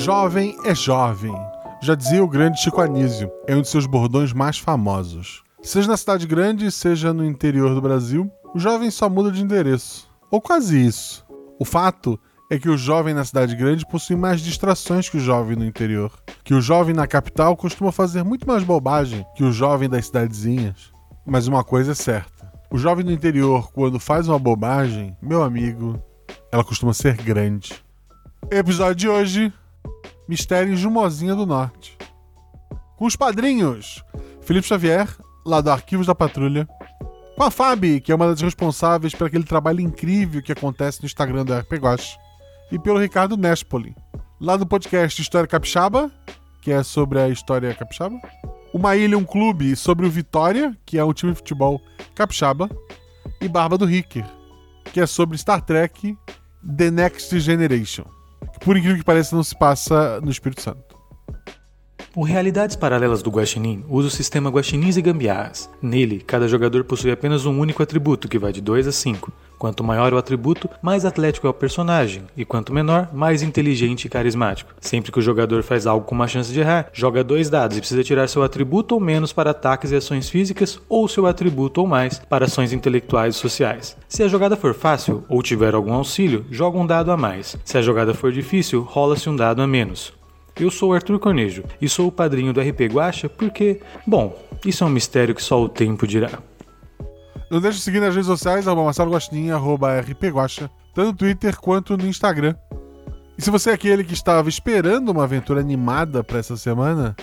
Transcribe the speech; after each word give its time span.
Jovem 0.00 0.56
é 0.64 0.74
jovem. 0.74 1.34
Já 1.82 1.94
dizia 1.94 2.24
o 2.24 2.28
grande 2.28 2.58
Chico 2.58 2.80
Anísio, 2.80 3.30
é 3.46 3.54
um 3.54 3.60
de 3.60 3.68
seus 3.68 3.84
bordões 3.84 4.32
mais 4.32 4.56
famosos. 4.56 5.42
Seja 5.60 5.88
na 5.88 5.96
cidade 5.98 6.26
grande, 6.26 6.72
seja 6.72 7.12
no 7.12 7.22
interior 7.22 7.74
do 7.74 7.82
Brasil, 7.82 8.30
o 8.54 8.58
jovem 8.58 8.90
só 8.90 9.10
muda 9.10 9.30
de 9.30 9.42
endereço. 9.42 10.08
Ou 10.30 10.40
quase 10.40 10.82
isso. 10.82 11.22
O 11.58 11.66
fato 11.66 12.18
é 12.50 12.58
que 12.58 12.70
o 12.70 12.78
jovem 12.78 13.12
na 13.12 13.26
cidade 13.26 13.54
grande 13.54 13.86
possui 13.86 14.16
mais 14.16 14.40
distrações 14.40 15.06
que 15.06 15.18
o 15.18 15.20
jovem 15.20 15.54
no 15.54 15.66
interior. 15.66 16.10
Que 16.42 16.54
o 16.54 16.62
jovem 16.62 16.94
na 16.94 17.06
capital 17.06 17.54
costuma 17.54 17.92
fazer 17.92 18.24
muito 18.24 18.48
mais 18.48 18.64
bobagem 18.64 19.26
que 19.36 19.44
o 19.44 19.52
jovem 19.52 19.86
das 19.86 20.06
cidadezinhas. 20.06 20.94
Mas 21.26 21.46
uma 21.46 21.62
coisa 21.62 21.92
é 21.92 21.94
certa: 21.94 22.50
o 22.70 22.78
jovem 22.78 23.04
do 23.04 23.12
interior, 23.12 23.70
quando 23.70 24.00
faz 24.00 24.28
uma 24.28 24.38
bobagem, 24.38 25.14
meu 25.20 25.42
amigo, 25.42 26.02
ela 26.50 26.64
costuma 26.64 26.94
ser 26.94 27.18
grande. 27.18 27.74
Episódio 28.50 28.94
de 28.94 29.08
hoje: 29.08 29.52
Mistério 30.28 30.72
em 30.72 30.76
Jumozinha 30.76 31.34
do 31.34 31.46
Norte. 31.46 31.96
Com 32.96 33.06
os 33.06 33.16
padrinhos: 33.16 34.02
Felipe 34.42 34.66
Xavier, 34.66 35.08
lá 35.44 35.60
do 35.60 35.70
Arquivos 35.70 36.06
da 36.06 36.14
Patrulha. 36.14 36.68
Com 37.36 37.44
a 37.44 37.50
Fabi, 37.50 38.00
que 38.00 38.12
é 38.12 38.14
uma 38.14 38.28
das 38.28 38.40
responsáveis 38.40 39.14
por 39.14 39.26
aquele 39.26 39.44
trabalho 39.44 39.80
incrível 39.80 40.42
que 40.42 40.52
acontece 40.52 41.00
no 41.00 41.06
Instagram 41.06 41.44
do 41.44 41.54
RP. 41.54 41.72
E 42.70 42.78
pelo 42.78 43.00
Ricardo 43.00 43.36
Nespoli, 43.36 43.96
lá 44.40 44.56
do 44.56 44.66
podcast 44.66 45.20
História 45.20 45.48
Capixaba, 45.48 46.10
que 46.60 46.70
é 46.70 46.82
sobre 46.82 47.18
a 47.18 47.28
história 47.28 47.74
capixaba. 47.74 48.20
Uma 48.72 48.96
Ilha, 48.96 49.18
um 49.18 49.24
clube 49.24 49.74
sobre 49.74 50.06
o 50.06 50.10
Vitória, 50.10 50.76
que 50.84 50.98
é 50.98 51.04
um 51.04 51.12
time 51.12 51.32
de 51.32 51.38
futebol 51.38 51.80
capixaba. 52.14 52.70
E 53.40 53.48
Barba 53.48 53.78
do 53.78 53.86
Ricker, 53.86 54.24
que 54.92 55.00
é 55.00 55.06
sobre 55.06 55.38
Star 55.38 55.62
Trek 55.62 56.16
The 56.76 56.90
Next 56.90 57.38
Generation. 57.40 58.04
Que, 58.58 58.64
por 58.64 58.76
incrível 58.76 58.98
que 58.98 59.04
pareça, 59.04 59.34
não 59.36 59.42
se 59.42 59.56
passa 59.56 60.20
no 60.20 60.30
Espírito 60.30 60.62
Santo. 60.62 60.89
O 62.12 62.24
Realidades 62.24 62.74
Paralelas 62.74 63.22
do 63.22 63.30
Guaxinim 63.30 63.84
usa 63.88 64.08
o 64.08 64.10
sistema 64.10 64.50
Guaxinins 64.50 64.96
e 64.96 65.02
Gambiarras. 65.02 65.70
Nele, 65.80 66.18
cada 66.18 66.48
jogador 66.48 66.82
possui 66.82 67.12
apenas 67.12 67.46
um 67.46 67.56
único 67.56 67.84
atributo, 67.84 68.26
que 68.26 68.36
vai 68.36 68.52
de 68.52 68.60
2 68.60 68.88
a 68.88 68.92
5. 68.92 69.32
Quanto 69.56 69.84
maior 69.84 70.12
o 70.12 70.18
atributo, 70.18 70.68
mais 70.82 71.04
atlético 71.04 71.46
é 71.46 71.50
o 71.50 71.54
personagem, 71.54 72.24
e 72.36 72.44
quanto 72.44 72.74
menor, 72.74 73.10
mais 73.12 73.42
inteligente 73.42 74.06
e 74.06 74.08
carismático. 74.08 74.74
Sempre 74.80 75.12
que 75.12 75.20
o 75.20 75.22
jogador 75.22 75.62
faz 75.62 75.86
algo 75.86 76.04
com 76.04 76.16
uma 76.16 76.26
chance 76.26 76.52
de 76.52 76.58
errar, 76.58 76.90
joga 76.92 77.22
dois 77.22 77.48
dados 77.48 77.76
e 77.76 77.80
precisa 77.80 78.02
tirar 78.02 78.26
seu 78.26 78.42
atributo 78.42 78.96
ou 78.96 79.00
menos 79.00 79.32
para 79.32 79.52
ataques 79.52 79.92
e 79.92 79.96
ações 79.96 80.28
físicas, 80.28 80.80
ou 80.88 81.06
seu 81.06 81.26
atributo 81.26 81.80
ou 81.80 81.86
mais 81.86 82.18
para 82.18 82.46
ações 82.46 82.72
intelectuais 82.72 83.36
e 83.36 83.38
sociais. 83.38 83.96
Se 84.08 84.24
a 84.24 84.28
jogada 84.28 84.56
for 84.56 84.74
fácil 84.74 85.22
ou 85.28 85.44
tiver 85.44 85.76
algum 85.76 85.92
auxílio, 85.92 86.44
joga 86.50 86.76
um 86.76 86.86
dado 86.86 87.12
a 87.12 87.16
mais. 87.16 87.56
Se 87.64 87.78
a 87.78 87.82
jogada 87.82 88.14
for 88.14 88.32
difícil, 88.32 88.82
rola-se 88.82 89.30
um 89.30 89.36
dado 89.36 89.62
a 89.62 89.66
menos. 89.68 90.18
Eu 90.60 90.70
sou 90.70 90.92
Arthur 90.92 91.18
Cornejo 91.18 91.64
e 91.80 91.88
sou 91.88 92.08
o 92.08 92.12
padrinho 92.12 92.52
do 92.52 92.60
RP 92.60 92.82
Guacha 92.92 93.30
porque, 93.30 93.80
bom, 94.06 94.38
isso 94.62 94.84
é 94.84 94.86
um 94.86 94.90
mistério 94.90 95.34
que 95.34 95.42
só 95.42 95.58
o 95.62 95.70
tempo 95.70 96.06
dirá. 96.06 96.38
Não 97.50 97.62
deixe 97.62 97.78
de 97.78 97.84
seguir 97.84 97.98
nas 97.98 98.14
redes 98.14 98.26
sociais, 98.26 98.68
arroba 98.68 98.84
Marcelo 98.84 99.10
Guaxinim, 99.10 99.50
arroba 99.50 99.98
rpguacha, 100.02 100.70
tanto 100.94 101.06
no 101.06 101.14
Twitter 101.14 101.58
quanto 101.58 101.96
no 101.96 102.06
Instagram. 102.06 102.54
E 103.38 103.42
se 103.42 103.50
você 103.50 103.70
é 103.70 103.72
aquele 103.72 104.04
que 104.04 104.12
estava 104.12 104.50
esperando 104.50 105.08
uma 105.08 105.24
aventura 105.24 105.60
animada 105.60 106.22
para 106.22 106.38
essa 106.38 106.58
semana, 106.58 107.16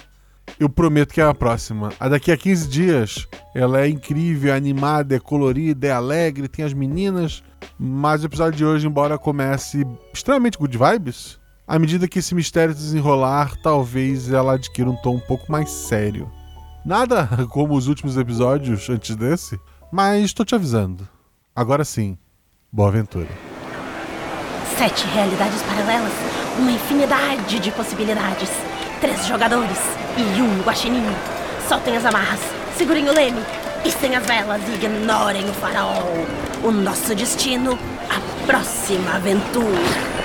eu 0.60 0.68
prometo 0.68 1.14
que 1.14 1.22
é 1.22 1.24
a 1.24 1.34
próxima. 1.34 1.94
A 2.00 2.10
daqui 2.10 2.32
a 2.32 2.38
15 2.38 2.68
dias, 2.68 3.28
ela 3.54 3.82
é 3.82 3.88
incrível, 3.88 4.52
é 4.52 4.58
animada, 4.58 5.16
é 5.16 5.20
colorida, 5.20 5.86
é 5.86 5.92
alegre, 5.92 6.48
tem 6.48 6.66
as 6.66 6.74
meninas, 6.74 7.44
mas 7.78 8.24
o 8.24 8.26
episódio 8.26 8.58
de 8.58 8.66
hoje, 8.66 8.88
embora 8.88 9.16
comece 9.16 9.86
extremamente 10.12 10.58
good 10.58 10.76
vibes, 10.76 11.40
à 11.68 11.78
medida 11.78 12.08
que 12.08 12.20
esse 12.20 12.34
mistério 12.34 12.74
se 12.74 12.80
desenrolar, 12.80 13.58
talvez 13.62 14.32
ela 14.32 14.54
adquira 14.54 14.90
um 14.90 14.96
tom 14.96 15.16
um 15.16 15.20
pouco 15.20 15.52
mais 15.52 15.70
sério. 15.70 16.32
Nada 16.86 17.28
como 17.52 17.76
os 17.76 17.88
últimos 17.88 18.16
episódios 18.16 18.90
antes 18.90 19.16
desse, 19.16 19.60
mas 19.92 20.24
estou 20.24 20.46
te 20.46 20.56
avisando. 20.56 21.08
Agora 21.54 21.84
sim, 21.84 22.18
boa 22.72 22.88
aventura. 22.88 23.28
Sete 24.78 25.06
realidades 25.08 25.62
paralelas, 25.64 26.14
uma 26.58 26.72
infinidade 26.72 27.60
de 27.60 27.72
possibilidades. 27.72 28.50
Três 29.02 29.28
jogadores 29.28 29.78
e 30.18 30.42
um 30.42 30.62
guaxinim. 30.62 31.04
Soltem 31.68 31.98
as 31.98 32.06
amarras, 32.06 32.40
segurem 32.78 33.10
o 33.10 33.14
leme, 33.14 33.42
sem 34.00 34.16
as 34.16 34.26
velas 34.26 34.62
e 34.70 34.74
ignorem 34.74 35.50
o 35.50 35.54
farol. 35.54 36.04
O 36.64 36.72
nosso 36.72 37.16
destino, 37.16 37.78
a 38.10 38.46
próxima 38.46 39.16
aventura. 39.16 40.18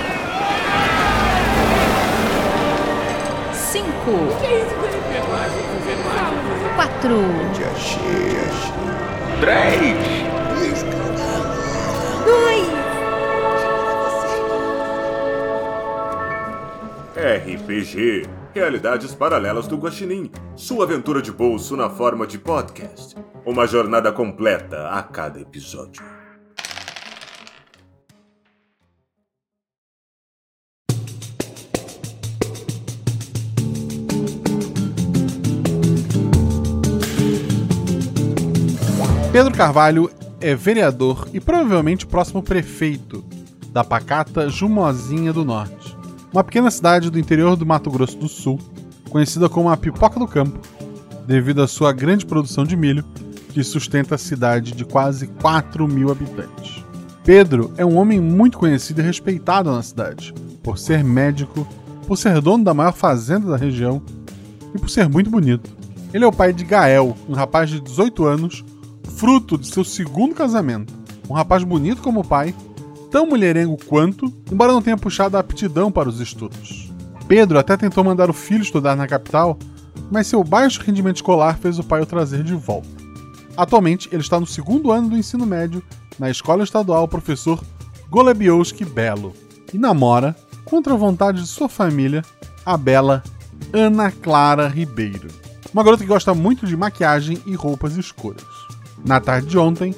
Cinco. 4.03 4.11
Quatro. 6.75 7.21
Três. 9.39 10.23
RPG 17.15 18.27
Realidades 18.53 19.15
Paralelas 19.15 19.67
do 19.67 19.77
Guaxinim. 19.77 20.29
Sua 20.55 20.83
aventura 20.83 21.21
de 21.21 21.31
bolso 21.31 21.77
na 21.77 21.89
forma 21.89 22.27
de 22.27 22.37
podcast. 22.37 23.15
Uma 23.45 23.65
jornada 23.65 24.11
completa 24.11 24.89
a 24.89 25.01
cada 25.01 25.39
episódio. 25.39 26.03
Pedro 39.33 39.51
Carvalho 39.51 40.11
é 40.39 40.53
vereador 40.53 41.27
e 41.33 41.39
provavelmente 41.39 42.05
o 42.05 42.07
próximo 42.07 42.43
prefeito 42.43 43.25
da 43.71 43.83
pacata 43.83 44.47
Jumozinha 44.47 45.33
do 45.33 45.43
Norte, 45.43 45.97
uma 46.31 46.43
pequena 46.43 46.69
cidade 46.69 47.09
do 47.09 47.17
interior 47.17 47.55
do 47.55 47.65
Mato 47.65 47.89
Grosso 47.89 48.15
do 48.15 48.27
Sul, 48.27 48.59
conhecida 49.09 49.49
como 49.49 49.71
a 49.71 49.75
Pipoca 49.75 50.19
do 50.19 50.27
Campo, 50.27 50.59
devido 51.25 51.63
à 51.63 51.67
sua 51.67 51.91
grande 51.91 52.27
produção 52.27 52.63
de 52.63 52.77
milho, 52.77 53.03
que 53.49 53.63
sustenta 53.63 54.13
a 54.13 54.19
cidade 54.19 54.71
de 54.71 54.85
quase 54.85 55.25
4 55.25 55.87
mil 55.87 56.11
habitantes. 56.11 56.85
Pedro 57.23 57.73
é 57.75 57.83
um 57.83 57.97
homem 57.97 58.19
muito 58.19 58.59
conhecido 58.59 59.01
e 59.01 59.03
respeitado 59.03 59.71
na 59.71 59.81
cidade, 59.81 60.31
por 60.61 60.77
ser 60.77 61.03
médico, 61.03 61.67
por 62.05 62.19
ser 62.19 62.39
dono 62.39 62.63
da 62.63 62.73
maior 62.75 62.93
fazenda 62.93 63.49
da 63.49 63.57
região 63.57 63.99
e 64.75 64.77
por 64.77 64.91
ser 64.91 65.09
muito 65.09 65.31
bonito. 65.31 65.75
Ele 66.13 66.23
é 66.23 66.27
o 66.27 66.31
pai 66.31 66.53
de 66.53 66.63
Gael, 66.63 67.17
um 67.27 67.33
rapaz 67.33 67.71
de 67.71 67.81
18 67.81 68.25
anos, 68.25 68.63
fruto 69.17 69.57
de 69.57 69.67
seu 69.67 69.83
segundo 69.83 70.35
casamento. 70.35 70.93
Um 71.29 71.33
rapaz 71.33 71.63
bonito 71.63 72.01
como 72.01 72.21
o 72.21 72.27
pai, 72.27 72.53
tão 73.09 73.25
mulherengo 73.25 73.77
quanto, 73.85 74.31
embora 74.51 74.73
não 74.73 74.81
tenha 74.81 74.97
puxado 74.97 75.37
a 75.37 75.39
aptidão 75.39 75.91
para 75.91 76.09
os 76.09 76.19
estudos. 76.19 76.91
Pedro 77.27 77.57
até 77.57 77.77
tentou 77.77 78.03
mandar 78.03 78.29
o 78.29 78.33
filho 78.33 78.61
estudar 78.61 78.95
na 78.95 79.07
capital, 79.07 79.57
mas 80.11 80.27
seu 80.27 80.43
baixo 80.43 80.81
rendimento 80.81 81.17
escolar 81.17 81.57
fez 81.57 81.79
o 81.79 81.83
pai 81.83 82.01
o 82.01 82.05
trazer 82.05 82.43
de 82.43 82.53
volta. 82.53 82.89
Atualmente, 83.55 84.09
ele 84.11 84.21
está 84.21 84.39
no 84.39 84.47
segundo 84.47 84.91
ano 84.91 85.09
do 85.09 85.17
ensino 85.17 85.45
médio 85.45 85.81
na 86.19 86.29
Escola 86.29 86.63
Estadual 86.63 87.07
Professor 87.07 87.63
Golebiowski 88.09 88.83
Belo 88.85 89.33
e 89.73 89.77
namora, 89.77 90.35
contra 90.65 90.93
a 90.93 90.97
vontade 90.97 91.41
de 91.41 91.47
sua 91.47 91.67
família, 91.67 92.23
a 92.65 92.77
bela 92.77 93.23
Ana 93.71 94.11
Clara 94.11 94.67
Ribeiro. 94.67 95.27
Uma 95.73 95.83
garota 95.83 96.03
que 96.03 96.09
gosta 96.09 96.33
muito 96.33 96.67
de 96.67 96.77
maquiagem 96.77 97.41
e 97.45 97.55
roupas 97.55 97.97
escuras. 97.97 98.43
Na 99.05 99.19
tarde 99.19 99.47
de 99.47 99.57
ontem, 99.57 99.93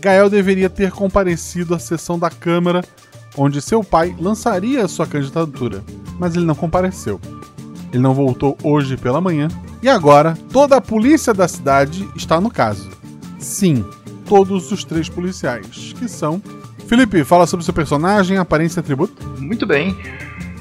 Gael 0.00 0.30
deveria 0.30 0.70
ter 0.70 0.90
comparecido 0.92 1.74
à 1.74 1.78
sessão 1.78 2.18
da 2.18 2.30
Câmara 2.30 2.82
onde 3.36 3.60
seu 3.60 3.82
pai 3.82 4.14
lançaria 4.18 4.86
sua 4.86 5.06
candidatura, 5.06 5.82
mas 6.18 6.34
ele 6.34 6.44
não 6.44 6.54
compareceu. 6.54 7.20
Ele 7.92 8.02
não 8.02 8.14
voltou 8.14 8.56
hoje 8.62 8.96
pela 8.96 9.20
manhã 9.20 9.48
e 9.82 9.88
agora 9.88 10.36
toda 10.52 10.76
a 10.76 10.80
polícia 10.80 11.34
da 11.34 11.48
cidade 11.48 12.08
está 12.16 12.40
no 12.40 12.50
caso. 12.50 12.90
Sim, 13.38 13.84
todos 14.26 14.72
os 14.72 14.84
três 14.84 15.08
policiais, 15.08 15.94
que 15.98 16.08
são. 16.08 16.40
Felipe, 16.86 17.24
fala 17.24 17.46
sobre 17.46 17.64
seu 17.64 17.74
personagem, 17.74 18.36
aparência 18.36 18.78
e 18.78 18.80
atributo. 18.80 19.26
Muito 19.38 19.66
bem. 19.66 19.96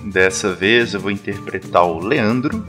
Dessa 0.06 0.54
vez 0.54 0.94
eu 0.94 1.00
vou 1.00 1.12
interpretar 1.12 1.86
o 1.86 2.00
Leandro. 2.00 2.66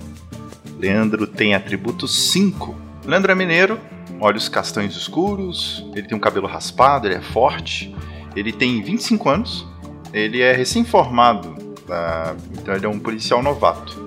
Leandro 0.78 1.26
tem 1.26 1.54
atributo 1.54 2.06
5. 2.06 2.74
Leandro 3.06 3.32
é 3.32 3.34
mineiro, 3.34 3.78
olhos 4.24 4.48
castanhos 4.48 4.96
escuros, 4.96 5.84
ele 5.94 6.08
tem 6.08 6.16
um 6.16 6.20
cabelo 6.20 6.46
raspado, 6.46 7.06
ele 7.06 7.16
é 7.16 7.20
forte, 7.20 7.94
ele 8.34 8.52
tem 8.52 8.82
25 8.82 9.28
anos, 9.28 9.66
ele 10.14 10.40
é 10.40 10.50
recém-formado, 10.52 11.54
tá? 11.86 12.34
então 12.52 12.74
ele 12.74 12.86
é 12.86 12.88
um 12.88 12.98
policial 12.98 13.42
novato. 13.42 14.02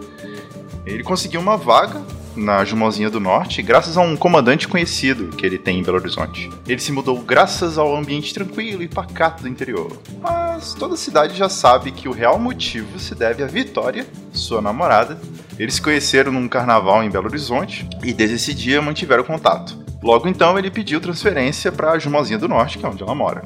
Ele 0.88 1.04
conseguiu 1.04 1.40
uma 1.40 1.56
vaga 1.56 2.02
na 2.36 2.66
Jumozinha 2.66 3.12
do 3.12 3.20
Norte 3.20 3.62
graças 3.62 3.96
a 3.96 4.02
um 4.02 4.18
comandante 4.18 4.68
conhecido 4.68 5.36
que 5.36 5.46
ele 5.46 5.60
tem 5.60 5.80
em 5.80 5.84
Belo 5.84 5.98
Horizonte. 5.98 6.50
Ele 6.68 6.82
se 6.82 6.92
mudou 6.92 7.22
graças 7.22 7.78
ao 7.78 7.96
ambiente 7.96 8.34
tranquilo 8.34 8.82
e 8.82 8.88
pacato 8.88 9.44
do 9.44 9.50
interior. 9.50 10.02
Mas 10.20 10.74
toda 10.74 10.96
a 10.96 10.98
cidade 10.98 11.38
já 11.38 11.48
sabe 11.48 11.92
que 11.92 12.10
o 12.10 12.12
real 12.12 12.40
motivo 12.40 12.98
se 12.98 13.14
deve 13.14 13.44
à 13.44 13.48
Vitória, 13.48 14.08
sua 14.32 14.64
namorada. 14.64 15.20
Eles 15.60 15.76
se 15.76 15.82
conheceram 15.82 16.32
num 16.32 16.48
carnaval 16.48 17.04
em 17.04 17.10
Belo 17.10 17.28
Horizonte 17.28 17.88
e 18.04 18.12
desde 18.12 18.38
esse 18.38 18.54
dia 18.54 18.82
mantiveram 18.82 19.24
contato. 19.24 19.87
Logo 20.08 20.26
então 20.26 20.58
ele 20.58 20.72
pediu 20.72 21.02
transferência 21.02 21.70
para 21.70 21.92
a 21.92 22.00
Jumozinha 22.00 22.40
do 22.40 22.48
Norte, 22.48 22.78
que 22.78 22.86
é 22.86 22.88
onde 22.88 23.04
ela 23.04 23.14
mora. 23.14 23.44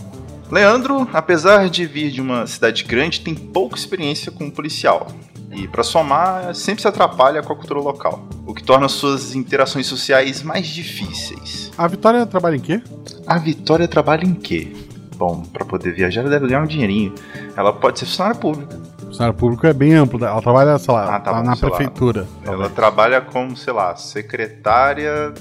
Leandro, 0.52 1.10
apesar 1.12 1.68
de 1.68 1.88
vir 1.88 2.12
de 2.12 2.22
uma 2.22 2.46
cidade 2.46 2.84
grande, 2.84 3.22
tem 3.22 3.34
pouca 3.34 3.76
experiência 3.76 4.32
como 4.32 4.52
policial. 4.52 5.08
E 5.52 5.68
para 5.68 5.82
somar, 5.82 6.54
sempre 6.54 6.84
se 6.84 6.88
atrapalha 6.88 7.42
com 7.42 7.52
a 7.52 7.56
cultura 7.56 7.80
local, 7.80 8.24
o 8.46 8.54
que 8.54 8.62
torna 8.64 8.88
suas 8.88 9.34
interações 9.34 9.88
sociais 9.88 10.44
mais 10.44 10.68
difíceis. 10.68 11.72
A 11.76 11.88
Vitória 11.88 12.24
trabalha 12.28 12.58
em 12.58 12.60
quê? 12.60 12.80
A 13.26 13.40
Vitória 13.40 13.88
trabalha 13.88 14.24
em 14.24 14.36
quê? 14.36 14.72
Bom, 15.18 15.42
para 15.52 15.66
poder 15.66 15.92
viajar 15.96 16.22
ela 16.22 16.30
deve 16.30 16.46
ganhar 16.46 16.62
um 16.62 16.68
dinheirinho. 16.68 17.16
Ela 17.58 17.74
pode 17.74 17.98
ser 17.98 18.06
funcionária 18.06 18.40
pública. 18.40 18.80
Funcionário 19.00 19.36
público 19.36 19.66
é 19.66 19.74
bem 19.74 19.96
amplo. 19.96 20.24
Ela 20.24 20.40
trabalha, 20.42 20.78
sei 20.78 20.94
lá, 20.94 21.16
Ah, 21.16 21.20
tá 21.20 21.32
lá 21.32 21.40
bom, 21.40 21.44
na 21.48 21.56
sei 21.56 21.68
lá. 21.70 21.76
prefeitura. 21.76 22.28
Ela 22.46 22.70
trabalha 22.70 23.20
como, 23.20 23.58
sei 23.58 23.74
lá, 23.74 23.96
secretária, 23.96 25.34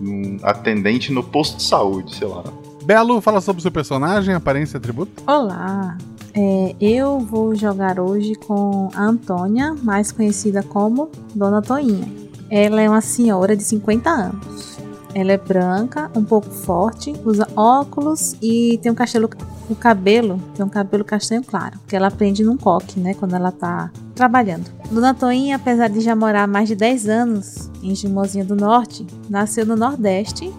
hum, 0.00 0.38
atendente 0.42 1.12
no 1.12 1.22
posto 1.22 1.56
de 1.56 1.62
saúde, 1.62 2.14
sei 2.16 2.28
lá. 2.28 2.44
Belo, 2.84 3.20
fala 3.20 3.40
sobre 3.40 3.60
o 3.60 3.62
seu 3.62 3.72
personagem, 3.72 4.34
aparência 4.34 4.76
e 4.76 4.78
atributo. 4.78 5.22
Olá! 5.26 5.96
É, 6.36 6.74
eu 6.80 7.20
vou 7.20 7.54
jogar 7.54 8.00
hoje 8.00 8.34
com 8.34 8.90
a 8.94 9.04
Antônia, 9.04 9.74
mais 9.82 10.10
conhecida 10.10 10.62
como 10.62 11.08
Dona 11.34 11.62
Toinha. 11.62 12.08
Ela 12.50 12.82
é 12.82 12.88
uma 12.88 13.00
senhora 13.00 13.56
de 13.56 13.62
50 13.62 14.10
anos. 14.10 14.73
Ela 15.14 15.32
é 15.32 15.38
branca, 15.38 16.10
um 16.16 16.24
pouco 16.24 16.50
forte, 16.50 17.14
usa 17.24 17.46
óculos 17.56 18.36
e 18.42 18.78
tem 18.82 18.90
um 18.90 18.94
castelo, 18.94 19.30
o 19.70 19.74
cabelo, 19.74 20.40
tem 20.54 20.64
um 20.64 20.68
cabelo 20.68 21.04
castanho 21.04 21.42
claro, 21.44 21.78
que 21.86 21.94
ela 21.94 22.10
prende 22.10 22.42
num 22.42 22.56
coque, 22.56 22.98
né, 22.98 23.14
quando 23.14 23.34
ela 23.34 23.52
tá 23.52 23.90
trabalhando. 24.14 24.70
Dona 24.90 25.14
Toinha, 25.14 25.56
apesar 25.56 25.88
de 25.88 26.00
já 26.00 26.16
morar 26.16 26.44
há 26.44 26.46
mais 26.46 26.68
de 26.68 26.74
10 26.74 27.08
anos 27.08 27.70
em 27.82 27.94
Gimozinha 27.94 28.44
do 28.44 28.56
Norte, 28.56 29.06
nasceu 29.30 29.64
no 29.64 29.76
Nordeste 29.76 30.52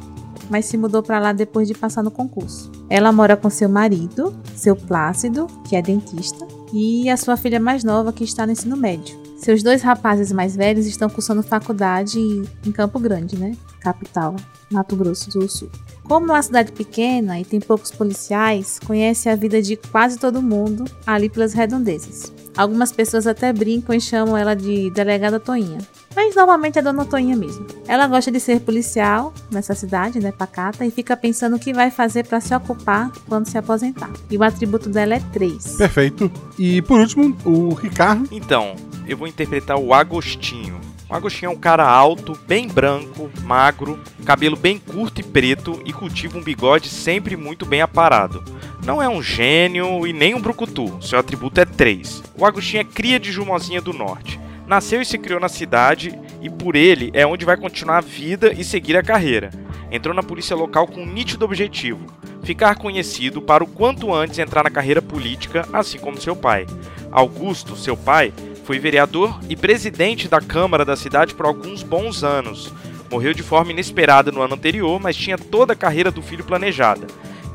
mas 0.50 0.66
se 0.66 0.78
mudou 0.78 1.02
para 1.02 1.20
lá 1.20 1.34
depois 1.34 1.68
de 1.68 1.74
passar 1.74 2.04
no 2.04 2.12
concurso. 2.12 2.72
Ela 2.90 3.12
mora 3.12 3.36
com 3.36 3.50
seu 3.50 3.70
marido, 3.70 4.36
seu 4.56 4.76
Plácido, 4.76 5.48
que 5.68 5.76
é 5.76 5.82
dentista, 5.82 6.46
e 6.74 7.10
a 7.10 7.18
sua 7.18 7.38
filha 7.38 7.60
mais 7.60 7.84
nova, 7.84 8.14
que 8.14 8.24
está 8.24 8.46
no 8.46 8.52
ensino 8.52 8.78
médio. 8.78 9.18
Seus 9.38 9.62
dois 9.62 9.82
rapazes 9.82 10.32
mais 10.32 10.56
velhos 10.56 10.86
estão 10.86 11.10
cursando 11.10 11.44
faculdade 11.44 12.20
em 12.20 12.72
Campo 12.72 13.00
Grande, 13.00 13.38
né? 13.38 13.56
Capital, 13.86 14.36
Mato 14.72 14.96
Grosso 14.96 15.30
do 15.30 15.48
Sul. 15.48 15.70
Como 16.04 16.32
é 16.32 16.34
uma 16.34 16.42
cidade 16.42 16.72
pequena 16.72 17.40
e 17.40 17.46
tem 17.46 17.60
poucos 17.60 17.92
policiais, 17.92 18.80
conhece 18.80 19.30
a 19.30 19.36
vida 19.36 19.62
de 19.62 19.76
quase 19.76 20.18
todo 20.18 20.42
mundo 20.42 20.86
ali 21.06 21.30
pelas 21.30 21.54
redondezas. 21.54 22.34
Algumas 22.58 22.92
pessoas 22.92 23.28
até 23.28 23.54
brincam 23.54 23.94
e 23.96 24.02
chamam 24.02 24.36
ela 24.36 24.56
de 24.56 24.90
Delegada 24.90 25.40
Toinha. 25.40 25.78
Mas 26.16 26.34
normalmente 26.34 26.80
é 26.80 26.82
Dona 26.82 27.06
Toinha 27.06 27.36
mesmo. 27.36 27.68
Ela 27.88 28.08
gosta 28.08 28.32
de 28.32 28.40
ser 28.40 28.62
policial 28.62 29.34
nessa 29.52 29.76
cidade, 29.76 30.20
né, 30.20 30.32
pacata, 30.32 30.86
e 30.86 30.90
fica 30.90 31.16
pensando 31.18 31.58
o 31.58 31.60
que 31.60 31.74
vai 31.74 31.92
fazer 31.92 32.26
para 32.26 32.40
se 32.40 32.56
ocupar 32.56 33.12
quando 33.28 33.48
se 33.48 33.58
aposentar. 33.58 34.10
E 34.32 34.38
o 34.38 34.44
atributo 34.44 34.90
dela 34.90 35.16
é 35.16 35.20
3. 35.20 35.76
Perfeito. 35.76 36.32
E 36.58 36.82
por 36.82 37.02
último, 37.02 37.36
o 37.44 37.74
Ricardo. 37.74 38.30
Então, 38.32 38.76
eu 39.06 39.18
vou 39.18 39.28
interpretar 39.28 39.78
o 39.78 39.94
Agostinho. 39.94 40.80
O 41.08 41.14
Agostinho 41.14 41.52
é 41.52 41.54
um 41.54 41.58
cara 41.58 41.88
alto, 41.88 42.38
bem 42.48 42.68
branco, 42.68 43.30
magro, 43.44 44.00
cabelo 44.26 44.56
bem 44.56 44.80
curto 44.80 45.22
e 45.22 45.24
preto 45.24 45.80
e 45.86 45.94
cultiva 45.94 46.36
um 46.36 46.42
bigode 46.42 46.90
sempre 46.90 47.38
muito 47.38 47.64
bem 47.64 47.80
aparado. 47.80 48.44
Não 48.84 49.00
é 49.00 49.08
um 49.08 49.22
gênio 49.22 50.08
e 50.08 50.12
nem 50.12 50.34
um 50.34 50.42
brucutu, 50.42 50.98
seu 51.02 51.20
atributo 51.20 51.62
é 51.62 51.66
3. 51.66 52.24
O 52.36 52.44
Agostinho 52.44 52.82
é 52.82 52.84
cria 52.84 53.20
de 53.20 53.32
Jumozinha 53.32 53.80
do 53.82 53.94
Norte. 53.94 54.40
Nasceu 54.66 55.00
e 55.00 55.06
se 55.06 55.20
criou 55.20 55.40
na 55.40 55.48
cidade 55.48 56.20
e 56.42 56.50
por 56.50 56.76
ele 56.76 57.12
é 57.14 57.26
onde 57.26 57.46
vai 57.46 57.56
continuar 57.56 58.00
a 58.00 58.02
vida 58.02 58.52
e 58.52 58.64
seguir 58.64 58.98
a 58.98 59.04
carreira. 59.04 59.52
Entrou 59.92 60.14
na 60.16 60.24
polícia 60.24 60.56
local 60.56 60.88
com 60.88 61.04
um 61.04 61.06
nítido 61.06 61.46
objetivo: 61.46 62.04
ficar 62.44 62.76
conhecido 62.78 63.44
para 63.44 63.64
o 63.64 63.68
quanto 63.68 64.12
antes 64.12 64.40
entrar 64.40 64.64
na 64.64 64.72
carreira 64.72 65.04
política, 65.04 65.68
assim 65.72 66.00
como 66.00 66.20
seu 66.20 66.36
pai. 66.36 66.66
Augusto, 67.12 67.76
seu 67.76 67.96
pai, 67.96 68.34
foi 68.66 68.80
vereador 68.80 69.40
e 69.48 69.56
presidente 69.56 70.28
da 70.28 70.42
Câmara 70.42 70.84
da 70.84 70.96
cidade 70.96 71.36
por 71.36 71.46
alguns 71.46 71.84
bons 71.84 72.24
anos. 72.24 72.74
Morreu 73.12 73.32
de 73.32 73.44
forma 73.44 73.72
inesperada 73.72 74.32
no 74.32 74.42
ano 74.42 74.56
anterior, 74.56 75.00
mas 75.00 75.16
tinha 75.16 75.38
toda 75.38 75.74
a 75.74 75.76
carreira 75.76 76.10
do 76.10 76.22
filho 76.22 76.44
planejada. 76.44 77.06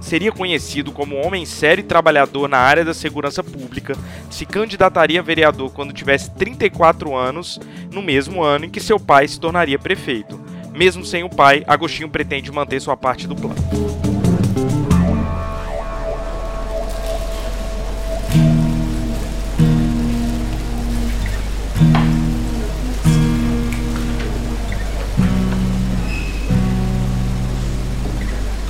Seria 0.00 0.30
conhecido 0.30 0.92
como 0.92 1.16
um 1.16 1.26
homem 1.26 1.44
sério 1.44 1.82
e 1.82 1.84
trabalhador 1.84 2.48
na 2.48 2.58
área 2.58 2.84
da 2.84 2.94
segurança 2.94 3.42
pública, 3.42 3.96
se 4.30 4.46
candidataria 4.46 5.18
a 5.18 5.22
vereador 5.22 5.70
quando 5.72 5.92
tivesse 5.92 6.30
34 6.30 7.14
anos, 7.14 7.60
no 7.92 8.00
mesmo 8.00 8.42
ano 8.42 8.66
em 8.66 8.70
que 8.70 8.80
seu 8.80 8.98
pai 8.98 9.26
se 9.26 9.38
tornaria 9.38 9.78
prefeito. 9.78 10.40
Mesmo 10.72 11.04
sem 11.04 11.24
o 11.24 11.28
pai, 11.28 11.64
Agostinho 11.66 12.08
pretende 12.08 12.52
manter 12.52 12.80
sua 12.80 12.96
parte 12.96 13.26
do 13.26 13.34
plano. 13.34 14.09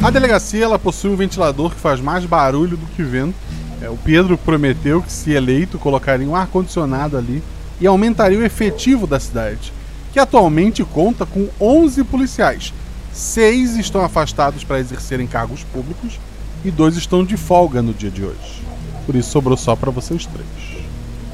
A 0.03 0.11
delegacia 0.11 0.65
ela 0.65 0.79
possui 0.79 1.11
um 1.11 1.17
ventilador 1.17 1.71
que 1.71 1.81
faz 1.81 2.01
mais 2.01 2.25
barulho 2.25 2.77
do 2.77 2.87
que 2.87 3.03
vento. 3.03 3.35
É, 3.83 3.89
o 3.89 3.97
Pedro 3.97 4.37
prometeu 4.39 5.03
que, 5.03 5.13
se 5.13 5.33
eleito, 5.33 5.79
colocaria 5.79 6.27
um 6.27 6.35
ar-condicionado 6.37 7.17
ali 7.17 7.43
e 7.81 7.87
aumentaria 7.87 8.39
o 8.39 8.45
efetivo 8.45 9.07
da 9.07 9.19
cidade, 9.21 9.73
que 10.13 10.19
atualmente 10.19 10.83
conta 10.85 11.25
com 11.27 11.49
11 11.61 12.03
policiais. 12.05 12.73
Seis 13.13 13.77
estão 13.77 14.03
afastados 14.05 14.65
para 14.65 14.79
exercerem 14.81 15.27
cargos 15.27 15.65
públicos 15.65 16.19
e 16.65 16.71
dois 16.71 16.97
estão 16.97 17.25
de 17.25 17.37
folga 17.37 17.83
no 17.83 17.93
dia 17.93 18.11
de 18.11 18.23
hoje. 18.25 18.63
Por 19.07 19.15
isso 19.17 19.31
sobrou 19.31 19.57
só 19.57 19.75
para 19.75 19.91
vocês 19.91 20.27
três. 20.27 20.49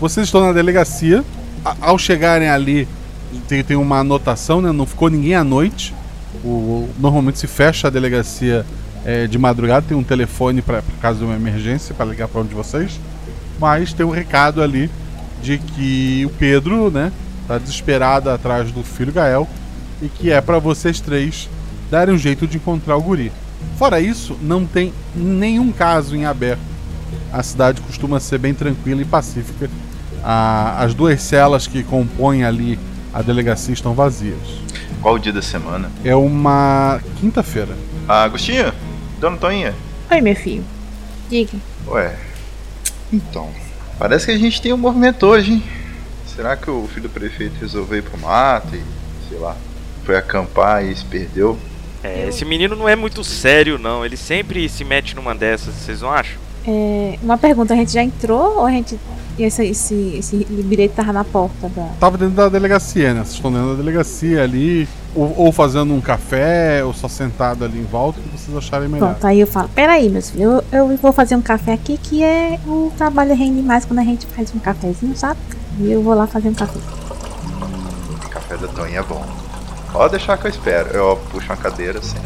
Vocês 0.00 0.26
estão 0.26 0.40
na 0.40 0.52
delegacia. 0.52 1.24
A- 1.64 1.76
ao 1.80 1.98
chegarem 1.98 2.48
ali, 2.48 2.86
tem, 3.48 3.62
tem 3.62 3.76
uma 3.76 3.98
anotação, 4.00 4.60
né? 4.60 4.70
Não 4.72 4.86
ficou 4.86 5.08
ninguém 5.10 5.34
à 5.34 5.42
noite. 5.44 5.92
O- 6.46 6.88
normalmente 6.98 7.38
se 7.38 7.46
fecha 7.46 7.88
a 7.88 7.90
delegacia 7.90 8.64
é, 9.04 9.26
de 9.26 9.38
madrugada, 9.38 9.84
tem 9.88 9.96
um 9.96 10.02
telefone 10.02 10.62
para 10.62 10.82
caso 11.00 11.18
de 11.18 11.24
uma 11.24 11.34
emergência 11.34 11.94
para 11.94 12.06
ligar 12.06 12.28
para 12.28 12.40
um 12.40 12.44
de 12.46 12.54
vocês. 12.54 13.00
Mas 13.58 13.92
tem 13.92 14.04
um 14.06 14.10
recado 14.10 14.62
ali 14.62 14.90
de 15.42 15.58
que 15.58 16.24
o 16.26 16.30
Pedro, 16.30 16.90
né, 16.90 17.12
tá 17.46 17.58
desesperado 17.58 18.30
atrás 18.30 18.70
do 18.72 18.82
filho 18.82 19.12
Gael 19.12 19.48
e 20.02 20.08
que 20.08 20.30
é 20.30 20.40
para 20.40 20.58
vocês 20.58 21.00
três 21.00 21.48
darem 21.90 22.14
um 22.14 22.18
jeito 22.18 22.46
de 22.46 22.56
encontrar 22.58 22.96
o 22.96 23.02
guri. 23.02 23.32
Fora 23.78 24.00
isso, 24.00 24.36
não 24.42 24.66
tem 24.66 24.92
nenhum 25.14 25.72
caso 25.72 26.14
em 26.16 26.24
aberto. 26.24 26.60
A 27.32 27.42
cidade 27.42 27.80
costuma 27.80 28.18
ser 28.20 28.38
bem 28.38 28.54
tranquila 28.54 29.02
e 29.02 29.04
pacífica. 29.04 29.70
As 30.22 30.92
duas 30.94 31.22
celas 31.22 31.66
que 31.66 31.82
compõem 31.84 32.44
ali 32.44 32.78
a 33.14 33.22
delegacia 33.22 33.72
estão 33.72 33.94
vazias. 33.94 34.36
Qual 35.00 35.14
o 35.14 35.18
dia 35.18 35.32
da 35.32 35.42
semana? 35.42 35.90
É 36.04 36.14
uma 36.14 37.00
quinta-feira. 37.20 37.76
Ah, 38.08 38.24
Agostinho? 38.24 38.72
Dona 39.20 39.36
Toinha? 39.36 39.74
Oi, 40.10 40.20
meu 40.20 40.34
filho. 40.34 40.64
Diga. 41.28 41.58
Ué. 41.88 42.16
Então. 43.12 43.50
Parece 43.98 44.26
que 44.26 44.32
a 44.32 44.38
gente 44.38 44.60
tem 44.60 44.72
um 44.72 44.76
movimento 44.76 45.26
hoje, 45.26 45.52
hein? 45.52 45.62
Será 46.26 46.56
que 46.56 46.70
o 46.70 46.86
filho 46.88 47.04
do 47.04 47.08
prefeito 47.08 47.58
resolveu 47.60 47.98
ir 47.98 48.02
pro 48.02 48.18
mato 48.18 48.74
e, 48.74 48.82
sei 49.28 49.38
lá, 49.38 49.56
foi 50.04 50.16
acampar 50.16 50.84
e 50.84 50.94
se 50.94 51.04
perdeu? 51.04 51.58
É, 52.02 52.28
esse 52.28 52.44
menino 52.44 52.76
não 52.76 52.88
é 52.88 52.94
muito 52.94 53.24
sério, 53.24 53.78
não. 53.78 54.04
Ele 54.04 54.16
sempre 54.16 54.68
se 54.68 54.84
mete 54.84 55.16
numa 55.16 55.34
dessas, 55.34 55.74
vocês 55.74 56.02
não 56.02 56.12
acham? 56.12 56.38
É, 56.66 57.18
uma 57.22 57.38
pergunta, 57.38 57.74
a 57.74 57.76
gente 57.76 57.92
já 57.92 58.02
entrou 58.02 58.58
ou 58.58 58.66
a 58.66 58.70
gente. 58.70 58.98
Esse, 59.38 59.66
esse, 59.66 60.16
esse 60.18 60.36
bilhete 60.64 60.94
tava 60.94 61.12
na 61.12 61.22
porta 61.22 61.68
da. 61.68 61.88
Tava 62.00 62.16
dentro 62.16 62.34
da 62.34 62.48
delegacia, 62.48 63.12
né? 63.12 63.20
Vocês 63.20 63.34
estão 63.34 63.52
dentro 63.52 63.68
da 63.68 63.74
delegacia 63.74 64.42
ali, 64.42 64.88
ou, 65.14 65.32
ou 65.36 65.52
fazendo 65.52 65.92
um 65.92 66.00
café, 66.00 66.82
ou 66.82 66.94
só 66.94 67.06
sentado 67.06 67.64
ali 67.64 67.78
em 67.78 67.84
volta, 67.84 68.18
o 68.18 68.22
que 68.22 68.38
vocês 68.38 68.56
acharem 68.56 68.88
melhor. 68.88 69.10
Pronto, 69.10 69.26
aí 69.26 69.38
eu 69.38 69.46
falo, 69.46 69.68
peraí, 69.74 70.08
meus 70.08 70.30
filhos, 70.30 70.62
eu, 70.72 70.88
eu 70.88 70.96
vou 70.96 71.12
fazer 71.12 71.36
um 71.36 71.42
café 71.42 71.74
aqui 71.74 71.98
que 71.98 72.22
é 72.22 72.58
o 72.66 72.90
trabalho 72.96 73.34
rende 73.34 73.60
mais 73.60 73.84
quando 73.84 73.98
a 73.98 74.04
gente 74.04 74.26
faz 74.26 74.54
um 74.54 74.58
cafezinho, 74.58 75.14
sabe? 75.14 75.38
E 75.78 75.92
eu 75.92 76.02
vou 76.02 76.14
lá 76.14 76.26
fazer 76.26 76.48
um 76.48 76.54
café. 76.54 76.80
Café 78.30 78.56
da 78.56 78.68
Toinha 78.68 79.00
é 79.00 79.02
bom. 79.02 79.22
Pode 79.92 80.12
deixar 80.12 80.38
que 80.38 80.46
eu 80.46 80.50
espero. 80.50 80.88
Eu 80.90 81.16
puxo 81.30 81.46
uma 81.46 81.56
cadeira 81.56 81.98
assim. 81.98 82.18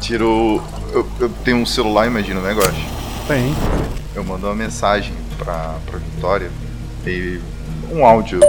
Tiro. 0.00 0.60
Eu, 0.92 1.06
eu 1.20 1.28
tenho 1.44 1.58
um 1.58 1.66
celular, 1.66 2.06
imagina 2.06 2.40
o 2.40 2.42
negócio. 2.42 2.97
Tem. 3.28 3.54
Eu 4.14 4.24
mando 4.24 4.46
uma 4.46 4.54
mensagem 4.54 5.12
pra, 5.36 5.76
pra 5.84 5.98
Vitória 5.98 6.50
e 7.06 7.38
um 7.92 8.02
áudio. 8.02 8.40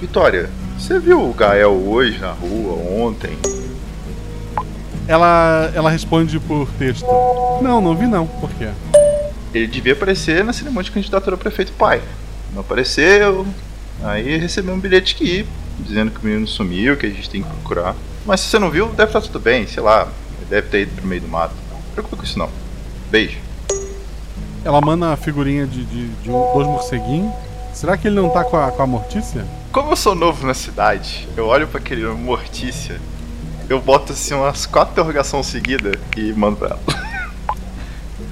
Vitória, 0.00 0.50
Você 0.76 0.98
viu 0.98 1.30
o 1.30 1.32
Gael 1.32 1.70
hoje 1.70 2.18
na 2.18 2.32
rua, 2.32 2.72
ontem? 3.04 3.38
Ela, 5.06 5.70
ela 5.76 5.88
responde 5.88 6.40
por 6.40 6.68
texto. 6.72 7.06
Não, 7.62 7.80
não 7.80 7.96
vi 7.96 8.08
não. 8.08 8.26
Por 8.26 8.50
quê? 8.50 8.68
Ele 9.54 9.68
devia 9.68 9.92
aparecer 9.92 10.42
na 10.42 10.52
cerimônia 10.52 10.82
de 10.82 10.90
candidatura 10.90 11.36
a 11.36 11.38
prefeito 11.38 11.70
pai. 11.74 12.02
Não 12.52 12.62
apareceu. 12.62 13.46
Aí 14.02 14.36
recebeu 14.38 14.74
um 14.74 14.80
bilhete 14.80 15.14
aqui, 15.14 15.46
dizendo 15.78 16.10
que 16.10 16.20
o 16.20 16.24
menino 16.24 16.48
sumiu, 16.48 16.96
que 16.96 17.06
a 17.06 17.10
gente 17.10 17.30
tem 17.30 17.44
que 17.44 17.48
procurar. 17.48 17.94
Mas 18.26 18.40
se 18.40 18.48
você 18.48 18.58
não 18.58 18.72
viu, 18.72 18.88
deve 18.88 19.10
estar 19.10 19.20
tudo 19.20 19.38
bem, 19.38 19.68
sei 19.68 19.84
lá. 19.84 20.08
Deve 20.50 20.66
ter 20.66 20.80
ido 20.80 20.96
pro 20.96 21.06
meio 21.06 21.20
do 21.20 21.28
mato. 21.28 21.54
Não 21.70 21.78
se 21.78 21.86
preocupa 21.92 22.16
com 22.16 22.24
isso 22.24 22.40
não. 22.40 22.50
Beijo. 23.08 23.45
Ela 24.66 24.80
manda 24.80 25.12
a 25.12 25.16
figurinha 25.16 25.66
de, 25.66 25.84
de, 25.84 26.08
de 26.08 26.28
um- 26.30 26.52
dois 26.52 26.66
morceguinhos. 26.66 27.32
Será 27.72 27.96
que 27.96 28.08
ele 28.08 28.16
não 28.16 28.28
tá 28.30 28.42
com 28.42 28.56
a, 28.56 28.70
com 28.72 28.82
a 28.82 28.86
Mortícia? 28.86 29.44
Como 29.70 29.92
eu 29.92 29.96
sou 29.96 30.14
novo 30.14 30.46
na 30.46 30.54
cidade, 30.54 31.28
eu 31.36 31.46
olho 31.46 31.68
pra 31.68 31.78
aquele 31.78 32.02
nome 32.02 32.20
Mortícia, 32.22 32.96
eu 33.68 33.80
boto 33.80 34.12
assim 34.12 34.34
umas 34.34 34.64
quatro 34.66 34.92
interrogações 34.92 35.46
seguidas 35.46 35.94
e 36.16 36.32
mando 36.32 36.56
pra 36.56 36.68
ela. 36.70 36.80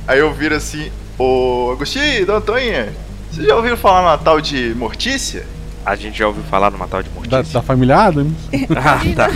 Aí 0.09 0.19
eu 0.19 0.33
viro 0.33 0.55
assim, 0.57 0.91
ô 1.19 1.71
Agostinho, 1.73 2.27
Dona 2.27 2.41
Toinha, 2.41 2.93
vocês 3.31 3.47
já 3.47 3.55
ouviram 3.55 3.77
falar 3.77 4.03
na 4.03 4.19
tal 4.19 4.41
de 4.41 4.75
Mortícia? 4.75 5.47
A 5.85 5.95
gente 5.95 6.19
já 6.19 6.27
ouviu 6.27 6.43
falar 6.45 6.71
numa 6.71 6.89
tal 6.89 7.03
de 7.03 7.11
Da, 7.11 7.15
mortícia. 7.15 7.53
da 7.61 7.63
família 7.63 7.97
Adams? 7.99 8.33
Ah, 8.75 8.99
tá. 9.15 9.29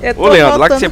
Eu 0.00 0.14
Ô, 0.18 0.28
Leandro, 0.28 0.58
lá 0.58 0.68
que 0.68 0.78
você-. 0.78 0.90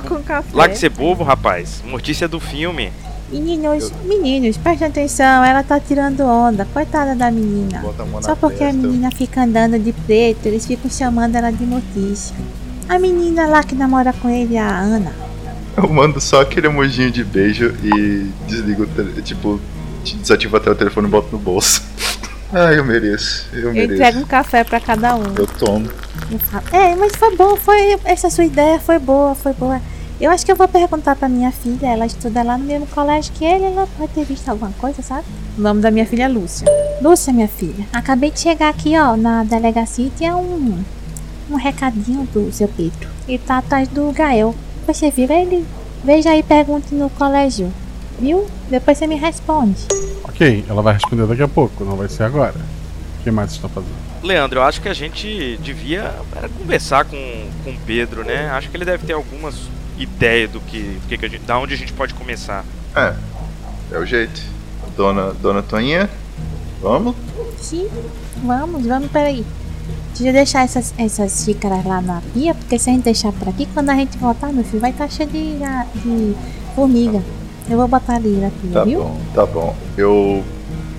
Lá 0.52 0.68
que 0.68 0.76
você 0.76 0.86
é 0.86 0.90
bobo, 0.90 1.24
rapaz. 1.24 1.82
Mortícia 1.86 2.26
do 2.28 2.38
filme. 2.40 2.92
Meninos, 3.30 3.90
meninos, 4.04 4.56
prestem 4.56 4.88
atenção, 4.88 5.44
ela 5.44 5.62
tá 5.62 5.80
tirando 5.80 6.20
onda. 6.20 6.64
Coitada 6.72 7.14
da 7.14 7.30
menina. 7.30 7.82
Só 8.22 8.36
porque 8.36 8.62
a 8.62 8.72
menina 8.72 9.10
fica 9.10 9.42
andando 9.42 9.78
de 9.78 9.92
preto, 9.92 10.46
eles 10.46 10.66
ficam 10.66 10.90
chamando 10.90 11.34
ela 11.34 11.50
de 11.50 11.64
Mortícia. 11.64 12.36
A 12.88 12.98
menina 12.98 13.46
lá 13.46 13.62
que 13.64 13.74
namora 13.74 14.12
com 14.12 14.28
ele, 14.28 14.58
a 14.58 14.68
Ana. 14.68 15.12
Eu 15.76 15.88
mando 15.88 16.20
só 16.20 16.42
aquele 16.42 16.66
emojinho 16.68 17.10
de 17.10 17.24
beijo 17.24 17.74
e 17.82 18.30
desligo 18.46 18.86
tipo, 19.22 19.60
desativo 20.04 20.56
até 20.56 20.70
o 20.70 20.74
telefone 20.74 21.08
e 21.08 21.10
boto 21.10 21.28
no 21.32 21.38
bolso. 21.38 21.82
Ai, 22.52 22.78
eu 22.78 22.84
mereço, 22.84 23.46
eu 23.52 23.62
Eu 23.62 23.72
mereço. 23.72 23.94
entrego 23.94 24.18
um 24.20 24.24
café 24.26 24.62
pra 24.62 24.78
cada 24.78 25.16
um. 25.16 25.24
Eu 25.36 25.46
tomo. 25.46 25.88
Eu 26.30 26.38
falo, 26.38 26.64
é, 26.70 26.94
mas 26.94 27.16
foi 27.16 27.34
bom, 27.36 27.56
foi. 27.56 27.98
Essa 28.04 28.30
sua 28.30 28.44
ideia 28.44 28.78
foi 28.78 28.98
boa, 29.00 29.34
foi 29.34 29.52
boa. 29.54 29.80
Eu 30.24 30.30
acho 30.30 30.46
que 30.46 30.50
eu 30.50 30.56
vou 30.56 30.66
perguntar 30.66 31.16
pra 31.16 31.28
minha 31.28 31.52
filha, 31.52 31.86
ela 31.86 32.06
estuda 32.06 32.42
lá 32.42 32.56
no 32.56 32.64
mesmo 32.64 32.86
colégio 32.86 33.30
que 33.34 33.44
ele, 33.44 33.64
ela 33.64 33.86
pode 33.98 34.10
ter 34.14 34.24
visto 34.24 34.48
alguma 34.48 34.72
coisa, 34.78 35.02
sabe? 35.02 35.26
O 35.58 35.60
nome 35.60 35.82
da 35.82 35.90
minha 35.90 36.06
filha 36.06 36.22
é 36.22 36.28
Lúcia. 36.28 36.66
Lúcia, 37.02 37.30
minha 37.30 37.46
filha, 37.46 37.84
acabei 37.92 38.30
de 38.30 38.40
chegar 38.40 38.70
aqui, 38.70 38.98
ó, 38.98 39.18
na 39.18 39.44
delegacia 39.44 40.06
e 40.06 40.10
tinha 40.16 40.34
um, 40.34 40.82
um 41.50 41.56
recadinho 41.56 42.26
do 42.32 42.50
seu 42.50 42.66
Pedro. 42.68 43.06
Ele 43.28 43.36
tá 43.36 43.58
atrás 43.58 43.86
do 43.88 44.10
Gael. 44.12 44.54
Você 44.86 45.10
viu 45.10 45.30
ele? 45.30 45.66
Veja 46.02 46.30
aí, 46.30 46.42
pergunte 46.42 46.94
no 46.94 47.10
colégio. 47.10 47.70
Viu? 48.18 48.46
Depois 48.70 48.96
você 48.96 49.06
me 49.06 49.16
responde. 49.16 49.86
Ok, 50.26 50.64
ela 50.66 50.80
vai 50.80 50.94
responder 50.94 51.26
daqui 51.26 51.42
a 51.42 51.48
pouco, 51.48 51.84
não 51.84 51.96
vai 51.96 52.08
ser 52.08 52.22
agora. 52.22 52.56
O 53.20 53.24
que 53.24 53.30
mais 53.30 53.50
vocês 53.50 53.62
estão 53.62 53.68
fazendo? 53.68 53.94
Leandro, 54.22 54.60
eu 54.60 54.64
acho 54.64 54.80
que 54.80 54.88
a 54.88 54.94
gente 54.94 55.58
devia 55.58 56.14
era, 56.34 56.48
conversar 56.48 57.04
com, 57.04 57.46
com 57.62 57.72
o 57.72 57.78
Pedro, 57.84 58.24
né? 58.24 58.48
Acho 58.48 58.70
que 58.70 58.76
ele 58.78 58.86
deve 58.86 59.06
ter 59.06 59.12
algumas 59.12 59.54
ideias 59.98 60.50
do 60.50 60.60
que, 60.60 60.80
do 61.02 61.08
que, 61.08 61.18
que 61.18 61.26
a 61.26 61.28
gente, 61.28 61.42
da 61.44 61.58
onde 61.58 61.74
a 61.74 61.76
gente 61.76 61.92
pode 61.92 62.14
começar. 62.14 62.64
É, 62.94 63.14
é 63.92 63.98
o 63.98 64.04
jeito. 64.06 64.40
Dona, 64.96 65.32
Dona 65.42 65.62
Toinha, 65.62 66.08
vamos? 66.80 67.16
Sim, 67.60 67.88
vamos, 68.44 68.86
vamos, 68.86 69.10
peraí. 69.10 69.44
Deixa 70.14 70.28
eu 70.28 70.32
deixar 70.32 70.62
essas, 70.64 70.94
essas 70.96 71.44
xícaras 71.44 71.84
lá 71.84 72.00
na 72.00 72.22
pia, 72.32 72.54
porque 72.54 72.78
se 72.78 72.88
a 72.88 72.92
gente 72.92 73.02
deixar 73.04 73.32
por 73.32 73.48
aqui, 73.48 73.66
quando 73.74 73.90
a 73.90 73.94
gente 73.94 74.16
voltar, 74.18 74.52
meu 74.52 74.62
filho, 74.64 74.80
vai 74.80 74.90
estar 74.90 75.10
cheio 75.10 75.28
de, 75.28 75.58
de 75.58 76.34
formiga. 76.76 77.20
Eu 77.68 77.76
vou 77.78 77.88
botar 77.88 78.16
ali 78.16 78.28
na 78.36 78.50
pia, 78.50 78.70
Tá 78.72 78.84
viu? 78.84 79.00
bom, 79.02 79.20
tá 79.34 79.46
bom. 79.46 79.76
Eu 79.96 80.44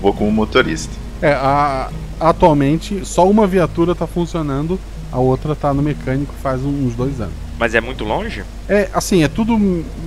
vou 0.02 0.12
como 0.12 0.30
motorista. 0.30 0.92
É, 1.22 1.32
a- 1.32 1.88
atualmente 2.20 3.04
só 3.06 3.28
uma 3.28 3.46
viatura 3.46 3.94
tá 3.94 4.06
funcionando, 4.06 4.78
a 5.10 5.18
outra 5.18 5.54
tá 5.56 5.72
no 5.72 5.80
mecânico 5.82 6.34
faz 6.42 6.62
uns 6.62 6.94
dois 6.94 7.18
anos. 7.20 7.34
Mas 7.58 7.74
é 7.74 7.80
muito 7.80 8.04
longe? 8.04 8.44
É, 8.68 8.88
assim, 8.92 9.22
é 9.22 9.28
tudo 9.28 9.56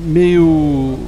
meio. 0.03 0.99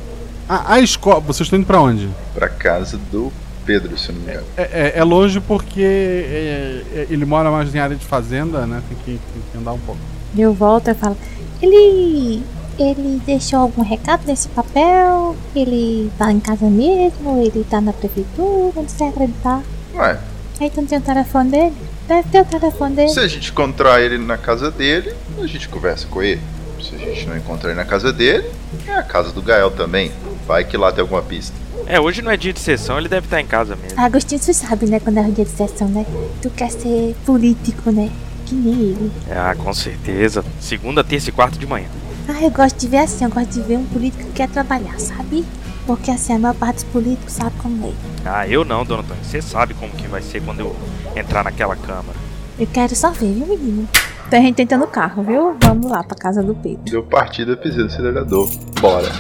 A, 0.50 0.74
a 0.76 0.80
escola. 0.80 1.20
Vocês 1.20 1.46
estão 1.48 1.60
indo 1.60 1.66
pra 1.66 1.80
onde? 1.82 2.10
Pra 2.34 2.50
casa 2.50 3.00
do 3.12 3.32
Pedro, 3.66 3.98
se 3.98 4.10
eu 4.10 4.16
não 4.16 4.22
me 4.24 4.32
engano. 4.32 4.46
É, 4.58 4.62
é- 4.64 4.94
é 5.00 5.04
longe 5.04 5.40
porque 5.40 5.82
é, 5.84 6.84
é, 6.94 7.08
ele 7.10 7.26
mora 7.26 7.52
mais 7.52 7.74
em 7.74 7.80
área 7.80 7.96
de 7.96 8.06
fazenda, 8.06 8.66
né? 8.66 8.82
Tem 8.90 8.98
que, 8.98 9.06
tem 9.34 9.42
que 9.52 9.58
andar 9.58 9.74
um 9.74 9.80
pouco. 9.80 10.02
Eu 10.38 10.54
volto 10.54 10.90
e 10.90 10.94
falo, 10.94 11.18
ele. 11.62 12.44
Ele 12.80 13.22
deixou 13.26 13.60
algum 13.60 13.84
recado 13.84 14.26
nesse 14.26 14.48
papel? 14.48 15.36
Ele 15.56 16.10
tá 16.18 16.32
em 16.32 16.40
casa 16.40 16.66
mesmo? 16.68 17.38
Ele 17.40 17.64
tá 17.70 17.80
na 17.80 17.94
prefeitura? 17.94 18.72
Onde 18.76 18.92
você 18.92 19.04
acreditar? 19.04 19.62
Ué, 19.94 20.18
Aí 20.62 20.70
tu 20.70 20.80
não 20.80 20.88
tem 20.88 21.00
o 21.00 21.02
telefone 21.02 21.50
dele? 21.50 21.74
Deve 22.08 22.30
ter 22.30 22.42
o 22.42 22.46
telefone 22.46 22.96
dele. 22.96 23.10
se 23.10 23.20
a 23.20 23.28
gente 23.28 23.50
encontrar 23.50 24.00
ele 24.00 24.20
na 24.20 24.38
casa 24.38 24.70
dele, 24.70 25.12
a 25.42 25.48
gente 25.48 25.68
conversa 25.68 26.06
com 26.06 26.22
ele. 26.22 26.40
Se 26.80 26.94
a 26.94 27.00
gente 27.00 27.26
não 27.26 27.36
encontrar 27.36 27.72
ele 27.72 27.80
na 27.80 27.86
casa 27.86 28.14
dele, 28.14 28.48
é 28.88 28.94
a 28.94 29.02
casa 29.02 29.32
do 29.32 29.42
Gael 29.42 29.72
também. 29.72 30.12
Vai 30.46 30.64
que 30.64 30.78
lá 30.78 30.92
tem 30.92 31.02
alguma 31.02 31.24
pista. 31.24 31.56
É, 31.88 32.00
hoje 32.00 32.22
não 32.22 32.30
é 32.30 32.38
dia 32.38 32.54
de 32.54 32.60
sessão, 32.60 33.00
ele 33.00 33.10
deve 33.10 33.26
estar 33.26 33.42
em 33.42 33.48
casa 33.48 33.76
mesmo. 33.76 34.00
Agostinho, 34.00 34.40
você 34.40 34.54
sabe, 34.54 34.86
né? 34.86 35.00
Quando 35.00 35.18
é 35.18 35.22
o 35.22 35.32
dia 35.32 35.46
de 35.46 35.50
sessão, 35.50 35.88
né? 35.88 36.06
Tu 36.44 36.50
quer 36.52 36.70
ser 36.70 37.16
político, 37.26 37.92
né? 37.92 38.12
Que 38.46 38.54
nem 38.54 38.74
ele. 38.74 39.12
Ah, 39.32 39.56
com 39.56 39.74
certeza. 39.74 40.46
Segunda, 40.60 41.04
terça 41.04 41.30
e 41.30 41.34
quarta 41.34 41.58
de 41.58 41.66
manhã. 41.66 41.88
Ah, 42.28 42.40
eu 42.40 42.52
gosto 42.52 42.78
de 42.78 42.88
ver 42.88 43.00
assim, 43.00 43.24
eu 43.26 43.32
gosto 43.32 43.50
de 43.50 43.62
ver 43.62 43.78
um 43.78 43.86
político 43.86 44.26
que 44.26 44.34
quer 44.34 44.48
trabalhar, 44.48 45.00
sabe? 45.00 45.44
Porque 45.86 46.12
assim, 46.12 46.34
a 46.34 46.40
maior 46.40 46.56
parte 46.56 46.76
dos 46.76 46.84
políticos 46.86 47.34
sabe 47.34 47.56
como 47.62 47.88
é. 47.88 47.92
Ah, 48.26 48.48
eu 48.48 48.64
não, 48.64 48.86
dona 48.86 49.02
Antônia. 49.02 49.24
Você 49.24 49.42
sabe 49.42 49.74
como 49.74 49.92
que 49.94 50.08
vai 50.08 50.22
ser 50.22 50.42
quando 50.42 50.60
eu 50.60 50.76
entrar 51.16 51.44
naquela 51.44 51.76
câmara. 51.76 52.18
Eu 52.60 52.68
quero 52.68 52.96
só 52.96 53.12
ver, 53.12 53.34
viu, 53.34 53.48
menino? 53.48 53.88
Então 54.28 54.40
a 54.40 54.42
gente 54.44 54.62
entra 54.62 54.78
no 54.78 54.88
carro, 54.88 55.24
viu? 55.24 55.58
Vamos 55.62 55.90
lá 55.90 56.04
pra 56.04 56.16
casa 56.16 56.44
do 56.44 56.54
Pedro. 56.54 56.84
Deu 56.86 57.04
partida, 57.04 57.58
pisei 57.58 57.82
no 57.82 57.88
acelerador. 57.88 58.50
Bora. 58.80 59.12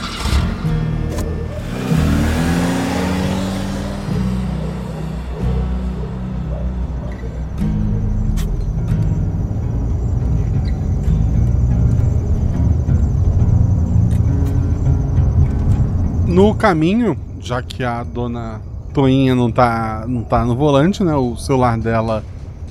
No 16.41 16.55
caminho, 16.55 17.15
já 17.39 17.61
que 17.61 17.83
a 17.83 18.03
dona 18.03 18.59
Toinha 18.95 19.35
não 19.35 19.51
tá, 19.51 20.05
não 20.07 20.23
tá 20.23 20.43
no 20.43 20.55
volante, 20.55 21.03
né? 21.03 21.13
O 21.13 21.37
celular 21.37 21.77
dela 21.77 22.23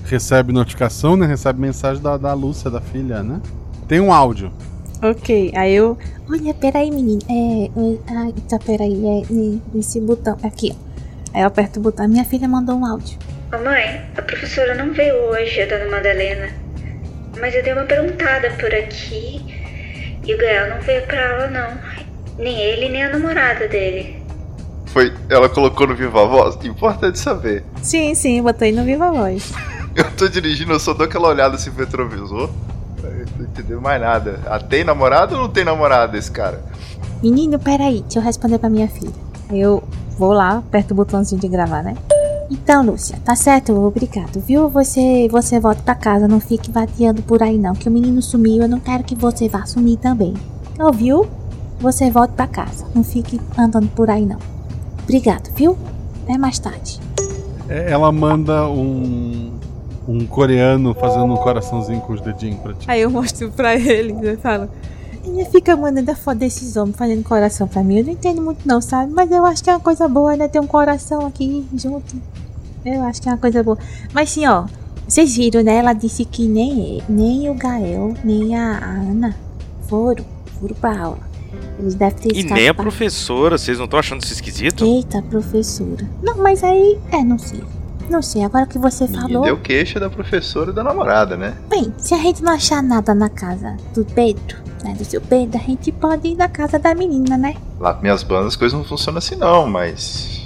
recebe 0.07 0.53
notificação, 0.53 1.17
né? 1.17 1.25
Recebe 1.25 1.61
mensagem 1.61 2.03
da, 2.03 2.17
da 2.17 2.35
Lúcia, 2.35 2.69
da 2.69 2.81
filha, 2.81 3.23
né? 3.23 3.41
Tem 3.87 4.01
um 4.01 4.13
áudio. 4.13 4.51
Ok, 5.01 5.53
aí 5.55 5.73
eu. 5.73 5.97
Olha, 6.29 6.53
peraí, 6.53 6.91
menino. 6.91 7.21
É. 7.29 7.67
é 7.67 8.17
ai, 8.17 8.35
tá, 8.49 8.59
peraí. 8.59 9.07
É, 9.07 9.21
é, 9.21 9.79
esse 9.79 10.01
botão. 10.01 10.37
Aqui, 10.43 10.75
ó. 10.75 11.33
Aí 11.33 11.43
eu 11.43 11.47
aperto 11.47 11.79
o 11.79 11.83
botão. 11.85 12.09
Minha 12.09 12.25
filha 12.25 12.49
mandou 12.49 12.75
um 12.75 12.85
áudio. 12.85 13.17
Mamãe, 13.53 14.03
a 14.17 14.23
professora 14.23 14.75
não 14.75 14.93
veio 14.93 15.15
hoje, 15.31 15.63
a 15.63 15.67
dona 15.67 15.89
Madalena. 15.89 16.49
Mas 17.39 17.55
eu 17.55 17.63
dei 17.63 17.73
uma 17.73 17.85
perguntada 17.85 18.51
por 18.51 18.75
aqui 18.75 19.41
e 20.27 20.35
o 20.35 20.39
Gael 20.39 20.75
não 20.75 20.83
veio 20.83 21.07
pra 21.07 21.35
aula, 21.35 21.47
não. 21.51 22.00
Nem 22.41 22.59
ele, 22.59 22.89
nem 22.89 23.05
a 23.05 23.11
namorada 23.11 23.69
dele. 23.69 24.21
Foi, 24.87 25.13
ela 25.29 25.49
colocou 25.49 25.87
no 25.87 25.95
Viva 25.95 26.27
Voz? 26.27 26.57
Importante 26.65 27.19
saber. 27.19 27.63
Sim, 27.83 28.15
sim, 28.15 28.43
botei 28.43 28.73
no 28.73 28.83
Viva 28.83 29.13
Voz. 29.13 29.53
Eu 29.95 30.11
tô 30.13 30.29
dirigindo, 30.29 30.73
eu 30.73 30.79
só 30.79 30.95
dou 30.95 31.05
aquela 31.05 31.29
olhada 31.29 31.57
assim 31.57 31.71
pro 31.73 31.85
retrovisor. 31.85 32.49
Eu 33.03 33.27
não 33.37 33.45
entendeu 33.45 33.81
mais 33.81 34.01
nada. 34.01 34.39
Ah, 34.47 34.61
tem 34.61 34.85
namorado 34.85 35.35
ou 35.35 35.43
não 35.43 35.49
tem 35.49 35.65
namorada 35.65 36.17
esse 36.17 36.31
cara? 36.31 36.63
Menino, 37.21 37.59
peraí, 37.59 38.01
deixa 38.03 38.21
eu 38.21 38.23
responder 38.23 38.59
pra 38.59 38.71
minha 38.71 38.87
filha. 38.89 39.13
Aí 39.51 39.61
eu 39.61 39.83
vou 40.17 40.33
lá, 40.33 40.59
aperto 40.59 40.95
o 40.95 40.97
botãozinho 40.97 41.41
de 41.41 41.49
gravar, 41.49 41.83
né? 41.83 41.97
Então, 42.49 42.85
Lúcia, 42.85 43.19
tá 43.25 43.35
certo, 43.35 43.73
obrigado, 43.75 44.41
viu? 44.41 44.69
Você, 44.69 45.29
você 45.29 45.59
volta 45.59 45.83
pra 45.83 45.95
casa, 45.97 46.29
não 46.29 46.41
fique 46.41 46.71
vateando 46.71 47.21
por 47.23 47.43
aí 47.43 47.59
não, 47.59 47.75
que 47.75 47.89
o 47.89 47.93
menino 47.93 48.23
sumiu, 48.23 48.63
eu 48.63 48.69
não 48.69 48.79
quero 48.79 49.03
que 49.03 49.17
você 49.17 49.49
vá 49.49 49.67
sumir 49.67 49.99
também. 49.99 50.35
Ouviu? 50.79 51.29
Você 51.81 52.11
volta 52.11 52.35
pra 52.35 52.47
casa, 52.47 52.85
não 52.95 53.03
fique 53.03 53.41
andando 53.57 53.89
por 53.89 54.11
aí 54.11 54.27
não. 54.27 54.39
Obrigado, 55.03 55.51
viu? 55.55 55.77
Até 56.25 56.37
mais 56.37 56.59
tarde. 56.59 57.01
É, 57.69 57.91
Ela 57.91 58.13
manda 58.13 58.69
um, 58.69 59.53
um 60.07 60.27
coreano 60.27 60.95
fazendo 60.95 61.25
um 61.33 61.37
coraçãozinho 61.37 62.01
com 62.03 62.13
os 62.13 62.21
dedinhos 62.21 62.61
pra 62.61 62.75
ti. 62.75 62.91
Aí 62.91 63.01
eu 63.01 63.11
mostro 63.11 63.51
pra 63.51 63.75
ele 63.75 64.13
e 64.23 64.27
eu 64.27 64.39
falo. 64.39 64.69
Ele 65.25 65.45
fica 65.47 65.77
mandando 65.77 66.11
a 66.11 66.15
foto 66.15 66.39
desses 66.39 66.77
homens 66.77 66.97
fazendo 66.97 67.23
coração 67.23 67.67
pra 67.67 67.83
mim. 67.83 67.99
Eu 67.99 68.05
não 68.05 68.13
entendo 68.13 68.43
muito 68.43 68.67
não, 68.67 68.81
sabe? 68.81 69.13
Mas 69.13 69.31
eu 69.31 69.45
acho 69.45 69.63
que 69.65 69.71
é 69.71 69.75
uma 69.75 69.81
coisa 69.81 70.07
boa, 70.09 70.37
né? 70.37 70.49
Ter 70.49 70.61
um 70.61 70.67
coração 70.67 71.27
aqui 71.27 71.67
junto. 71.75 72.17
Eu 72.85 73.03
acho 73.05 73.21
que 73.23 73.29
é 73.29 73.33
uma 73.33 73.39
coisa 73.39 73.63
boa. 73.63 73.79
Mas 74.13 74.31
sim, 74.31 74.47
ó. 74.47 74.65
Vocês 75.07 75.35
viram, 75.37 75.63
né? 75.63 75.77
Ela 75.77 75.93
disse 75.93 76.25
que 76.25 76.47
nem, 76.47 77.03
nem 77.09 77.51
o 77.51 77.55
Gael, 77.55 78.15
nem 78.23 78.57
a 78.57 78.79
Ana 78.79 79.35
foram, 79.89 80.25
foram 80.59 80.75
pra 80.77 80.99
aula. 80.99 81.30
Eles 81.81 81.95
devem 81.95 82.19
ter 82.19 82.37
E 82.37 82.43
nem 82.43 82.69
a 82.69 82.75
professora, 82.75 83.57
vocês 83.57 83.79
não 83.79 83.87
estão 83.87 83.99
achando 83.99 84.23
isso 84.23 84.33
esquisito? 84.33 84.85
Eita, 84.85 85.23
professora. 85.23 86.07
Não, 86.23 86.37
mas 86.37 86.63
aí. 86.63 86.99
É, 87.11 87.25
não 87.25 87.39
sei. 87.39 87.65
Não 88.11 88.21
sei, 88.21 88.45
agora 88.45 88.67
que 88.67 88.79
você 88.79 89.07
falou. 89.07 89.45
deu 89.45 89.57
queixa 89.57 89.99
da 89.99 90.11
professora 90.11 90.73
e 90.73 90.75
da 90.75 90.83
namorada, 90.83 91.37
né? 91.37 91.55
Bem, 91.69 91.95
se 91.97 92.13
a 92.13 92.19
gente 92.19 92.43
não 92.43 92.53
achar 92.53 92.83
nada 92.83 93.15
na 93.15 93.29
casa 93.29 93.77
do 93.95 94.05
Pedro, 94.05 94.57
né? 94.83 94.95
Do 94.95 95.05
seu 95.05 95.21
Pedro, 95.21 95.59
a 95.59 95.63
gente 95.63 95.93
pode 95.93 96.29
ir 96.29 96.35
na 96.35 96.49
casa 96.49 96.79
da 96.79 96.93
menina, 96.95 97.39
né? 97.39 97.55
Lá 97.79 97.95
com 97.95 98.03
minhas 98.03 98.23
bandas 98.25 98.49
as 98.49 98.57
coisas 98.57 98.77
não 98.77 98.85
funcionam 98.85 99.19
assim 99.19 99.37
não, 99.37 99.67
mas. 99.67 100.41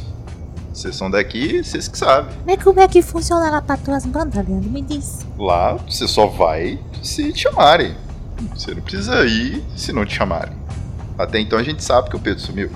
Vocês 0.73 0.95
são 0.95 1.11
daqui, 1.11 1.65
vocês 1.65 1.89
que 1.89 1.97
sabem. 1.97 2.37
Mas 2.47 2.63
como 2.63 2.81
é 2.81 2.87
que 2.87 3.01
funciona 3.01 3.49
lá 3.51 3.63
pra 3.63 3.77
tuas 3.77 4.05
bandas, 4.05 4.47
Leandro? 4.47 4.71
Me 4.71 4.83
diz. 4.83 5.25
Lá 5.39 5.73
você 5.73 6.07
só 6.07 6.27
vai 6.27 6.79
se 7.03 7.33
te 7.33 7.41
chamarem. 7.43 7.97
Você 8.55 8.75
não 8.75 8.83
precisa 8.83 9.25
ir 9.25 9.65
se 9.75 9.93
não 9.93 10.05
te 10.05 10.15
chamarem. 10.15 10.64
Até 11.19 11.41
então 11.41 11.59
a 11.59 11.63
gente 11.63 11.83
sabe 11.83 12.11
que 12.11 12.17
o 12.17 12.21
Pedro 12.21 12.41
sumiu. 12.41 12.71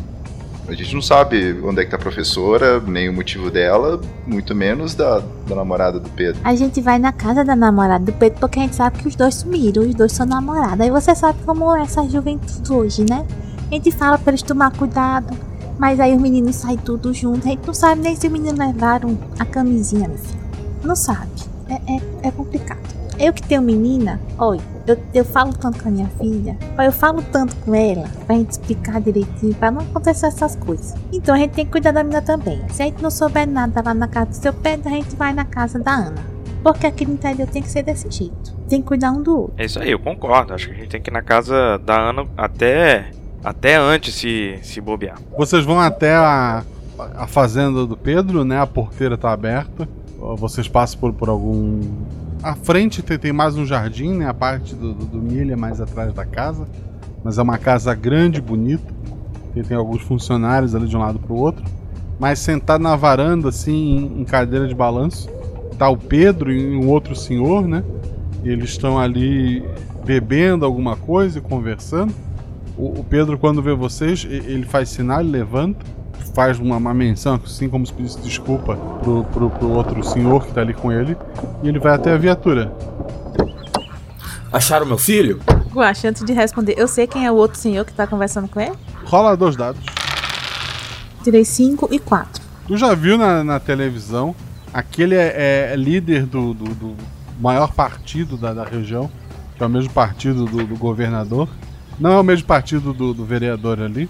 A 0.68 0.75
gente 0.75 0.95
não 0.95 1.00
sabe 1.00 1.59
onde 1.64 1.80
é 1.80 1.85
que 1.85 1.90
tá 1.90 1.97
a 1.97 2.00
professora, 2.00 2.78
nem 2.78 3.09
o 3.09 3.12
motivo 3.12 3.50
dela, 3.50 3.99
muito 4.26 4.54
menos 4.54 4.95
da, 4.95 5.23
da 5.49 5.57
namorada 5.57 5.99
do 5.99 6.11
Pedro. 6.11 6.42
A 6.45 6.54
gente 6.54 6.83
vai 6.83 6.99
na 6.99 7.11
casa 7.11 7.42
da 7.42 7.57
namorada 7.57 8.04
do 8.04 8.12
Pedro 8.12 8.38
porque 8.38 8.59
a 8.59 8.62
gente 8.62 8.76
sabe 8.76 8.99
que 8.99 9.09
os 9.09 9.16
dois 9.16 9.37
sumiram, 9.37 9.83
os 9.83 9.95
dois 9.95 10.12
são 10.12 10.26
namorados. 10.26 10.80
Aí 10.80 10.90
você 10.90 11.14
sabe 11.14 11.38
como 11.47 11.75
é 11.75 11.80
essa 11.80 12.07
juventude 12.07 12.71
hoje, 12.71 13.07
né? 13.09 13.26
A 13.71 13.75
gente 13.75 13.90
fala 13.90 14.18
pra 14.18 14.30
eles 14.30 14.42
tomar 14.42 14.71
cuidado, 14.73 15.35
mas 15.78 15.99
aí 15.99 16.14
os 16.14 16.21
meninos 16.21 16.57
saem 16.57 16.76
tudo 16.76 17.14
junto. 17.14 17.47
A 17.47 17.50
gente 17.50 17.66
não 17.66 17.73
sabe 17.73 18.02
nem 18.02 18.14
se 18.14 18.26
os 18.26 18.33
meninos 18.33 18.59
levaram 18.59 19.18
a 19.38 19.47
camisinha, 19.47 20.07
meu 20.07 20.18
filho. 20.18 20.38
Não 20.85 20.95
sabe. 20.95 21.30
É, 21.71 21.95
é, 21.95 22.28
é 22.28 22.30
complicado. 22.30 22.80
Eu 23.18 23.33
que 23.33 23.42
tenho 23.42 23.62
menina, 23.62 24.21
olha, 24.37 24.61
eu, 24.92 24.99
eu 25.14 25.25
falo 25.25 25.52
tanto 25.52 25.83
com 25.83 25.88
a 25.88 25.92
minha 25.92 26.09
filha, 26.21 26.57
eu 26.78 26.92
falo 26.92 27.23
tanto 27.23 27.54
com 27.57 27.75
ela, 27.75 28.09
pra 28.26 28.37
gente 28.37 28.50
explicar 28.50 29.00
direitinho, 29.00 29.54
pra 29.54 29.71
não 29.71 29.83
acontecer 29.83 30.26
essas 30.26 30.57
coisas. 30.57 30.95
Então 31.12 31.35
a 31.35 31.38
gente 31.38 31.52
tem 31.52 31.64
que 31.64 31.73
cuidar 31.73 31.92
da 31.92 32.02
menina 32.02 32.23
também. 32.23 32.61
Se 32.71 32.83
a 32.83 32.87
gente 32.87 33.02
não 33.02 33.11
souber 33.11 33.49
nada 33.49 33.83
lá 33.85 33.95
na 33.95 34.09
casa 34.09 34.30
do 34.30 34.37
seu 34.37 34.52
Pedro, 34.52 34.88
a 34.88 34.92
gente 34.92 35.14
vai 35.16 35.33
na 35.33 35.45
casa 35.45 35.78
da 35.78 35.92
Ana. 35.92 36.38
Porque 36.62 36.87
aqui 36.87 37.07
no 37.07 37.14
interior 37.14 37.49
tem 37.49 37.62
que 37.62 37.68
ser 37.68 37.83
desse 37.83 38.11
jeito. 38.11 38.52
Tem 38.68 38.80
que 38.80 38.88
cuidar 38.88 39.12
um 39.12 39.23
do 39.23 39.42
outro. 39.42 39.54
É 39.57 39.64
isso 39.64 39.78
aí, 39.78 39.90
eu 39.90 39.99
concordo. 39.99 40.52
Acho 40.52 40.68
que 40.68 40.75
a 40.75 40.76
gente 40.76 40.88
tem 40.88 41.00
que 41.00 41.11
ir 41.11 41.12
na 41.12 41.23
casa 41.23 41.78
da 41.78 42.11
Ana 42.11 42.26
até, 42.37 43.11
até 43.42 43.76
antes 43.76 44.14
se, 44.14 44.59
se 44.62 44.80
bobear. 44.80 45.18
Vocês 45.37 45.64
vão 45.64 45.80
até 45.80 46.14
a, 46.14 46.64
a 47.16 47.26
fazenda 47.26 47.87
do 47.87 47.97
Pedro, 47.97 48.45
né? 48.45 48.61
A 48.61 48.66
porteira 48.66 49.16
tá 49.16 49.33
aberta. 49.33 49.88
Vocês 50.37 50.66
passam 50.66 50.99
por, 50.99 51.12
por 51.12 51.28
algum. 51.28 51.80
À 52.42 52.54
frente 52.54 53.02
tem, 53.02 53.18
tem 53.18 53.33
mais 53.33 53.57
um 53.57 53.66
jardim, 53.66 54.14
né? 54.14 54.28
A 54.28 54.35
parte 54.35 54.75
do, 54.75 54.95
do, 54.95 55.04
do 55.07 55.18
milho 55.18 55.52
é 55.52 55.57
mais 55.57 55.80
atrás 55.80 56.12
da 56.12 56.25
casa. 56.25 56.66
Mas 57.25 57.37
é 57.37 57.42
uma 57.42 57.59
casa 57.59 57.95
grande, 57.95 58.40
bonita. 58.40 58.95
Tem, 59.52 59.62
tem 59.62 59.76
alguns 59.76 60.02
funcionários 60.02 60.75
ali 60.75 60.87
de 60.87 60.97
um 60.97 61.00
lado 61.00 61.18
pro 61.18 61.35
outro. 61.35 61.64
Mas 62.18 62.38
sentado 62.38 62.83
na 62.83 62.95
varanda, 62.95 63.49
assim, 63.49 63.73
em, 63.73 64.21
em 64.21 64.25
cadeira 64.25 64.68
de 64.68 64.75
balanço, 64.75 65.28
tá 65.76 65.88
o 65.88 65.97
Pedro 65.97 66.52
e 66.52 66.76
um 66.76 66.88
outro 66.88 67.14
senhor, 67.16 67.66
né? 67.66 67.83
E 68.45 68.49
eles 68.49 68.71
estão 68.71 68.99
ali 68.99 69.64
bebendo 70.04 70.64
alguma 70.64 70.97
coisa 70.97 71.38
e 71.38 71.42
conversando. 71.42 72.14
O, 72.76 73.00
o 73.00 73.04
Pedro, 73.04 73.37
quando 73.37 73.61
vê 73.61 73.75
vocês, 73.75 74.25
ele 74.25 74.64
faz 74.64 74.88
sinal, 74.90 75.21
ele 75.21 75.30
levanta, 75.30 75.85
faz 76.38 76.61
uma, 76.61 76.76
uma 76.76 76.95
menção, 76.95 77.40
assim 77.45 77.68
como 77.68 77.85
se 77.85 77.92
pedisse 77.92 78.21
desculpa 78.21 78.76
pro, 79.02 79.25
pro, 79.25 79.50
pro 79.50 79.73
outro 79.73 80.04
senhor 80.04 80.47
que 80.47 80.52
tá 80.52 80.61
ali 80.61 80.73
com 80.73 80.92
ele, 80.92 81.16
e 81.64 81.68
ele 81.68 81.80
vai 81.80 81.92
até 81.92 82.12
a 82.12 82.16
viatura. 82.16 82.73
Acharam 84.52 84.87
meu 84.87 84.97
filho? 84.97 85.40
Guaxa, 85.73 86.11
antes 86.11 86.25
de 86.25 86.33
responder, 86.33 86.76
eu 86.78 86.87
sei 86.87 87.09
quem 87.09 87.26
é 87.26 87.33
o 87.33 87.35
outro 87.35 87.59
senhor 87.59 87.85
que 87.85 87.92
tá 87.92 88.07
conversando 88.07 88.47
com 88.47 88.61
ele? 88.61 88.76
Rola 89.04 89.37
dois 89.37 89.57
dados. 89.57 89.85
Tirei 91.25 91.45
5 91.45 91.88
e 91.90 91.99
4. 91.99 92.40
Tu 92.68 92.77
já 92.77 92.94
viu 92.94 93.18
na, 93.18 93.42
na 93.42 93.59
televisão, 93.59 94.33
aquele 94.72 95.16
é, 95.16 95.72
é 95.72 95.77
líder 95.77 96.24
do, 96.24 96.55
do, 96.55 96.72
do 96.72 96.96
maior 97.40 97.72
partido 97.72 98.37
da, 98.37 98.55
da 98.55 98.62
região, 98.62 99.11
que 99.57 99.64
é 99.64 99.66
o 99.66 99.68
mesmo 99.68 99.90
partido 99.90 100.44
do, 100.44 100.64
do 100.64 100.77
governador. 100.77 101.48
Não 101.98 102.12
é 102.12 102.20
o 102.20 102.22
mesmo 102.22 102.46
partido 102.46 102.92
do, 102.92 103.12
do 103.12 103.24
vereador 103.24 103.83
ali. 103.83 104.09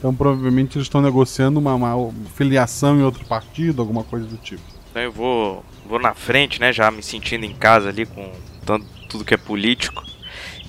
Então 0.00 0.14
provavelmente 0.14 0.78
eles 0.78 0.86
estão 0.86 1.02
negociando 1.02 1.60
uma, 1.60 1.74
uma 1.74 2.12
filiação 2.34 2.98
em 2.98 3.02
outro 3.02 3.22
partido, 3.26 3.82
alguma 3.82 4.02
coisa 4.02 4.26
do 4.26 4.38
tipo. 4.38 4.62
Então 4.90 5.02
eu 5.02 5.12
vou, 5.12 5.62
vou 5.86 6.00
na 6.00 6.14
frente, 6.14 6.58
né? 6.58 6.72
Já 6.72 6.90
me 6.90 7.02
sentindo 7.02 7.44
em 7.44 7.54
casa 7.54 7.90
ali 7.90 8.06
com 8.06 8.32
tanto, 8.64 8.86
tudo 9.10 9.26
que 9.26 9.34
é 9.34 9.36
político. 9.36 10.02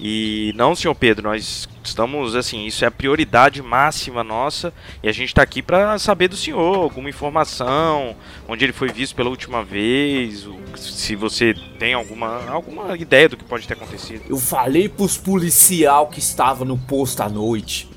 E 0.04 0.52
não, 0.56 0.76
senhor 0.76 0.96
Pedro, 0.96 1.30
nós 1.30 1.70
estamos 1.84 2.36
assim, 2.36 2.65
isso 2.65 2.84
é 2.84 2.88
a 2.88 2.91
prioridade 2.91 3.62
máxima 3.62 4.24
nossa 4.24 4.74
e 5.02 5.08
a 5.08 5.12
gente 5.12 5.30
está 5.30 5.44
aqui 5.44 5.62
para 5.62 5.98
saber 6.00 6.28
do 6.28 6.36
senhor 6.36 6.76
alguma 6.76 7.08
informação, 7.10 8.15
onde 8.48 8.65
ele 8.65 8.74
foi 8.74 8.89
visto 8.89 9.15
pela 9.15 9.30
última 9.30 9.63
vez, 9.63 10.48
se 10.76 11.15
você 11.15 11.54
tem 11.78 11.94
alguma 11.94 12.50
alguma 12.50 12.98
ideia 12.98 13.30
do 13.30 13.38
que 13.38 13.44
pode 13.44 13.67
ter 13.67 13.76
acontecido. 13.76 14.24
Eu 14.28 14.38
falei 14.38 14.89
pros 14.89 15.17
policial 15.17 16.08
que 16.08 16.20
estava 16.20 16.65
no 16.65 16.78
posto 16.78 17.22
à 17.22 17.30
noite. 17.30 17.90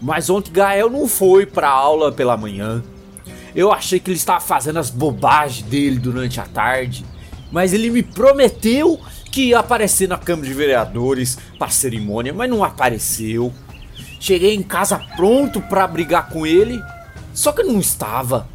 Mas 0.00 0.30
ontem 0.30 0.52
Gael 0.52 0.88
não 0.88 1.06
foi 1.06 1.44
pra 1.44 1.68
aula 1.68 2.10
pela 2.10 2.36
manhã. 2.36 2.82
Eu 3.54 3.72
achei 3.72 4.00
que 4.00 4.10
ele 4.10 4.16
estava 4.16 4.40
fazendo 4.40 4.78
as 4.78 4.90
bobagens 4.90 5.68
dele 5.68 5.98
durante 5.98 6.40
a 6.40 6.44
tarde. 6.44 7.04
Mas 7.52 7.72
ele 7.72 7.90
me 7.90 8.02
prometeu 8.02 8.98
que 9.30 9.48
ia 9.48 9.58
aparecer 9.58 10.08
na 10.08 10.16
Câmara 10.16 10.48
de 10.48 10.54
Vereadores 10.54 11.38
pra 11.58 11.68
cerimônia, 11.68 12.32
mas 12.32 12.48
não 12.48 12.64
apareceu. 12.64 13.52
Cheguei 14.18 14.54
em 14.54 14.62
casa 14.62 14.98
pronto 15.16 15.60
pra 15.62 15.86
brigar 15.86 16.28
com 16.28 16.46
ele, 16.46 16.82
só 17.32 17.52
que 17.52 17.62
não 17.62 17.78
estava. 17.78 18.48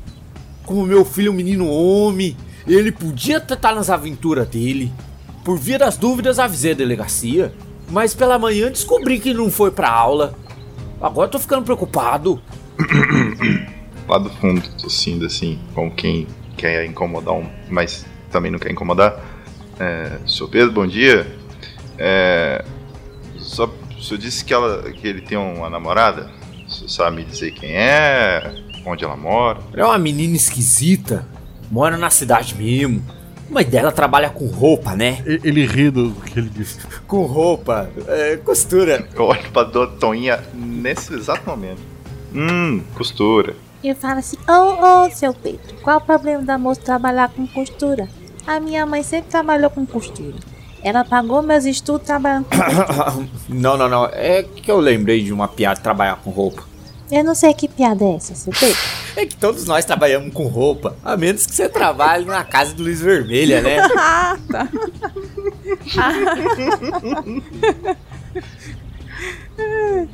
Como 0.66 0.86
meu 0.86 1.06
filho 1.06 1.30
é 1.30 1.32
um 1.32 1.36
menino 1.36 1.70
homem, 1.70 2.36
ele 2.68 2.92
podia 2.92 3.38
estar 3.38 3.76
nas 3.76 3.90
aventuras 3.90 4.48
dele. 4.48 4.92
Por 5.44 5.58
via 5.58 5.78
das 5.78 5.98
dúvidas, 5.98 6.40
avisei 6.40 6.72
a 6.72 6.76
delegacia. 6.76 7.54
Mas 7.90 8.16
pela 8.16 8.40
manhã 8.40 8.72
descobri 8.72 9.20
que 9.20 9.34
não 9.34 9.52
foi 9.52 9.72
pra 9.72 9.90
aula. 9.90 10.34
Agora 11.02 11.30
tô 11.30 11.40
ficando 11.40 11.64
preocupado. 11.64 12.42
Lá 14.08 14.18
do 14.18 14.30
fundo, 14.30 14.62
tossindo 14.82 15.26
assim, 15.26 15.60
com 15.74 15.90
quem 15.90 16.28
quer 16.58 16.86
incomodar 16.86 17.34
um, 17.34 17.50
mas 17.70 18.06
também 18.32 18.52
não 18.52 18.60
quer 18.60 18.72
incomodar. 18.72 19.20
É, 19.80 20.20
Sr. 20.26 20.48
Pedro, 20.48 20.72
bom 20.72 20.88
dia. 20.88 21.28
É, 21.98 22.64
só, 23.38 23.66
o 23.66 24.02
senhor 24.02 24.20
disse 24.20 24.44
que, 24.46 24.54
ela, 24.54 24.92
que 24.92 25.08
ele 25.08 25.22
tem 25.22 25.38
uma 25.38 25.70
namorada? 25.70 26.30
Senhor 26.68 26.90
sabe 26.90 27.18
me 27.18 27.24
dizer 27.24 27.52
quem 27.52 27.76
é? 27.76 28.54
Onde 28.86 29.04
ela 29.04 29.16
mora? 29.16 29.60
Ela 29.74 29.82
é 29.82 29.86
uma 29.86 29.98
menina 29.98 30.36
esquisita. 30.36 31.28
Mora 31.72 31.98
na 31.98 32.10
cidade 32.10 32.56
mesmo. 32.56 33.04
Mas 33.50 33.68
dela 33.68 33.92
trabalha 33.92 34.30
com 34.30 34.48
roupa, 34.48 34.96
né? 34.96 35.24
Ele 35.26 35.66
ri 35.66 35.90
do 35.92 36.12
que 36.12 36.40
ele 36.40 36.50
disse. 36.50 36.80
Com 37.08 37.26
roupa, 37.26 37.90
é, 38.08 38.38
costura. 38.38 39.08
Eu 39.14 39.26
olho 39.26 39.52
pra 39.52 39.64
Dona 39.64 39.92
Toinha 39.94 40.44
nesse 40.54 41.14
exato 41.14 41.48
momento. 41.50 41.82
Hum, 42.34 42.82
costura. 42.96 43.56
Eu 43.84 43.96
falo 43.96 44.20
assim: 44.20 44.38
Ô, 44.48 45.06
ô, 45.06 45.12
seu 45.12 45.34
Pedro, 45.34 45.76
qual 45.84 45.98
o 45.98 46.02
problema 46.02 46.44
da 46.44 46.58
moça 46.58 46.82
trabalhar 46.82 47.30
com 47.30 47.46
costura? 47.48 48.10
A 48.48 48.60
minha 48.60 48.86
mãe 48.86 49.04
sempre 49.04 49.30
trabalhou 49.30 49.70
com 49.70 49.86
costura. 49.86 50.36
Ela 50.84 51.04
pagou 51.04 51.42
meus 51.42 51.66
estudos 51.66 52.06
trabalhando 52.06 52.46
com 52.46 53.28
não, 53.50 53.78
não, 53.78 53.90
não. 53.90 54.06
É 54.06 54.44
que 54.44 54.70
eu 54.70 54.80
lembrei 54.80 55.24
de 55.24 55.34
uma 55.34 55.48
piada 55.48 55.80
trabalhar 55.80 56.18
com 56.18 56.30
roupa. 56.30 56.64
Eu 57.12 57.24
não 57.24 57.36
sei 57.36 57.54
que 57.54 57.68
piada 57.68 58.04
é 58.04 58.16
essa, 58.16 58.36
seu 58.36 58.54
Pedro. 58.54 58.78
É 59.16 59.26
que 59.26 59.36
todos 59.36 59.66
nós 59.66 59.86
trabalhamos 59.86 60.34
com 60.34 60.48
roupa. 60.48 60.98
A 61.04 61.16
menos 61.16 61.46
que 61.46 61.56
você 61.56 61.70
trabalhe 61.70 62.26
na 62.26 62.44
casa 62.44 62.74
do 62.74 62.84
Luiz 62.84 63.02
Vermelha, 63.02 63.62
né? 63.62 63.78
ah, 63.98 64.38
tá. 64.52 64.70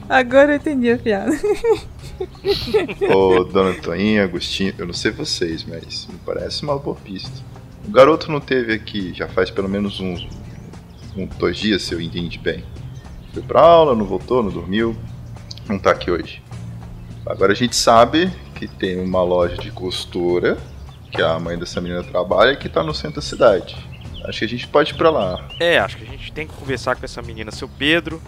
Agora 0.08 0.52
eu 0.52 0.58
entendi 0.58 0.92
a 0.92 0.98
piada. 0.98 1.32
Ô, 3.14 3.44
Dona 3.44 3.74
Toinha, 3.74 4.24
Agostinho, 4.24 4.76
eu 4.78 4.86
não 4.86 4.94
sei 4.94 5.10
vocês, 5.10 5.64
mas 5.64 6.08
me 6.08 6.20
parece 6.24 6.62
uma 6.62 6.78
boa 6.78 6.96
pista. 6.96 7.32
O 7.88 7.92
garoto 7.92 8.32
não 8.32 8.40
teve 8.40 8.74
aqui 8.74 9.12
já 9.14 9.28
faz 9.28 9.50
pelo 9.50 9.68
menos 9.68 10.00
uns 10.00 10.28
um, 11.18 11.26
dois 11.26 11.58
dias, 11.58 11.82
se 11.82 11.94
eu 11.94 12.00
entendi 12.00 12.38
bem. 12.38 12.64
Foi 13.34 13.42
pra 13.42 13.62
aula, 13.62 13.96
não 13.96 14.06
voltou, 14.06 14.44
não 14.44 14.52
dormiu, 14.52 14.96
não 15.68 15.80
tá 15.80 15.92
aqui 15.92 16.12
hoje. 16.12 16.44
Agora 17.26 17.54
a 17.54 17.56
gente 17.56 17.76
sabe 17.76 18.32
que 18.62 18.68
tem 18.68 19.00
uma 19.00 19.24
loja 19.24 19.58
de 19.58 19.72
costura 19.72 20.56
que 21.12 21.20
a 21.20 21.40
mãe 21.40 21.58
dessa 21.58 21.82
menina 21.82 22.04
trabalha 22.04 22.56
que 22.56 22.70
tá 22.70 22.84
no 22.84 22.94
centro 22.94 23.16
da 23.16 23.22
cidade. 23.22 23.76
Acho 24.24 24.40
que 24.40 24.46
a 24.46 24.48
gente 24.48 24.68
pode 24.68 24.92
ir 24.92 24.98
pra 24.98 25.10
lá. 25.10 25.48
É, 25.60 25.80
acho 25.80 25.98
que 25.98 26.04
a 26.04 26.08
gente 26.08 26.32
tem 26.32 26.46
que 26.46 26.54
conversar 26.54 26.96
com 26.96 27.04
essa 27.04 27.24
menina, 27.24 27.50
seu 27.50 27.68
Pedro. 27.68 28.22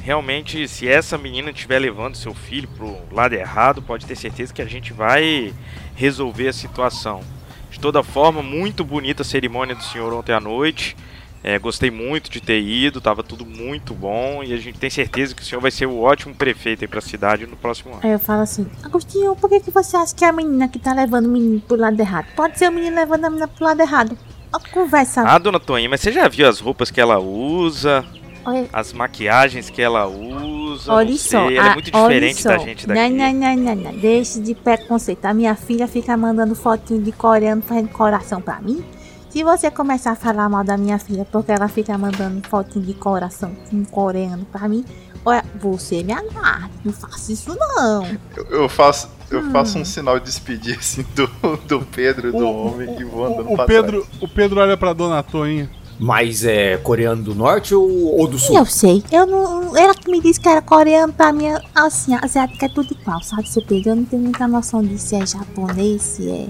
Realmente, 0.00 0.68
se 0.68 0.88
essa 0.88 1.18
menina 1.18 1.50
estiver 1.50 1.80
levando 1.80 2.14
seu 2.14 2.32
filho 2.32 2.68
pro 2.68 2.96
lado 3.10 3.34
errado, 3.34 3.82
pode 3.82 4.06
ter 4.06 4.16
certeza 4.16 4.54
que 4.54 4.62
a 4.62 4.66
gente 4.66 4.92
vai 4.92 5.52
resolver 5.96 6.46
a 6.46 6.52
situação. 6.52 7.20
De 7.68 7.80
toda 7.80 8.02
forma, 8.04 8.42
muito 8.42 8.84
bonita 8.84 9.22
a 9.22 9.24
cerimônia 9.24 9.74
do 9.74 9.82
senhor 9.82 10.12
ontem 10.12 10.32
à 10.32 10.40
noite. 10.40 10.96
É, 11.42 11.58
gostei 11.58 11.90
muito 11.90 12.30
de 12.30 12.40
ter 12.40 12.60
ido, 12.60 13.00
tava 13.00 13.22
tudo 13.22 13.46
muito 13.46 13.94
bom 13.94 14.42
e 14.44 14.52
a 14.52 14.58
gente 14.58 14.78
tem 14.78 14.90
certeza 14.90 15.34
que 15.34 15.40
o 15.40 15.44
senhor 15.44 15.60
vai 15.60 15.70
ser 15.70 15.86
o 15.86 16.00
ótimo 16.00 16.34
prefeito 16.34 16.84
aí 16.84 16.88
pra 16.88 17.00
cidade 17.00 17.46
no 17.46 17.56
próximo 17.56 17.94
ano. 17.94 18.00
Aí 18.04 18.10
eu 18.10 18.18
falo 18.18 18.42
assim, 18.42 18.66
Agostinho, 18.82 19.34
por 19.34 19.48
que, 19.48 19.60
que 19.60 19.70
você 19.70 19.96
acha 19.96 20.14
que 20.14 20.24
é 20.24 20.28
a 20.28 20.32
menina 20.32 20.68
que 20.68 20.78
tá 20.78 20.92
levando 20.92 21.26
o 21.26 21.30
menino 21.30 21.60
pro 21.60 21.76
lado 21.76 21.98
errado? 21.98 22.26
Pode 22.36 22.58
ser 22.58 22.68
o 22.68 22.72
menino 22.72 22.94
levando 22.94 23.24
a 23.24 23.30
menina 23.30 23.48
pro 23.48 23.64
lado 23.64 23.80
errado. 23.80 24.18
Ó, 24.52 24.58
conversa. 24.70 25.22
Ah, 25.22 25.38
dona 25.38 25.58
Toinha, 25.58 25.88
mas 25.88 26.00
você 26.00 26.12
já 26.12 26.28
viu 26.28 26.46
as 26.46 26.60
roupas 26.60 26.90
que 26.90 27.00
ela 27.00 27.18
usa, 27.18 28.04
Olha, 28.44 28.68
as 28.70 28.92
maquiagens 28.92 29.70
que 29.70 29.80
ela 29.80 30.06
usa? 30.06 30.92
olha 30.92 31.16
só. 31.16 31.46
sei, 31.46 31.56
ela 31.56 31.68
é 31.68 31.70
ah, 31.70 31.74
muito 31.74 31.90
diferente 31.90 32.44
da 32.44 32.58
gente 32.58 32.86
daqui. 32.86 33.00
Não, 33.00 33.10
não, 33.10 33.32
não, 33.32 33.56
não, 33.56 33.74
não. 33.76 33.92
Deixe 33.92 34.40
de 34.40 34.54
preconceito. 34.54 35.24
A 35.24 35.32
minha 35.32 35.54
filha 35.54 35.86
fica 35.86 36.14
mandando 36.16 36.54
fotinho 36.54 37.02
de 37.02 37.12
coreano 37.12 37.62
fazendo 37.62 37.88
coração 37.88 38.42
pra 38.42 38.60
mim. 38.60 38.84
Se 39.30 39.44
você 39.44 39.70
começar 39.70 40.12
a 40.12 40.16
falar 40.16 40.48
mal 40.48 40.64
da 40.64 40.76
minha 40.76 40.98
filha 40.98 41.24
porque 41.30 41.52
ela 41.52 41.68
fica 41.68 41.96
mandando 41.96 42.46
fotinho 42.48 42.84
de 42.84 42.94
coração 42.94 43.52
em 43.72 43.84
coreano 43.84 44.44
pra 44.50 44.68
mim, 44.68 44.84
olha, 45.24 45.44
você 45.60 46.02
me 46.02 46.12
aguarde. 46.12 46.70
Não 46.84 46.92
faça 46.92 47.32
isso 47.32 47.56
não. 47.56 48.04
Eu, 48.36 48.44
eu 48.50 48.68
faço, 48.68 49.08
eu 49.30 49.40
Hum. 49.40 49.50
faço 49.52 49.78
um 49.78 49.84
sinal 49.84 50.18
de 50.18 50.24
despedir 50.26 50.76
assim 50.78 51.04
do, 51.14 51.28
do 51.66 51.80
Pedro, 51.86 52.32
do 52.32 52.44
homem 52.48 52.92
que 52.96 53.04
voa 53.04 53.28
andando 53.28 53.52
o, 53.52 53.56
pra 53.56 53.66
Pedro, 53.66 54.06
o 54.20 54.26
Pedro 54.28 54.60
olha 54.60 54.76
pra 54.76 54.92
dona 54.92 55.22
Toinha. 55.22 55.70
Mas 56.02 56.44
é 56.46 56.78
coreano 56.78 57.22
do 57.22 57.34
norte 57.34 57.74
ou, 57.74 58.18
ou 58.18 58.26
do 58.26 58.38
sul? 58.38 58.56
Eu 58.56 58.64
sei. 58.64 59.04
Eu 59.12 59.26
não. 59.26 59.76
Ela 59.76 59.94
que 59.94 60.10
me 60.10 60.18
disse 60.18 60.40
que 60.40 60.48
era 60.48 60.62
coreano 60.62 61.12
pra 61.12 61.30
mim, 61.30 61.44
assim, 61.74 62.14
asiática 62.14 62.64
é 62.64 62.68
tudo 62.70 62.90
igual, 62.98 63.22
sabe, 63.22 63.46
seu 63.46 63.62
Pedro? 63.62 63.90
Eu 63.90 63.96
não 63.96 64.04
tenho 64.06 64.22
muita 64.22 64.48
noção 64.48 64.82
de 64.82 64.98
se 64.98 65.14
é 65.14 65.26
japonês, 65.26 66.00
se 66.00 66.28
é 66.30 66.48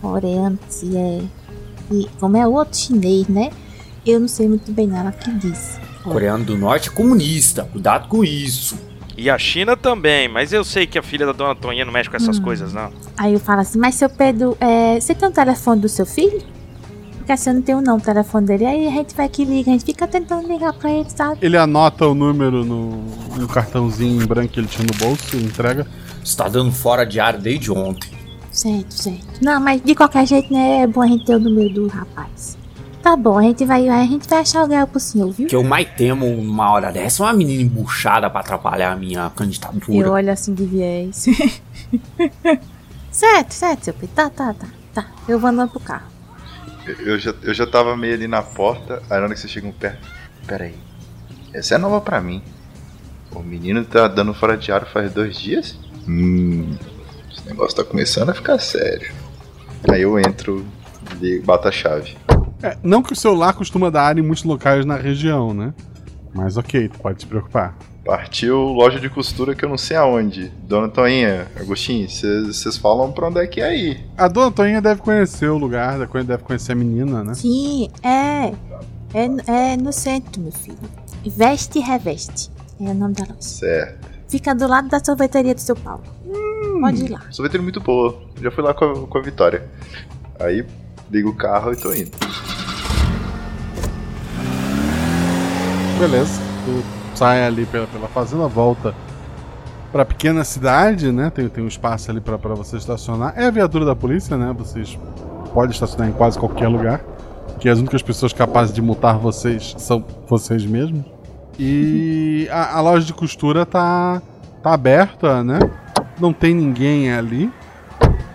coreano, 0.00 0.58
se 0.70 0.96
é. 0.96 1.20
E 1.90 2.06
como 2.20 2.36
é 2.36 2.46
o 2.46 2.52
outro 2.52 2.78
chinês, 2.78 3.26
né? 3.28 3.50
Eu 4.06 4.20
não 4.20 4.28
sei 4.28 4.48
muito 4.48 4.70
bem 4.72 4.86
nada 4.86 5.12
que 5.12 5.30
disse. 5.32 5.78
Coreano 6.02 6.44
do 6.44 6.56
norte 6.56 6.88
é 6.88 6.92
comunista, 6.92 7.64
cuidado 7.64 8.08
com 8.08 8.24
isso. 8.24 8.78
E 9.16 9.28
a 9.28 9.36
China 9.36 9.76
também, 9.76 10.28
mas 10.28 10.52
eu 10.52 10.62
sei 10.62 10.86
que 10.86 10.96
a 10.98 11.02
filha 11.02 11.26
da 11.26 11.32
dona 11.32 11.54
Toinha 11.54 11.84
não 11.84 11.92
mexe 11.92 12.08
com 12.08 12.16
essas 12.16 12.38
Hum. 12.38 12.42
coisas, 12.42 12.72
não. 12.72 12.90
Aí 13.16 13.32
eu 13.34 13.40
falo 13.40 13.60
assim, 13.60 13.78
mas 13.78 13.96
seu 13.96 14.08
Pedro, 14.08 14.56
é, 14.60 14.98
você 15.00 15.12
tem 15.14 15.28
o 15.28 15.32
telefone 15.32 15.80
do 15.80 15.88
seu 15.88 16.06
filho? 16.06 16.40
Porque 17.16 17.32
assim, 17.32 17.50
eu 17.50 17.54
não 17.56 17.62
tenho 17.62 17.80
não 17.82 17.96
o 17.96 18.00
telefone 18.00 18.46
dele. 18.46 18.64
Aí 18.64 18.86
a 18.86 18.90
gente 18.92 19.14
vai 19.14 19.28
que 19.28 19.44
liga, 19.44 19.70
a 19.70 19.72
gente 19.72 19.84
fica 19.84 20.06
tentando 20.06 20.46
ligar 20.48 20.72
pra 20.72 20.90
ele, 20.90 21.10
sabe? 21.10 21.38
Ele 21.42 21.56
anota 21.56 22.06
o 22.06 22.14
número 22.14 22.64
no, 22.64 23.02
no 23.36 23.48
cartãozinho 23.48 24.22
em 24.22 24.26
branco 24.26 24.48
que 24.52 24.60
ele 24.60 24.68
tinha 24.68 24.86
no 24.86 24.96
bolso 24.98 25.36
e 25.36 25.42
entrega. 25.44 25.86
Você 26.24 26.36
tá 26.36 26.48
dando 26.48 26.70
fora 26.72 27.04
diário 27.04 27.40
desde 27.40 27.70
ontem. 27.72 28.08
Certo, 28.58 28.90
certo. 28.90 29.40
Não, 29.40 29.60
mas 29.60 29.80
de 29.80 29.94
qualquer 29.94 30.26
jeito, 30.26 30.52
né? 30.52 30.80
É 30.80 30.86
bom 30.88 31.00
a 31.00 31.06
gente 31.06 31.24
ter 31.24 31.36
o 31.36 31.38
número 31.38 31.72
do 31.72 31.86
rapaz. 31.86 32.58
Tá 33.00 33.14
bom, 33.14 33.38
a 33.38 33.42
gente 33.42 33.64
vai, 33.64 33.88
a 33.88 34.02
gente 34.02 34.28
vai 34.28 34.40
achar 34.40 34.64
o 34.64 34.66
Gael 34.66 34.88
pro 34.88 34.98
senhor, 34.98 35.30
viu? 35.30 35.46
Que 35.46 35.54
eu 35.54 35.62
mais 35.62 35.88
temo 35.90 36.26
numa 36.26 36.72
hora 36.72 36.90
dessa 36.90 37.22
é 37.22 37.26
uma 37.26 37.32
menina 37.32 37.62
embuchada 37.62 38.28
pra 38.28 38.40
atrapalhar 38.40 38.90
a 38.90 38.96
minha 38.96 39.30
candidatura. 39.30 40.08
Eu 40.08 40.12
olho 40.12 40.32
assim 40.32 40.54
de 40.54 40.64
viés. 40.64 41.26
certo, 43.12 43.52
certo, 43.52 43.84
seu 43.84 43.94
Pedro. 43.94 44.16
Tá, 44.16 44.28
tá, 44.28 44.52
tá. 44.52 44.66
Tá, 44.92 45.06
eu 45.28 45.38
vou 45.38 45.50
andando 45.50 45.70
pro 45.70 45.78
carro. 45.78 46.08
Eu 46.98 47.16
já, 47.16 47.32
eu 47.40 47.54
já 47.54 47.64
tava 47.64 47.96
meio 47.96 48.14
ali 48.14 48.26
na 48.26 48.42
porta, 48.42 49.00
aí 49.08 49.18
na 49.18 49.26
hora 49.26 49.34
que 49.34 49.38
vocês 49.38 49.52
chegam 49.52 49.70
perto. 49.70 50.04
Pera 50.48 50.64
aí. 50.64 50.74
Essa 51.54 51.76
é 51.76 51.78
nova 51.78 52.00
pra 52.00 52.20
mim. 52.20 52.42
O 53.30 53.38
menino 53.38 53.84
tá 53.84 54.08
dando 54.08 54.34
fora 54.34 54.56
de 54.56 54.72
ar 54.72 54.84
faz 54.84 55.12
dois 55.12 55.38
dias? 55.38 55.78
Hum. 56.08 56.76
Esse 57.48 57.54
negócio 57.54 57.76
tá 57.78 57.84
começando 57.84 58.28
a 58.28 58.34
ficar 58.34 58.58
sério. 58.58 59.10
Aí 59.90 60.02
eu 60.02 60.18
entro 60.18 60.66
e 61.18 61.38
bato 61.38 61.66
a 61.66 61.72
chave. 61.72 62.14
É, 62.62 62.76
não 62.82 63.02
que 63.02 63.14
o 63.14 63.16
celular 63.16 63.54
costuma 63.54 63.88
dar 63.88 64.18
em 64.18 64.22
muitos 64.22 64.44
locais 64.44 64.84
na 64.84 64.96
região, 64.96 65.54
né? 65.54 65.72
Mas 66.34 66.58
ok, 66.58 66.90
tu 66.90 66.98
pode 66.98 67.20
te 67.20 67.26
preocupar. 67.26 67.74
Partiu 68.04 68.58
loja 68.58 69.00
de 69.00 69.08
costura 69.08 69.54
que 69.54 69.64
eu 69.64 69.68
não 69.70 69.78
sei 69.78 69.96
aonde. 69.96 70.52
Dona 70.62 70.90
Toinha, 70.90 71.46
Agostinho, 71.58 72.06
vocês 72.06 72.76
falam 72.76 73.12
pra 73.12 73.28
onde 73.28 73.40
é 73.40 73.46
que 73.46 73.62
é 73.62 73.64
aí? 73.64 74.04
A 74.18 74.28
dona 74.28 74.50
Toinha 74.50 74.82
deve 74.82 75.00
conhecer 75.00 75.48
o 75.48 75.56
lugar, 75.56 75.98
deve 75.98 76.42
conhecer 76.42 76.72
a 76.72 76.74
menina, 76.74 77.24
né? 77.24 77.32
Sim, 77.32 77.88
é. 78.02 78.52
É, 79.14 79.72
é 79.72 79.76
no 79.78 79.90
centro, 79.90 80.42
meu 80.42 80.52
filho. 80.52 80.76
Veste 81.24 81.78
e 81.78 81.82
reveste. 81.82 82.50
É 82.78 82.90
o 82.90 82.94
nome 82.94 83.14
da 83.14 83.22
loja. 83.22 83.40
Certo. 83.40 84.06
Fica 84.28 84.54
do 84.54 84.68
lado 84.68 84.88
da 84.88 85.02
sorveteria 85.02 85.54
do 85.54 85.60
seu 85.62 85.74
Paulo. 85.74 86.17
Pode 86.80 87.04
ir 87.04 87.08
lá. 87.08 87.22
Sorveteria 87.30 87.62
muito 87.62 87.80
boa. 87.80 88.20
Já 88.40 88.50
fui 88.50 88.62
lá 88.64 88.74
com 88.74 88.84
a, 88.84 89.06
com 89.06 89.18
a 89.18 89.22
Vitória. 89.22 89.68
Aí 90.40 90.64
ligo 91.10 91.30
o 91.30 91.34
carro 91.34 91.72
e 91.72 91.76
tô 91.76 91.92
indo. 91.92 92.10
Beleza. 95.98 96.40
Tu 96.64 97.16
sai 97.16 97.44
ali 97.44 97.66
pela, 97.66 97.86
pela 97.86 98.08
fazenda, 98.08 98.46
volta 98.46 98.94
pra 99.90 100.04
pequena 100.04 100.44
cidade, 100.44 101.10
né? 101.10 101.30
Tem, 101.30 101.48
tem 101.48 101.64
um 101.64 101.68
espaço 101.68 102.10
ali 102.10 102.20
pra, 102.20 102.38
pra 102.38 102.54
você 102.54 102.76
estacionar. 102.76 103.34
É 103.36 103.46
a 103.46 103.50
viatura 103.50 103.84
da 103.84 103.96
polícia, 103.96 104.36
né? 104.36 104.54
Vocês 104.56 104.98
podem 105.52 105.70
estacionar 105.70 106.08
em 106.08 106.12
quase 106.12 106.38
qualquer 106.38 106.68
lugar. 106.68 107.00
Que 107.58 107.68
as 107.68 107.78
únicas 107.78 108.02
pessoas 108.02 108.32
capazes 108.32 108.72
de 108.72 108.80
multar 108.80 109.18
vocês 109.18 109.74
são 109.78 110.04
vocês 110.28 110.64
mesmos. 110.64 111.04
E 111.58 112.46
a, 112.50 112.76
a 112.76 112.80
loja 112.80 113.04
de 113.04 113.12
costura 113.12 113.66
tá, 113.66 114.22
tá 114.62 114.72
aberta, 114.72 115.42
né? 115.42 115.58
Não 116.20 116.32
tem 116.32 116.54
ninguém 116.54 117.12
ali. 117.12 117.52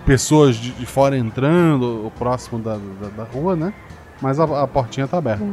Pessoas 0.06 0.56
de, 0.56 0.72
de 0.72 0.86
fora 0.86 1.17
entrando, 1.17 2.04
ou 2.04 2.12
próximo 2.12 2.60
da, 2.60 2.76
da, 2.76 3.08
da 3.17 3.24
rua, 3.24 3.56
né? 3.56 3.74
Mas 4.22 4.39
a, 4.39 4.63
a 4.63 4.67
portinha 4.67 5.08
tá 5.08 5.17
aberta. 5.17 5.46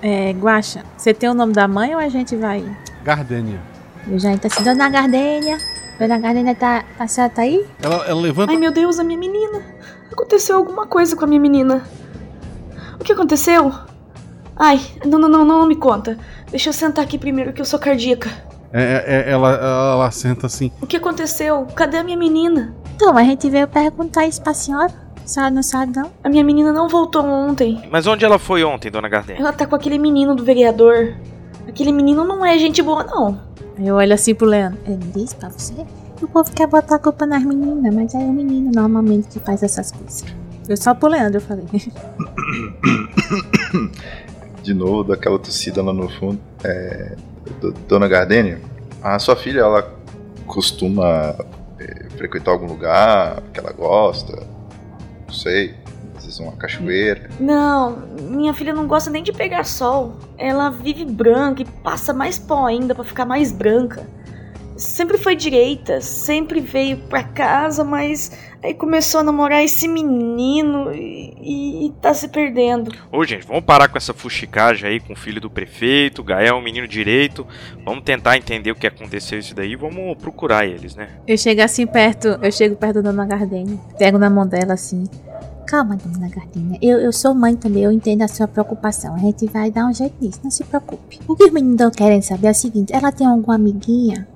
É, 0.00 0.32
Guaxa, 0.32 0.84
você 0.96 1.12
tem 1.12 1.28
o 1.28 1.34
nome 1.34 1.52
da 1.52 1.66
mãe 1.66 1.94
ou 1.94 2.00
a 2.00 2.08
gente 2.08 2.36
vai? 2.36 2.64
Gardênia. 3.02 3.60
Eu 4.06 4.18
já 4.18 4.32
entro 4.32 4.46
assim, 4.46 4.62
Dona 4.62 4.88
Gardênia. 4.88 5.58
Dona 5.98 6.18
Gardênia 6.18 6.54
tá, 6.54 6.84
a 6.98 7.06
senhora 7.06 7.32
tá 7.32 7.42
aí? 7.42 7.66
Ela, 7.82 8.06
ela 8.06 8.20
levanta. 8.20 8.52
Ai 8.52 8.58
meu 8.58 8.70
Deus, 8.70 8.98
a 8.98 9.04
minha 9.04 9.18
menina. 9.18 9.62
Aconteceu 10.10 10.56
alguma 10.56 10.86
coisa 10.86 11.16
com 11.16 11.24
a 11.24 11.26
minha 11.26 11.40
menina. 11.40 11.84
O 12.98 13.04
que 13.04 13.12
aconteceu? 13.12 13.72
Ai, 14.56 14.80
não, 15.04 15.18
não, 15.18 15.28
não, 15.28 15.44
não 15.44 15.66
me 15.66 15.76
conta. 15.76 16.18
Deixa 16.50 16.70
eu 16.70 16.72
sentar 16.72 17.04
aqui 17.04 17.18
primeiro 17.18 17.52
que 17.52 17.60
eu 17.60 17.64
sou 17.64 17.78
cardíaca. 17.78 18.30
É, 18.72 19.26
é, 19.28 19.30
ela, 19.30 19.52
ela, 19.52 19.92
ela 19.94 20.10
senta 20.10 20.46
assim. 20.46 20.70
O 20.80 20.86
que 20.86 20.96
aconteceu? 20.96 21.66
Cadê 21.74 21.98
a 21.98 22.04
minha 22.04 22.16
menina? 22.16 22.74
Então, 22.94 23.16
a 23.16 23.22
gente 23.22 23.48
veio 23.48 23.66
perguntar 23.66 24.26
isso 24.26 24.42
pra 24.42 24.52
senhora. 24.52 24.92
A 25.24 25.28
senhora 25.28 25.50
não 25.50 25.62
sabe, 25.62 25.96
não? 25.96 26.10
A 26.22 26.28
minha 26.28 26.44
menina 26.44 26.72
não 26.72 26.88
voltou 26.88 27.24
ontem. 27.24 27.82
Mas 27.90 28.06
onde 28.06 28.24
ela 28.24 28.38
foi 28.38 28.64
ontem, 28.64 28.90
dona 28.90 29.08
Gardenia? 29.08 29.40
Ela 29.40 29.52
tá 29.52 29.66
com 29.66 29.74
aquele 29.74 29.98
menino 29.98 30.34
do 30.34 30.44
vereador. 30.44 31.14
Aquele 31.66 31.92
menino 31.92 32.24
não 32.24 32.44
é 32.44 32.58
gente 32.58 32.82
boa, 32.82 33.04
não. 33.04 33.40
Eu 33.78 33.96
olho 33.96 34.14
assim 34.14 34.34
pro 34.34 34.46
Leandro. 34.46 34.78
Eu 34.86 34.98
não 34.98 35.10
disse 35.10 35.36
pra 35.36 35.48
você? 35.48 35.74
O 36.20 36.26
povo 36.26 36.50
quer 36.52 36.66
botar 36.66 36.96
a 36.96 36.98
culpa 36.98 37.24
nas 37.24 37.44
meninas, 37.44 37.94
mas 37.94 38.14
é 38.14 38.18
o 38.18 38.32
menino 38.32 38.72
normalmente 38.74 39.28
que 39.28 39.38
faz 39.38 39.62
essas 39.62 39.92
coisas. 39.92 40.24
Eu 40.68 40.76
só 40.76 40.92
pro 40.94 41.08
Leandro, 41.08 41.36
eu 41.36 41.40
falei. 41.40 41.64
De 44.62 44.74
novo, 44.74 45.04
daquela 45.04 45.38
tossida 45.38 45.82
lá 45.82 45.92
no 45.92 46.08
fundo. 46.08 46.40
É, 46.64 47.16
do- 47.60 47.72
Dona 47.72 48.08
Gardênia, 48.08 48.60
a 49.02 49.18
sua 49.18 49.36
filha, 49.36 49.60
ela 49.60 49.94
costuma 50.46 51.34
é, 51.78 52.08
frequentar 52.16 52.50
algum 52.52 52.66
lugar 52.66 53.40
que 53.52 53.60
ela 53.60 53.72
gosta? 53.72 54.46
Não 55.26 55.34
sei. 55.34 55.74
Às 56.16 56.24
vezes 56.24 56.40
uma 56.40 56.52
cachoeira. 56.52 57.28
Não, 57.38 57.96
minha 58.22 58.52
filha 58.52 58.72
não 58.72 58.86
gosta 58.88 59.08
nem 59.08 59.22
de 59.22 59.32
pegar 59.32 59.64
sol. 59.64 60.14
Ela 60.36 60.68
vive 60.70 61.04
branca 61.04 61.62
e 61.62 61.64
passa 61.64 62.12
mais 62.12 62.38
pó 62.38 62.66
ainda 62.66 62.92
pra 62.94 63.04
ficar 63.04 63.24
mais 63.24 63.52
branca. 63.52 64.04
Sempre 64.78 65.18
foi 65.18 65.34
direita, 65.34 66.00
sempre 66.00 66.60
veio 66.60 66.96
pra 67.08 67.24
casa, 67.24 67.82
mas 67.82 68.30
aí 68.62 68.72
começou 68.72 69.20
a 69.20 69.24
namorar 69.24 69.62
esse 69.64 69.88
menino 69.88 70.92
e, 70.94 71.34
e- 71.40 71.86
e 71.86 71.90
tá 72.00 72.14
se 72.14 72.28
perdendo. 72.28 72.92
Ô, 73.10 73.24
gente, 73.24 73.44
vamos 73.44 73.64
parar 73.64 73.88
com 73.88 73.98
essa 73.98 74.14
fuxicagem 74.14 74.88
aí 74.88 75.00
com 75.00 75.12
o 75.14 75.16
filho 75.16 75.40
do 75.40 75.50
prefeito, 75.50 76.22
Gael, 76.22 76.54
um 76.56 76.62
menino 76.62 76.86
direito. 76.86 77.44
Vamos 77.84 78.04
tentar 78.04 78.36
entender 78.36 78.70
o 78.70 78.76
que 78.76 78.86
aconteceu 78.86 79.38
isso 79.40 79.52
daí. 79.54 79.74
Vamos 79.74 80.16
procurar 80.16 80.64
eles, 80.64 80.94
né? 80.94 81.08
Eu 81.26 81.36
chego 81.36 81.60
assim 81.60 81.84
perto, 81.84 82.28
eu 82.40 82.52
chego 82.52 82.76
perto 82.76 83.02
da 83.02 83.10
Dona 83.10 83.26
Gardênia. 83.26 83.76
Pego 83.98 84.16
na 84.16 84.30
mão 84.30 84.46
dela 84.46 84.74
assim. 84.74 85.04
Calma, 85.66 85.96
Dona 85.96 86.28
Gardênia. 86.28 86.78
Eu, 86.80 86.98
eu 87.00 87.12
sou 87.12 87.34
mãe 87.34 87.56
também, 87.56 87.82
eu 87.82 87.90
entendo 87.90 88.22
a 88.22 88.28
sua 88.28 88.46
preocupação. 88.46 89.14
A 89.16 89.18
gente 89.18 89.44
vai 89.46 89.70
dar 89.72 89.86
um 89.86 89.92
jeito 89.92 90.14
nisso, 90.20 90.40
não 90.44 90.50
se 90.52 90.62
preocupe. 90.62 91.18
O 91.26 91.34
que 91.34 91.44
os 91.44 91.50
meninos 91.50 91.78
não 91.80 91.90
querem 91.90 92.22
saber 92.22 92.46
é 92.46 92.50
o 92.52 92.54
seguinte: 92.54 92.92
ela 92.94 93.10
tem 93.10 93.26
alguma 93.26 93.56
amiguinha? 93.56 94.26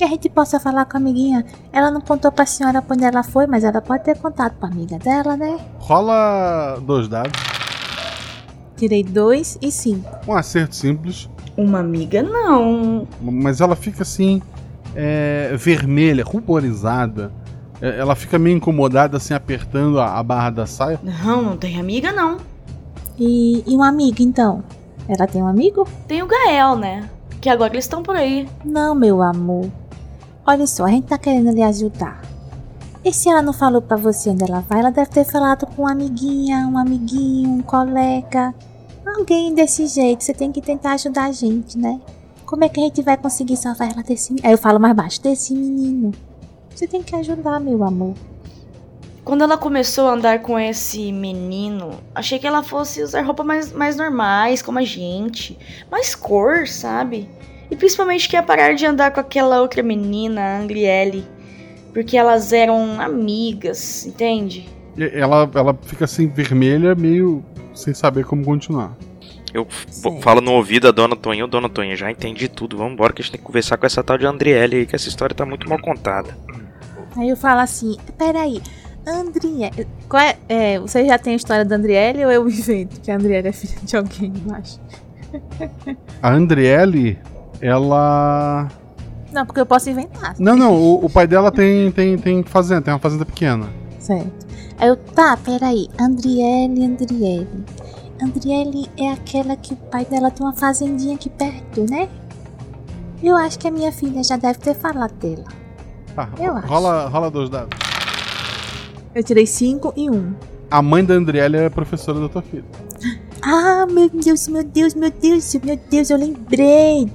Que 0.00 0.04
a 0.04 0.08
gente 0.08 0.30
possa 0.30 0.58
falar 0.58 0.86
com 0.86 0.96
a 0.96 1.00
amiguinha. 1.00 1.44
Ela 1.70 1.90
não 1.90 2.00
contou 2.00 2.32
pra 2.32 2.46
senhora 2.46 2.80
pra 2.80 2.96
onde 2.96 3.04
ela 3.04 3.22
foi, 3.22 3.46
mas 3.46 3.64
ela 3.64 3.82
pode 3.82 4.02
ter 4.02 4.16
contado 4.16 4.54
pra 4.54 4.66
amiga 4.66 4.98
dela, 4.98 5.36
né? 5.36 5.58
Rola 5.78 6.80
dois 6.80 7.06
dados. 7.06 7.38
Tirei 8.78 9.04
dois 9.04 9.58
e 9.60 9.70
cinco. 9.70 10.08
Um 10.26 10.32
acerto 10.32 10.74
simples. 10.74 11.28
Uma 11.54 11.80
amiga, 11.80 12.22
não. 12.22 13.06
Mas 13.20 13.60
ela 13.60 13.76
fica 13.76 14.00
assim, 14.00 14.40
é, 14.96 15.54
vermelha, 15.58 16.24
ruborizada. 16.24 17.30
É, 17.78 17.98
Ela 17.98 18.16
fica 18.16 18.38
meio 18.38 18.56
incomodada, 18.56 19.18
assim, 19.18 19.34
apertando 19.34 20.00
a, 20.00 20.18
a 20.18 20.22
barra 20.22 20.48
da 20.48 20.64
saia. 20.64 20.98
Não, 21.02 21.42
não 21.42 21.58
tem 21.58 21.78
amiga 21.78 22.10
não. 22.10 22.38
E, 23.18 23.62
e 23.70 23.76
um 23.76 23.82
amigo, 23.82 24.22
então? 24.22 24.64
Ela 25.06 25.26
tem 25.26 25.42
um 25.42 25.46
amigo? 25.46 25.86
Tem 26.08 26.22
o 26.22 26.26
Gael, 26.26 26.74
né? 26.76 27.06
Que 27.38 27.50
agora 27.50 27.74
eles 27.74 27.84
estão 27.84 28.02
por 28.02 28.16
aí. 28.16 28.48
Não, 28.64 28.94
meu 28.94 29.20
amor. 29.20 29.68
Olha 30.50 30.66
só, 30.66 30.84
a 30.84 30.90
gente 30.90 31.06
tá 31.06 31.16
querendo 31.16 31.52
lhe 31.52 31.62
ajudar. 31.62 32.20
E 33.04 33.12
se 33.12 33.28
ela 33.28 33.40
não 33.40 33.52
falou 33.52 33.80
pra 33.80 33.96
você 33.96 34.30
onde 34.30 34.42
ela 34.42 34.58
vai, 34.68 34.80
ela 34.80 34.90
deve 34.90 35.08
ter 35.08 35.24
falado 35.24 35.64
com 35.64 35.82
uma 35.82 35.92
amiguinha, 35.92 36.66
um 36.66 36.76
amiguinho, 36.76 37.50
um 37.50 37.62
colega. 37.62 38.52
Alguém 39.06 39.54
desse 39.54 39.86
jeito. 39.86 40.24
Você 40.24 40.34
tem 40.34 40.50
que 40.50 40.60
tentar 40.60 40.94
ajudar 40.94 41.26
a 41.26 41.32
gente, 41.32 41.78
né? 41.78 42.00
Como 42.44 42.64
é 42.64 42.68
que 42.68 42.80
a 42.80 42.82
gente 42.82 43.00
vai 43.00 43.16
conseguir 43.16 43.56
salvar 43.56 43.92
ela 43.92 44.02
desse 44.02 44.34
Aí 44.42 44.50
eu 44.50 44.58
falo 44.58 44.80
mais 44.80 44.96
baixo, 44.96 45.22
desse 45.22 45.54
menino. 45.54 46.10
Você 46.74 46.84
tem 46.84 47.00
que 47.00 47.14
ajudar, 47.14 47.60
meu 47.60 47.84
amor. 47.84 48.14
Quando 49.24 49.44
ela 49.44 49.56
começou 49.56 50.08
a 50.08 50.14
andar 50.14 50.42
com 50.42 50.58
esse 50.58 51.12
menino, 51.12 51.90
achei 52.12 52.40
que 52.40 52.46
ela 52.48 52.64
fosse 52.64 53.04
usar 53.04 53.22
roupas 53.22 53.46
mais, 53.46 53.72
mais 53.72 53.96
normais, 53.96 54.62
como 54.62 54.80
a 54.80 54.84
gente. 54.84 55.56
Mais 55.88 56.16
cor, 56.16 56.66
sabe? 56.66 57.30
E 57.70 57.76
principalmente 57.76 58.28
que 58.28 58.36
ia 58.36 58.42
parar 58.42 58.74
de 58.74 58.84
andar 58.84 59.10
com 59.12 59.20
aquela 59.20 59.60
outra 59.60 59.82
menina, 59.82 60.40
a 60.40 60.58
Angriele. 60.60 61.24
Porque 61.92 62.16
elas 62.16 62.52
eram 62.52 63.00
amigas, 63.00 64.06
entende? 64.06 64.68
Ela, 64.96 65.48
ela 65.54 65.78
fica 65.82 66.04
assim, 66.04 66.26
vermelha, 66.28 66.94
meio 66.94 67.44
sem 67.74 67.94
saber 67.94 68.24
como 68.24 68.44
continuar. 68.44 68.96
Eu 69.52 69.66
f- 69.68 70.20
falo 70.20 70.40
no 70.40 70.52
ouvido 70.52 70.84
da 70.84 70.90
dona 70.92 71.16
Toninha, 71.16 71.44
"Ô, 71.44 71.48
dona 71.48 71.68
Toninha, 71.68 71.96
já 71.96 72.08
entendi 72.10 72.48
tudo, 72.48 72.76
vamos 72.76 72.92
embora 72.92 73.12
que 73.12 73.20
a 73.20 73.24
gente 73.24 73.32
tem 73.32 73.40
que 73.40 73.46
conversar 73.46 73.76
com 73.76 73.86
essa 73.86 74.02
tal 74.02 74.16
de 74.18 74.24
Andriele 74.26 74.76
aí, 74.76 74.86
que 74.86 74.94
essa 74.94 75.08
história 75.08 75.34
tá 75.34 75.44
muito 75.44 75.68
mal 75.68 75.80
contada. 75.80 76.36
Aí 77.16 77.28
eu 77.28 77.36
falo 77.36 77.60
assim, 77.60 77.96
peraí, 78.16 78.60
Andriele. 79.04 79.88
Qual 80.08 80.22
é, 80.22 80.36
é, 80.48 80.78
você 80.78 81.04
já 81.04 81.18
tem 81.18 81.32
a 81.32 81.36
história 81.36 81.64
da 81.64 81.74
Andriele 81.74 82.24
ou 82.24 82.30
eu 82.30 82.48
invento 82.48 83.00
que 83.00 83.10
a 83.10 83.16
Andriele 83.16 83.48
é 83.48 83.52
filha 83.52 83.74
de 83.82 83.96
alguém, 83.96 84.32
eu 84.46 84.54
acho? 84.54 84.78
A 86.22 86.30
Andriele, 86.32 87.18
ela. 87.60 88.68
Não, 89.32 89.46
porque 89.46 89.60
eu 89.60 89.66
posso 89.66 89.88
inventar. 89.90 90.34
Não, 90.38 90.56
não, 90.56 90.74
o, 90.74 91.04
o 91.04 91.10
pai 91.10 91.26
dela 91.26 91.52
tem, 91.52 91.90
tem, 91.92 92.16
tem 92.18 92.42
fazenda, 92.42 92.82
tem 92.82 92.92
uma 92.94 92.98
fazenda 93.00 93.24
pequena. 93.24 93.68
Certo. 93.98 94.46
Aí 94.78 94.88
eu, 94.88 94.96
tá, 94.96 95.36
peraí. 95.36 95.88
Andriele, 96.00 96.84
Andriele. 96.84 97.64
Andriele 98.20 98.88
é 98.98 99.12
aquela 99.12 99.54
que 99.56 99.72
o 99.74 99.76
pai 99.76 100.04
dela 100.04 100.30
tem 100.30 100.44
uma 100.44 100.52
fazendinha 100.54 101.14
aqui 101.14 101.30
perto, 101.30 101.86
né? 101.90 102.08
Eu 103.22 103.36
acho 103.36 103.58
que 103.58 103.68
a 103.68 103.70
minha 103.70 103.92
filha 103.92 104.24
já 104.24 104.36
deve 104.36 104.58
ter 104.58 104.74
falado 104.74 105.12
dela. 105.14 105.44
Tá, 106.16 106.28
Eu 106.38 106.56
acho. 106.56 106.66
rola, 106.66 107.08
rola 107.08 107.30
dois 107.30 107.48
dados. 107.50 107.78
Eu 109.14 109.22
tirei 109.22 109.46
cinco 109.46 109.92
e 109.96 110.10
um. 110.10 110.34
A 110.70 110.80
mãe 110.82 111.04
da 111.04 111.14
Andriele 111.14 111.56
é 111.56 111.68
professora 111.68 112.18
da 112.20 112.28
tua 112.28 112.42
filha. 112.42 112.64
Ah, 113.42 113.86
meu 113.90 114.08
Deus, 114.08 114.48
meu 114.48 114.62
Deus, 114.64 114.94
meu 114.94 115.10
Deus, 115.10 115.54
meu 115.64 115.78
Deus, 115.90 116.10
eu 116.10 116.16
lembrei. 116.18 117.10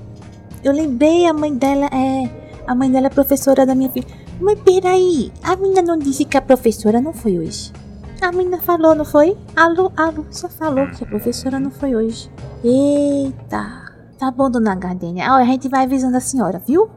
Eu 0.65 0.73
lembrei, 0.73 1.28
a 1.28 1.32
mãe 1.32 1.56
dela 1.56 1.86
é. 1.93 2.28
A 2.65 2.73
mãe 2.73 2.91
dela 2.91 3.06
é 3.06 3.10
professora 3.12 3.67
da 3.67 3.75
minha 3.75 3.88
filha. 3.91 4.08
Mas 4.41 4.60
peraí, 4.62 5.32
a 5.43 5.56
menina 5.56 5.84
não 5.84 5.95
disse 5.95 6.25
que 6.25 6.36
a 6.36 6.41
professora 6.41 6.99
não 6.99 7.13
foi 7.13 7.38
hoje. 7.38 7.71
A 8.19 8.32
menina 8.32 8.58
falou, 8.58 8.95
não 8.95 9.06
foi? 9.06 9.38
A 9.56 9.67
Lu, 9.67 9.93
a 9.95 10.10
Lu 10.10 10.25
só 10.32 10.49
falou 10.49 10.88
que 10.88 11.04
a 11.04 11.08
professora 11.08 11.60
não 11.60 11.69
foi 11.69 11.95
hoje. 11.95 12.32
Eita. 12.63 13.93
Tá 14.17 14.32
bom, 14.32 14.49
dona 14.49 14.73
Gardênia. 14.73 15.28
Ah, 15.28 15.36
a 15.36 15.45
gente 15.45 15.69
vai 15.69 15.84
avisando 15.84 16.17
a 16.17 16.19
senhora, 16.19 16.60
viu? 16.65 16.89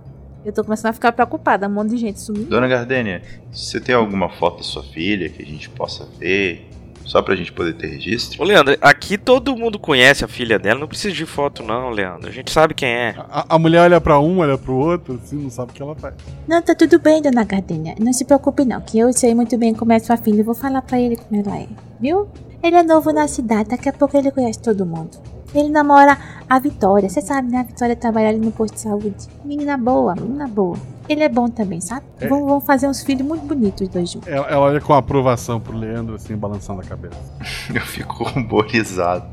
Eu 0.46 0.52
tô 0.54 0.64
começando 0.64 0.88
a 0.88 0.94
ficar 0.94 1.12
preocupada, 1.12 1.68
um 1.68 1.70
monte 1.70 1.90
de 1.90 1.98
gente 1.98 2.20
sumindo. 2.20 2.48
Dona 2.48 2.68
Gardênia, 2.68 3.20
você 3.52 3.78
tem 3.78 3.94
alguma 3.94 4.30
foto 4.30 4.58
da 4.58 4.62
sua 4.62 4.82
filha 4.82 5.28
que 5.28 5.42
a 5.42 5.46
gente 5.46 5.68
possa 5.68 6.08
ver? 6.18 6.70
Só 7.08 7.22
pra 7.22 7.34
gente 7.34 7.50
poder 7.50 7.72
ter 7.72 7.86
registro? 7.86 8.42
Ô, 8.42 8.44
Leandro, 8.44 8.76
aqui 8.82 9.16
todo 9.16 9.56
mundo 9.56 9.78
conhece 9.78 10.26
a 10.26 10.28
filha 10.28 10.58
dela, 10.58 10.78
não 10.78 10.86
precisa 10.86 11.14
de 11.14 11.24
foto 11.24 11.62
não, 11.62 11.88
Leandro. 11.88 12.28
A 12.28 12.32
gente 12.32 12.50
sabe 12.50 12.74
quem 12.74 12.90
é. 12.90 13.14
A, 13.30 13.54
a 13.54 13.58
mulher 13.58 13.80
olha 13.80 13.98
pra 13.98 14.20
um, 14.20 14.40
olha 14.40 14.58
pro 14.58 14.74
outro, 14.74 15.18
assim, 15.24 15.36
não 15.36 15.48
sabe 15.48 15.72
o 15.72 15.74
que 15.74 15.82
ela 15.82 15.94
faz. 15.94 16.14
Não, 16.46 16.60
tá 16.60 16.74
tudo 16.74 16.98
bem, 16.98 17.22
dona 17.22 17.44
Gardênia. 17.44 17.94
Não 17.98 18.12
se 18.12 18.26
preocupe 18.26 18.62
não, 18.66 18.82
que 18.82 18.98
eu 18.98 19.10
sei 19.14 19.34
muito 19.34 19.56
bem 19.56 19.72
como 19.72 19.90
é 19.90 19.98
sua 19.98 20.18
filha. 20.18 20.42
Eu 20.42 20.44
vou 20.44 20.54
falar 20.54 20.82
pra 20.82 21.00
ele 21.00 21.16
como 21.16 21.40
ela 21.40 21.56
é, 21.56 21.66
viu? 21.98 22.28
Ele 22.62 22.76
é 22.76 22.82
novo 22.82 23.10
na 23.10 23.26
cidade, 23.26 23.70
daqui 23.70 23.88
a 23.88 23.92
pouco 23.92 24.14
ele 24.14 24.30
conhece 24.30 24.60
todo 24.60 24.84
mundo. 24.84 25.16
Ele 25.54 25.68
namora 25.68 26.18
a 26.48 26.58
Vitória, 26.58 27.08
você 27.08 27.20
sabe, 27.20 27.50
né? 27.50 27.60
A 27.60 27.62
Vitória 27.62 27.96
trabalha 27.96 28.28
ali 28.28 28.38
no 28.38 28.50
posto 28.50 28.74
de 28.74 28.80
saúde. 28.80 29.14
Menina 29.44 29.76
boa, 29.76 30.14
menina 30.14 30.46
boa. 30.46 30.76
Ele 31.08 31.22
é 31.22 31.28
bom 31.28 31.48
também, 31.48 31.80
sabe? 31.80 32.04
É. 32.20 32.28
Vão, 32.28 32.46
vão 32.46 32.60
fazer 32.60 32.86
uns 32.86 33.02
filhos 33.02 33.26
muito 33.26 33.46
bonitos 33.46 33.82
os 33.82 33.88
dois 33.88 34.10
juntos. 34.10 34.28
Ela, 34.28 34.46
ela 34.46 34.60
olha 34.60 34.80
com 34.80 34.92
aprovação 34.92 35.58
pro 35.58 35.76
Leandro, 35.76 36.14
assim, 36.14 36.36
balançando 36.36 36.82
a 36.82 36.84
cabeça. 36.84 37.16
Eu 37.74 37.80
fico 37.82 38.24
ruborizado. 38.24 39.26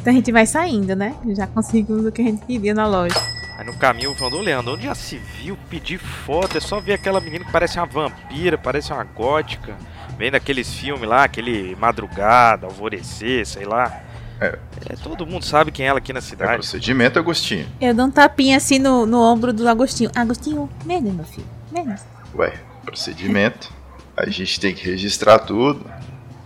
Então 0.00 0.12
a 0.12 0.16
gente 0.16 0.32
vai 0.32 0.46
saindo, 0.46 0.94
né? 0.94 1.14
Já 1.28 1.46
conseguimos 1.46 2.06
o 2.06 2.12
que 2.12 2.22
a 2.22 2.24
gente 2.24 2.44
queria 2.44 2.74
na 2.74 2.86
loja. 2.86 3.14
Aí 3.58 3.66
no 3.66 3.76
caminho 3.76 4.14
falando, 4.14 4.40
Leandro, 4.40 4.74
onde 4.74 4.84
já 4.84 4.94
se 4.94 5.16
viu 5.16 5.56
pedir 5.68 5.98
foto? 5.98 6.56
É 6.56 6.60
só 6.60 6.80
ver 6.80 6.94
aquela 6.94 7.20
menina 7.20 7.44
que 7.44 7.52
parece 7.52 7.78
uma 7.78 7.86
vampira, 7.86 8.56
parece 8.56 8.92
uma 8.92 9.04
gótica. 9.04 9.76
Vem 10.16 10.30
daqueles 10.30 10.72
filmes 10.72 11.08
lá, 11.08 11.24
aquele 11.24 11.76
Madrugada, 11.76 12.66
Alvorecer, 12.66 13.46
sei 13.46 13.64
lá. 13.64 14.02
É. 14.46 14.58
É, 14.90 14.96
todo 14.96 15.26
mundo 15.26 15.44
sabe 15.44 15.70
quem 15.70 15.86
é 15.86 15.88
ela 15.90 15.98
aqui 15.98 16.12
na 16.12 16.18
É 16.18 16.22
cidade. 16.22 16.54
procedimento, 16.54 17.18
Agostinho. 17.18 17.66
Eu 17.80 17.94
dou 17.94 18.06
um 18.06 18.10
tapinha 18.10 18.56
assim 18.56 18.78
no, 18.78 19.06
no 19.06 19.20
ombro 19.20 19.52
do 19.52 19.68
Agostinho. 19.68 20.10
Agostinho, 20.14 20.68
menos, 20.84 21.12
meu 21.14 21.24
filho. 21.24 21.46
Menos. 21.70 22.00
Ué, 22.34 22.54
procedimento. 22.84 23.72
A 24.16 24.28
gente 24.28 24.58
tem 24.60 24.74
que 24.74 24.84
registrar 24.84 25.38
tudo. 25.38 25.84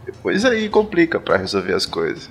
Depois 0.05 0.45
aí 0.45 0.69
complica 0.69 1.19
pra 1.19 1.37
resolver 1.37 1.75
as 1.75 1.87
coisas. 1.87 2.31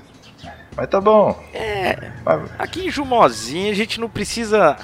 Mas 0.77 0.87
tá 0.87 0.99
bom. 1.01 1.41
É, 1.53 2.11
Mas- 2.23 2.49
aqui 2.59 2.85
em 2.87 2.91
Jumozinha 2.91 3.71
a 3.71 3.75
gente 3.75 3.99
não 3.99 4.09
precisa 4.09 4.77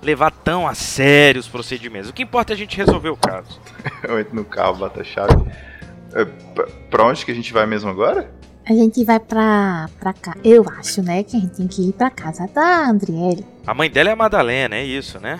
levar 0.00 0.30
tão 0.30 0.66
a 0.66 0.74
sério 0.74 1.40
os 1.40 1.48
procedimentos. 1.48 2.10
O 2.10 2.12
que 2.12 2.22
importa 2.22 2.52
é 2.52 2.54
a 2.54 2.56
gente 2.58 2.76
resolver 2.76 3.10
o 3.10 3.16
caso. 3.16 3.60
Eu 4.02 4.18
entro 4.18 4.34
no 4.34 4.44
carro, 4.44 4.76
bato 4.76 5.00
a 5.00 5.04
chave. 5.04 5.34
É, 6.14 6.24
pra 6.90 7.04
onde 7.04 7.24
que 7.24 7.30
a 7.32 7.34
gente 7.34 7.52
vai 7.52 7.66
mesmo 7.66 7.88
agora? 7.90 8.30
A 8.72 8.74
gente 8.74 9.04
vai 9.04 9.20
pra, 9.20 9.86
pra 10.00 10.14
cá. 10.14 10.34
Eu 10.42 10.64
acho, 10.78 11.02
né, 11.02 11.22
que 11.22 11.36
a 11.36 11.40
gente 11.40 11.52
tem 11.56 11.66
que 11.68 11.90
ir 11.90 11.92
pra 11.92 12.08
casa 12.08 12.48
da 12.54 12.88
Andriele. 12.88 13.44
A 13.66 13.74
mãe 13.74 13.90
dela 13.90 14.08
é 14.08 14.12
a 14.12 14.16
Madalena, 14.16 14.76
é 14.76 14.82
isso, 14.84 15.20
né? 15.20 15.38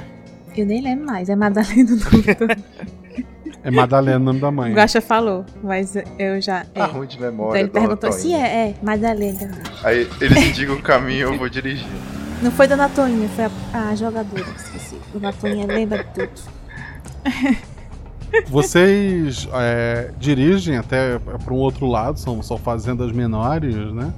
Eu 0.55 0.67
nem 0.67 0.83
lembro 0.83 1.07
mais, 1.07 1.31
é 1.31 1.35
Madalena 1.35 1.97
do 1.97 1.97
É 3.65 3.71
Madalena 3.71 4.19
o 4.19 4.23
nome 4.25 4.39
da 4.39 4.51
mãe. 4.51 4.71
O 4.73 4.75
Gacha 4.75 5.01
falou, 5.01 5.47
mas 5.63 5.95
eu 6.19 6.43
já. 6.43 6.65
Tá 6.75 6.85
É. 6.85 6.85
ruim 6.85 7.07
de 7.07 7.17
Então 7.17 7.31
memória. 7.31 7.61
ele 7.61 7.69
dona 7.71 7.81
perguntou 7.87 8.13
se 8.13 8.35
é, 8.35 8.69
é, 8.69 8.75
Madalena. 8.83 9.51
Aí 9.83 10.07
eles 10.21 10.37
indicam 10.49 10.75
o 10.75 10.83
caminho 10.83 11.29
eu 11.33 11.39
vou 11.39 11.49
dirigir. 11.49 11.87
Não 12.43 12.51
foi 12.51 12.67
Dona 12.69 12.89
Toinha, 12.91 13.29
foi 13.31 13.45
a, 13.45 13.89
a 13.89 13.95
jogadora, 13.95 14.45
esqueci. 14.57 14.97
Dona 15.15 15.33
Toinha 15.33 15.67
lembra 15.67 16.05
de 16.05 16.11
tudo. 16.27 16.43
Vocês 18.49 19.49
é, 19.53 20.11
dirigem 20.19 20.77
até 20.77 21.19
para 21.19 21.53
um 21.53 21.59
outro 21.59 21.87
lado, 21.87 22.19
são, 22.19 22.43
são 22.43 22.57
fazendas 22.57 23.13
menores, 23.13 23.75
né? 23.93 24.13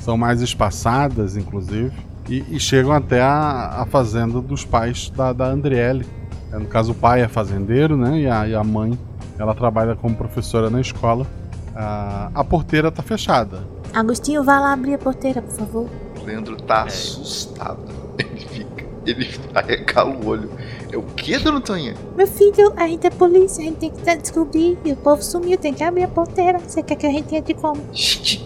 São 0.00 0.16
mais 0.16 0.40
espaçadas, 0.40 1.36
inclusive. 1.36 1.92
E, 2.28 2.44
e 2.48 2.60
chegam 2.60 2.92
até 2.92 3.20
a, 3.20 3.82
a 3.82 3.86
fazenda 3.86 4.40
dos 4.40 4.64
pais 4.64 5.10
da, 5.10 5.32
da 5.32 5.46
Andriele. 5.46 6.06
É, 6.52 6.58
no 6.58 6.66
caso, 6.66 6.92
o 6.92 6.94
pai 6.94 7.22
é 7.22 7.28
fazendeiro, 7.28 7.96
né? 7.96 8.20
E 8.20 8.28
a, 8.28 8.48
e 8.48 8.54
a 8.54 8.64
mãe, 8.64 8.98
ela 9.38 9.54
trabalha 9.54 9.94
como 9.94 10.14
professora 10.14 10.70
na 10.70 10.80
escola. 10.80 11.26
A, 11.74 12.30
a 12.34 12.44
porteira 12.44 12.90
tá 12.90 13.02
fechada. 13.02 13.62
Agostinho, 13.92 14.42
vá 14.42 14.60
lá 14.60 14.72
abrir 14.72 14.94
a 14.94 14.98
porteira, 14.98 15.40
por 15.40 15.52
favor. 15.52 15.88
O 16.20 16.24
Leandro 16.24 16.56
tá 16.56 16.82
assustado. 16.84 17.80
Ele 18.18 18.40
fica. 18.40 18.87
Ele 19.10 19.28
arregala 19.54 20.10
o 20.10 20.26
olho. 20.26 20.50
É 20.92 20.96
o 20.96 21.02
que, 21.02 21.36
dona 21.38 21.60
Toinha? 21.60 21.94
Meu 22.16 22.26
filho, 22.26 22.72
a 22.76 22.86
gente 22.86 23.06
é 23.06 23.10
polícia, 23.10 23.62
a 23.62 23.66
gente 23.66 23.76
tem 23.78 23.90
que 23.90 24.16
descobrir. 24.16 24.78
O 24.84 24.96
povo 24.96 25.22
sumiu, 25.22 25.58
tem 25.58 25.72
que 25.74 25.82
abrir 25.82 26.04
a 26.04 26.08
porteira. 26.08 26.58
Você 26.58 26.82
quer 26.82 26.96
que 26.96 27.06
a 27.06 27.10
gente 27.10 27.34
entre 27.34 27.54
como? 27.54 27.80
Gente, 27.92 28.44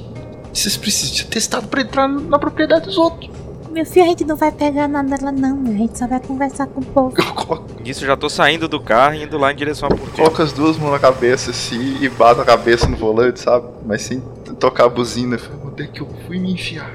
vocês 0.53 0.77
precisam 0.77 1.14
de 1.14 1.27
testado 1.27 1.68
pra 1.68 1.83
entrar 1.83 2.09
na 2.09 2.38
propriedade 2.38 2.87
dos 2.87 2.98
outros. 2.98 3.31
Meu 3.70 3.87
filho, 3.87 4.05
a 4.05 4.09
gente 4.09 4.25
não 4.25 4.37
vai 4.37 4.53
pegar 4.53 4.87
nada 4.87 5.16
lá, 5.22 5.33
não. 5.33 5.62
A 5.62 5.79
gente 5.79 5.98
só 5.98 6.07
vai 6.07 6.20
conversar 6.20 6.66
com 6.66 6.81
o 6.81 6.85
povo. 6.85 7.14
Eu 7.16 7.25
coloco, 7.35 7.83
Nisso 7.83 8.05
eu 8.05 8.09
já 8.09 8.16
tô 8.18 8.29
saindo 8.29 8.68
do 8.68 8.79
carro 8.79 9.14
e 9.14 9.22
indo 9.22 9.38
lá 9.38 9.51
em 9.51 9.57
direção 9.57 9.87
à 9.88 9.90
porteira. 9.90 10.14
coloco 10.16 10.42
as 10.42 10.53
duas 10.53 10.77
mãos 10.77 10.92
na 10.92 10.98
cabeça 10.98 11.51
assim 11.53 11.96
e 12.03 12.09
bato 12.11 12.42
a 12.42 12.44
cabeça 12.44 12.87
no 12.87 12.96
volante, 12.98 13.40
sabe? 13.40 13.66
Mas 13.87 14.03
sem 14.03 14.20
tocar 14.61 14.85
a 14.85 14.88
buzina. 14.90 15.38
Onde 15.64 15.85
é 15.85 15.87
que 15.87 16.03
eu 16.03 16.09
fui 16.27 16.38
me 16.38 16.53
enfiar? 16.53 16.94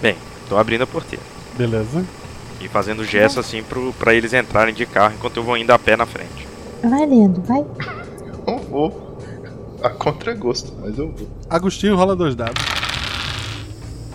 Bem, 0.00 0.14
tô 0.48 0.56
abrindo 0.56 0.82
a 0.82 0.86
porteira. 0.86 1.24
Beleza? 1.58 2.04
E 2.62 2.68
fazendo 2.68 3.04
gesto 3.04 3.40
assim 3.40 3.62
pro, 3.62 3.92
pra 3.94 4.14
eles 4.14 4.32
entrarem 4.32 4.72
de 4.74 4.86
carro 4.86 5.14
enquanto 5.16 5.36
eu 5.38 5.42
vou 5.42 5.56
indo 5.56 5.70
a 5.72 5.78
pé 5.78 5.96
na 5.96 6.06
frente. 6.06 6.46
Vai, 6.82 7.06
Leandro, 7.06 7.42
vai. 7.42 7.64
Eu 8.46 8.58
vou. 8.70 9.18
A 9.82 9.90
contragosto, 9.90 10.72
mas 10.80 10.96
eu 10.96 11.08
vou. 11.10 11.28
Agostinho 11.50 11.96
rola 11.96 12.14
dois 12.14 12.34
dados. 12.36 12.62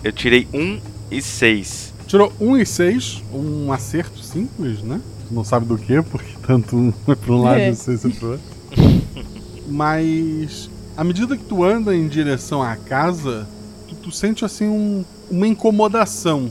Eu 0.02 0.12
tirei 0.12 0.48
um 0.54 0.80
e 1.10 1.20
seis. 1.20 1.92
Tirou 2.06 2.32
um 2.40 2.56
e 2.56 2.64
seis, 2.64 3.22
um 3.32 3.70
acerto 3.70 4.18
simples, 4.22 4.82
né? 4.82 4.98
Tu 5.28 5.34
não 5.34 5.44
sabe 5.44 5.66
do 5.66 5.76
que, 5.76 6.00
porque 6.02 6.32
tanto 6.46 6.74
um 6.74 6.90
foi 7.04 7.16
pra 7.16 7.32
um 7.34 7.42
lado 7.42 7.58
É. 7.60 7.70
e 7.70 7.76
seis 7.76 8.00
foi 8.00 8.10
pro 8.12 8.30
outro. 8.32 8.44
mas 9.66 10.70
à 10.96 11.04
medida 11.04 11.36
que 11.36 11.44
tu 11.44 11.62
anda 11.64 11.94
em 11.94 12.08
direção 12.08 12.62
à 12.62 12.76
casa, 12.76 13.46
tu, 13.88 13.94
tu 13.96 14.10
sente 14.10 14.44
assim 14.44 14.66
um, 14.66 15.04
uma 15.30 15.46
incomodação. 15.46 16.50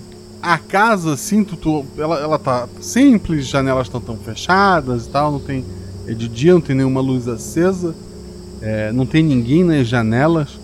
A 0.50 0.58
casa, 0.58 1.12
assim, 1.12 1.44
tu, 1.44 1.58
tu- 1.58 1.86
ela, 1.98 2.22
ela 2.22 2.40
tá 2.40 2.70
simples, 2.80 3.46
janelas 3.48 3.88
estão 3.88 4.00
tão 4.00 4.16
fechadas 4.16 5.06
e 5.06 5.10
tal, 5.10 5.30
não 5.30 5.42
tem. 5.42 5.66
É 6.08 6.14
de 6.14 6.30
dia, 6.30 6.54
não 6.54 6.62
tem 6.62 6.74
nenhuma 6.74 7.02
luz 7.02 7.28
acesa, 7.28 7.94
é, 8.62 8.90
não 8.94 9.06
tem 9.06 9.22
ninguém 9.22 9.62
nas 9.62 9.86
janelas, 9.90 10.58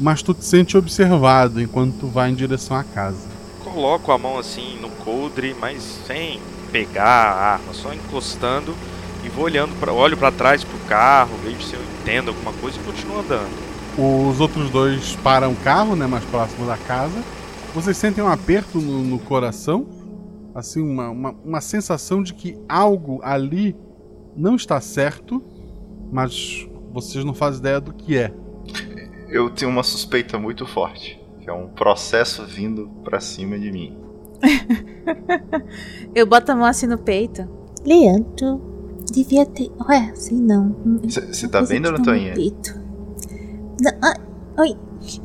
mas 0.00 0.22
tu 0.22 0.32
te 0.32 0.42
sente 0.42 0.74
observado 0.74 1.60
enquanto 1.60 1.96
tu 2.00 2.06
vai 2.06 2.30
em 2.30 2.34
direção 2.34 2.78
à 2.78 2.82
casa. 2.82 3.18
Coloco 3.62 4.10
a 4.10 4.16
mão 4.16 4.38
assim 4.38 4.78
no 4.80 4.88
coldre, 5.04 5.54
mas 5.60 5.82
sem 6.06 6.40
pegar 6.72 7.04
a 7.04 7.52
arma, 7.52 7.74
só 7.74 7.92
encostando 7.92 8.74
e 9.22 9.28
vou 9.28 9.44
olhando 9.44 9.78
para, 9.78 9.92
olho 9.92 10.16
para 10.16 10.32
trás 10.32 10.64
pro 10.64 10.78
carro, 10.88 11.32
vejo 11.44 11.60
se 11.60 11.74
eu 11.74 11.80
entendo 12.00 12.28
alguma 12.28 12.54
coisa 12.54 12.78
e 12.78 12.84
continuo 12.84 13.20
andando. 13.20 13.66
Os 13.98 14.40
outros 14.40 14.70
dois 14.70 15.14
param 15.22 15.52
o 15.52 15.56
carro, 15.56 15.94
né, 15.94 16.06
mais 16.06 16.24
próximo 16.24 16.66
da 16.66 16.78
casa. 16.78 17.35
Vocês 17.76 17.98
sentem 17.98 18.24
um 18.24 18.28
aperto 18.28 18.80
no, 18.80 19.02
no 19.02 19.18
coração, 19.18 19.86
assim, 20.54 20.80
uma, 20.80 21.10
uma, 21.10 21.30
uma 21.44 21.60
sensação 21.60 22.22
de 22.22 22.32
que 22.32 22.58
algo 22.66 23.20
ali 23.22 23.76
não 24.34 24.56
está 24.56 24.80
certo, 24.80 25.44
mas 26.10 26.66
vocês 26.90 27.22
não 27.22 27.34
fazem 27.34 27.60
ideia 27.60 27.78
do 27.78 27.92
que 27.92 28.16
é. 28.16 28.32
Eu 29.28 29.50
tenho 29.50 29.70
uma 29.70 29.82
suspeita 29.82 30.38
muito 30.38 30.66
forte, 30.66 31.22
que 31.38 31.50
é 31.50 31.52
um 31.52 31.68
processo 31.68 32.46
vindo 32.46 32.88
pra 33.04 33.20
cima 33.20 33.58
de 33.58 33.70
mim. 33.70 33.94
Eu 36.16 36.26
boto 36.26 36.52
a 36.52 36.56
mão 36.56 36.64
assim 36.64 36.86
no 36.86 36.96
peito. 36.96 37.46
Leandro, 37.84 39.02
devia 39.12 39.44
ter. 39.44 39.70
Ué, 39.86 40.12
assim 40.12 40.40
não. 40.40 40.74
Você 41.04 41.46
tá 41.46 41.60
bem, 41.60 41.82
dona 41.82 42.02
Toinha? 42.02 42.32
peito. 42.32 42.74
Não, 43.82 43.92
ai, 44.02 44.16
oi, 44.56 44.76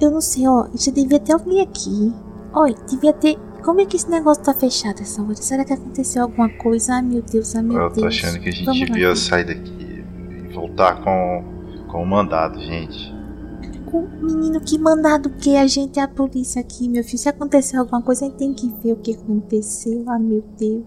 eu 0.02 0.12
não 0.12 0.20
sei, 0.20 0.46
ó. 0.50 0.68
Já 0.76 0.92
devia 0.92 1.18
ter 1.18 1.32
alguém 1.32 1.62
aqui. 1.62 2.14
Oi, 2.54 2.76
devia 2.90 3.14
ter. 3.14 3.38
Como 3.64 3.80
é 3.80 3.86
que 3.86 3.96
esse 3.96 4.10
negócio 4.10 4.44
tá 4.44 4.54
fechado 4.54 5.02
essa 5.02 5.22
hora? 5.22 5.36
Será 5.36 5.64
que 5.64 5.74
aconteceu 5.74 6.24
alguma 6.24 6.50
coisa? 6.50 6.96
Ai 6.96 7.02
meu 7.02 7.22
Deus, 7.22 7.56
ai 7.56 7.62
meu 7.62 7.78
Eu 7.80 7.90
Deus. 7.90 8.00
tô 8.02 8.06
achando 8.08 8.40
que 8.40 8.50
a 8.50 8.52
gente 8.52 8.66
Vamos 8.66 8.82
lá. 8.82 8.86
devia 8.88 9.16
sair 9.16 9.46
daqui 9.46 10.04
e 10.50 10.54
voltar 10.54 11.02
com, 11.04 11.44
com 11.88 12.04
o 12.04 12.06
mandado, 12.06 12.60
gente. 12.60 13.14
Com 13.86 14.02
menino 14.22 14.60
que 14.60 14.78
mandado 14.80 15.30
que 15.30 15.56
a 15.56 15.68
gente 15.68 16.00
é 16.00 16.04
a 16.04 16.08
polícia 16.08 16.60
aqui, 16.60 16.90
meu 16.90 17.04
filho. 17.04 17.20
Se 17.20 17.30
acontecer 17.30 17.78
alguma 17.78 18.02
coisa, 18.02 18.26
a 18.26 18.30
gente 18.30 18.38
tem 18.38 18.54
que 18.54 18.68
ver 18.84 18.94
o 18.94 18.96
que 18.98 19.14
aconteceu. 19.14 20.04
Ah, 20.08 20.18
meu 20.20 20.44
Deus. 20.58 20.84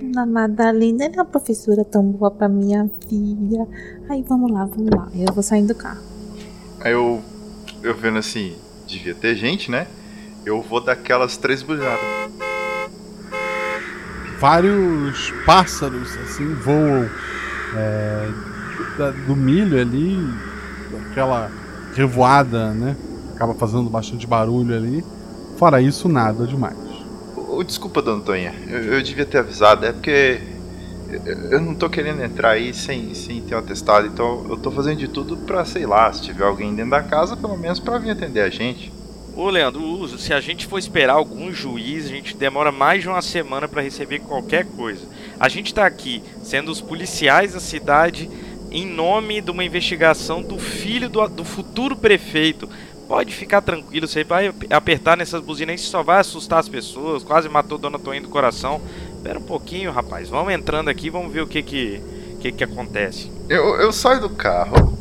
Dona 0.00 0.26
Madalena, 0.26 1.04
ela 1.06 1.14
é 1.14 1.18
uma 1.18 1.24
professora 1.24 1.84
tão 1.84 2.04
boa 2.04 2.30
pra 2.30 2.48
minha 2.48 2.88
filha. 3.08 3.66
Aí, 4.08 4.22
vamos 4.22 4.50
lá, 4.52 4.64
vamos 4.66 4.90
lá. 4.94 5.08
Eu 5.14 5.32
vou 5.32 5.42
saindo 5.42 5.68
do 5.68 5.74
carro. 5.74 6.00
Aí 6.80 6.92
eu, 6.92 7.20
eu 7.82 7.96
vendo 7.96 8.18
assim, 8.18 8.52
devia 8.86 9.14
ter 9.14 9.34
gente, 9.34 9.70
né? 9.70 9.86
Eu 10.44 10.62
vou 10.62 10.80
dar 10.80 10.92
aquelas 10.92 11.36
três 11.36 11.62
buzinadas. 11.62 12.00
Vários 14.38 15.32
pássaros, 15.44 16.16
assim, 16.18 16.54
voam 16.54 17.08
é, 17.74 18.28
da- 18.96 19.10
do 19.10 19.34
milho 19.34 19.80
ali, 19.80 20.16
aquela 21.10 21.50
revoada, 21.94 22.70
né? 22.72 22.96
Acaba 23.34 23.54
fazendo 23.54 23.90
bastante 23.90 24.26
barulho 24.26 24.74
ali. 24.76 25.04
Fora 25.56 25.80
isso, 25.82 26.08
nada 26.08 26.46
demais. 26.46 26.76
Desculpa, 27.66 28.00
dona 28.00 28.22
Toinha, 28.22 28.54
eu, 28.68 28.94
eu 28.94 29.02
devia 29.02 29.26
ter 29.26 29.38
avisado, 29.38 29.84
é 29.84 29.92
porque 29.92 30.40
eu, 31.10 31.34
eu 31.50 31.60
não 31.60 31.74
tô 31.74 31.90
querendo 31.90 32.22
entrar 32.22 32.50
aí 32.50 32.72
sem, 32.72 33.12
sem 33.14 33.40
ter 33.42 33.56
um 33.56 33.58
atestado, 33.58 34.06
então 34.06 34.46
eu 34.48 34.56
tô 34.56 34.70
fazendo 34.70 34.98
de 34.98 35.08
tudo 35.08 35.36
pra, 35.38 35.64
sei 35.64 35.84
lá, 35.84 36.12
se 36.12 36.22
tiver 36.22 36.44
alguém 36.44 36.72
dentro 36.72 36.92
da 36.92 37.02
casa, 37.02 37.36
pelo 37.36 37.56
menos 37.56 37.80
pra 37.80 37.98
vir 37.98 38.10
atender 38.10 38.42
a 38.42 38.48
gente. 38.50 38.92
Ô 39.38 39.50
Leandro, 39.50 40.08
se 40.18 40.34
a 40.34 40.40
gente 40.40 40.66
for 40.66 40.78
esperar 40.78 41.12
algum 41.12 41.52
juiz, 41.52 42.06
a 42.06 42.08
gente 42.08 42.36
demora 42.36 42.72
mais 42.72 43.02
de 43.02 43.08
uma 43.08 43.22
semana 43.22 43.68
para 43.68 43.80
receber 43.80 44.18
qualquer 44.18 44.66
coisa. 44.66 45.06
A 45.38 45.48
gente 45.48 45.72
tá 45.72 45.86
aqui 45.86 46.24
sendo 46.42 46.72
os 46.72 46.80
policiais 46.80 47.52
da 47.52 47.60
cidade 47.60 48.28
em 48.68 48.84
nome 48.84 49.40
de 49.40 49.48
uma 49.52 49.62
investigação 49.62 50.42
do 50.42 50.58
filho 50.58 51.08
do, 51.08 51.24
do 51.28 51.44
futuro 51.44 51.94
prefeito. 51.94 52.68
Pode 53.06 53.32
ficar 53.32 53.60
tranquilo, 53.60 54.08
você 54.08 54.24
vai 54.24 54.52
apertar 54.70 55.16
nessas 55.16 55.40
buzinas, 55.40 55.80
isso 55.80 55.92
só 55.92 56.02
vai 56.02 56.18
assustar 56.18 56.58
as 56.58 56.68
pessoas. 56.68 57.22
Quase 57.22 57.48
matou 57.48 57.78
Dona 57.78 57.96
Toinha 57.96 58.22
do 58.22 58.28
coração. 58.28 58.82
Espera 59.14 59.38
um 59.38 59.42
pouquinho, 59.42 59.92
rapaz. 59.92 60.28
Vamos 60.28 60.52
entrando 60.52 60.88
aqui, 60.88 61.10
vamos 61.10 61.32
ver 61.32 61.42
o 61.42 61.46
que 61.46 61.62
que, 61.62 62.02
que, 62.40 62.50
que 62.50 62.64
acontece. 62.64 63.30
Eu, 63.48 63.76
eu 63.76 63.92
saio 63.92 64.20
do 64.20 64.30
carro, 64.30 64.97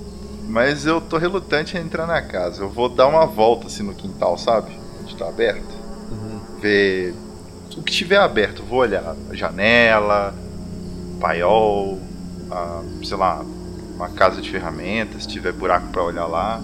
mas 0.47 0.85
eu 0.85 1.01
tô 1.01 1.17
relutante 1.17 1.77
a 1.77 1.81
entrar 1.81 2.07
na 2.07 2.21
casa. 2.21 2.63
Eu 2.63 2.69
vou 2.69 2.87
dar 2.87 3.07
uma 3.07 3.25
volta 3.25 3.67
assim 3.67 3.83
no 3.83 3.93
quintal, 3.93 4.37
sabe? 4.37 4.71
Onde 5.01 5.15
tá 5.15 5.27
aberto. 5.27 5.77
Ver 6.61 7.13
o 7.75 7.83
que 7.83 7.91
tiver 7.91 8.17
aberto. 8.17 8.63
Vou 8.63 8.79
olhar 8.79 9.15
a 9.29 9.35
janela, 9.35 10.33
paiol, 11.19 11.99
a, 12.49 12.81
sei 13.03 13.17
lá, 13.17 13.45
uma 13.95 14.09
casa 14.09 14.41
de 14.41 14.49
ferramentas, 14.49 15.23
se 15.23 15.27
tiver 15.27 15.51
buraco 15.51 15.87
pra 15.87 16.03
olhar 16.03 16.25
lá. 16.25 16.61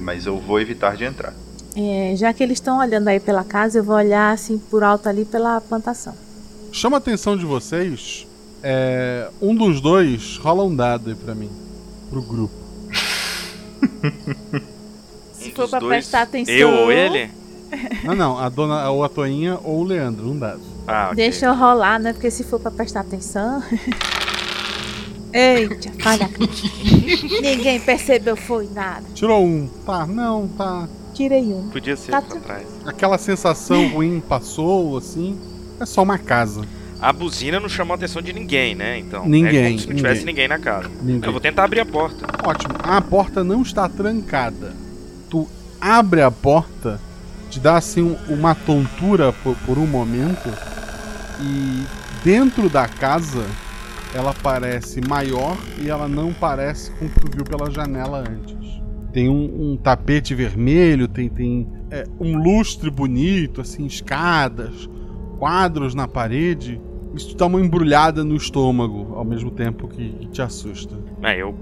Mas 0.00 0.24
eu 0.24 0.38
vou 0.38 0.58
evitar 0.58 0.96
de 0.96 1.04
entrar. 1.04 1.34
É, 1.76 2.14
já 2.16 2.32
que 2.32 2.42
eles 2.42 2.56
estão 2.56 2.78
olhando 2.78 3.08
aí 3.08 3.20
pela 3.20 3.44
casa, 3.44 3.78
eu 3.78 3.84
vou 3.84 3.94
olhar 3.94 4.32
assim 4.32 4.58
por 4.58 4.82
alto 4.82 5.08
ali 5.08 5.24
pela 5.24 5.60
plantação. 5.60 6.14
Chama 6.72 6.96
a 6.96 6.98
atenção 6.98 7.36
de 7.36 7.44
vocês. 7.44 8.26
É, 8.62 9.28
um 9.40 9.54
dos 9.54 9.80
dois 9.80 10.36
rola 10.38 10.64
um 10.64 10.74
dado 10.74 11.10
aí 11.10 11.14
pra 11.14 11.34
mim. 11.34 11.50
Pro 12.08 12.22
grupo. 12.22 12.59
Se 15.32 15.50
for 15.52 15.68
pra 15.68 15.78
dois, 15.78 15.90
prestar 15.90 16.22
atenção. 16.22 16.54
Eu 16.54 16.68
ou 16.68 16.92
ele? 16.92 17.30
Não, 18.04 18.14
não, 18.14 18.38
a 18.38 18.48
dona 18.48 18.90
ou 18.90 19.04
a 19.04 19.08
Toinha 19.08 19.58
ou 19.62 19.80
o 19.80 19.84
Leandro, 19.84 20.28
um 20.30 20.38
dado. 20.38 20.60
Ah, 20.86 21.06
ok. 21.06 21.16
Deixa 21.16 21.46
eu 21.46 21.54
rolar, 21.54 21.98
né? 21.98 22.12
Porque 22.12 22.30
se 22.30 22.42
for 22.44 22.58
pra 22.60 22.70
prestar 22.70 23.00
atenção. 23.00 23.62
Eita, 25.32 25.92
falha. 26.02 26.28
Ninguém 27.40 27.78
percebeu, 27.80 28.36
foi 28.36 28.68
nada. 28.74 29.04
Tirou 29.14 29.44
um. 29.44 29.68
Tá, 29.86 30.04
não, 30.06 30.48
tá. 30.48 30.88
Tirei 31.14 31.44
um. 31.44 31.68
Podia 31.68 31.96
ser 31.96 32.10
Tá 32.10 32.20
pra 32.20 32.40
trás. 32.40 32.66
Aquela 32.84 33.16
sensação 33.16 33.88
ruim 33.88 34.20
passou, 34.20 34.96
assim. 34.96 35.38
É 35.78 35.86
só 35.86 36.02
uma 36.02 36.18
casa. 36.18 36.62
A 37.00 37.12
buzina 37.12 37.58
não 37.58 37.68
chamou 37.68 37.94
a 37.94 37.96
atenção 37.96 38.20
de 38.20 38.32
ninguém, 38.32 38.74
né? 38.74 38.98
Então, 38.98 39.24
é 39.24 39.28
Ninguém, 39.28 39.64
como 39.68 39.78
se 39.80 39.88
não 39.88 39.96
tivesse 39.96 40.20
ninguém. 40.24 40.34
ninguém 40.44 40.48
na 40.48 40.58
casa. 40.58 40.90
Ninguém. 41.02 41.24
Eu 41.26 41.32
vou 41.32 41.40
tentar 41.40 41.64
abrir 41.64 41.80
a 41.80 41.86
porta. 41.86 42.26
Ótimo. 42.46 42.74
A 42.82 43.00
porta 43.00 43.42
não 43.42 43.62
está 43.62 43.88
trancada. 43.88 44.74
Tu 45.30 45.48
abre 45.80 46.20
a 46.20 46.30
porta, 46.30 47.00
te 47.48 47.58
dá 47.58 47.76
assim 47.78 48.02
um- 48.02 48.16
uma 48.34 48.54
tontura 48.54 49.32
por, 49.32 49.56
por 49.64 49.78
um 49.78 49.86
momento. 49.86 50.50
E 51.40 51.84
dentro 52.22 52.68
da 52.68 52.86
casa, 52.86 53.46
ela 54.14 54.34
parece 54.34 55.00
maior 55.00 55.56
e 55.78 55.88
ela 55.88 56.06
não 56.06 56.32
parece 56.34 56.90
com 56.92 57.06
o 57.06 57.08
que 57.08 57.20
tu 57.20 57.28
viu 57.34 57.44
pela 57.44 57.70
janela 57.70 58.18
antes. 58.28 58.58
Tem 59.12 59.28
um, 59.28 59.72
um 59.72 59.76
tapete 59.76 60.34
vermelho, 60.34 61.08
tem, 61.08 61.28
tem 61.30 61.66
é, 61.90 62.04
um 62.20 62.36
lustre 62.36 62.90
bonito, 62.90 63.60
assim, 63.62 63.86
escadas, 63.86 64.88
quadros 65.38 65.94
na 65.94 66.06
parede. 66.06 66.80
Isso 67.14 67.36
dá 67.36 67.46
uma 67.46 67.60
embrulhada 67.60 68.22
no 68.24 68.36
estômago 68.36 69.14
ao 69.14 69.24
mesmo 69.24 69.50
tempo 69.50 69.88
que- 69.88 70.10
que 70.10 70.26
te 70.28 70.40
assusta. 70.42 70.96
É, 71.22 71.40
eu 71.42 71.54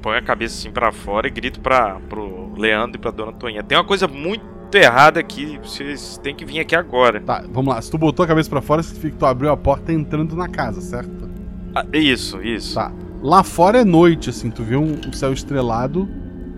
ponho 0.00 0.18
a 0.18 0.22
cabeça 0.22 0.56
assim 0.58 0.70
pra 0.70 0.90
fora 0.90 1.26
e 1.26 1.30
grito 1.30 1.60
pra, 1.60 2.00
pro 2.08 2.52
Leandro 2.56 2.96
e 2.96 2.98
pra 2.98 3.10
Dona 3.10 3.32
Toinha. 3.32 3.62
Tem 3.62 3.76
uma 3.76 3.84
coisa 3.84 4.08
muito 4.08 4.42
errada 4.74 5.20
aqui, 5.20 5.58
vocês 5.62 6.18
têm 6.22 6.34
que 6.34 6.44
vir 6.44 6.60
aqui 6.60 6.74
agora. 6.74 7.20
Tá, 7.20 7.44
vamos 7.52 7.74
lá. 7.74 7.82
Se 7.82 7.90
tu 7.90 7.98
botou 7.98 8.24
a 8.24 8.26
cabeça 8.26 8.48
pra 8.48 8.62
fora, 8.62 8.82
significa 8.82 9.12
que 9.12 9.18
tu 9.18 9.26
abriu 9.26 9.50
a 9.50 9.56
porta 9.56 9.92
entrando 9.92 10.34
na 10.34 10.48
casa, 10.48 10.80
certo? 10.80 11.28
Ah, 11.74 11.84
isso, 11.92 12.40
isso. 12.42 12.74
Tá. 12.76 12.90
Lá 13.22 13.42
fora 13.42 13.80
é 13.80 13.84
noite, 13.84 14.30
assim, 14.30 14.50
tu 14.50 14.62
vê 14.62 14.76
um, 14.76 14.98
um 15.06 15.12
céu 15.12 15.32
estrelado, 15.32 16.08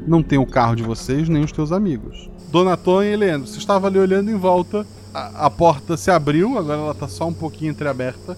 não 0.06 0.22
tem 0.22 0.38
o 0.38 0.46
carro 0.46 0.76
de 0.76 0.82
vocês, 0.84 1.28
nem 1.28 1.42
os 1.42 1.50
teus 1.50 1.72
amigos. 1.72 2.30
Dona 2.52 2.76
Tonha 2.76 3.10
e 3.12 3.16
Leandro, 3.16 3.48
você 3.48 3.58
estava 3.58 3.88
ali 3.88 3.98
olhando 3.98 4.30
em 4.30 4.36
volta, 4.36 4.86
a, 5.12 5.46
a 5.46 5.50
porta 5.50 5.96
se 5.96 6.10
abriu, 6.10 6.58
agora 6.58 6.80
ela 6.80 6.94
tá 6.94 7.08
só 7.08 7.26
um 7.26 7.32
pouquinho 7.32 7.70
entreaberta, 7.70 8.36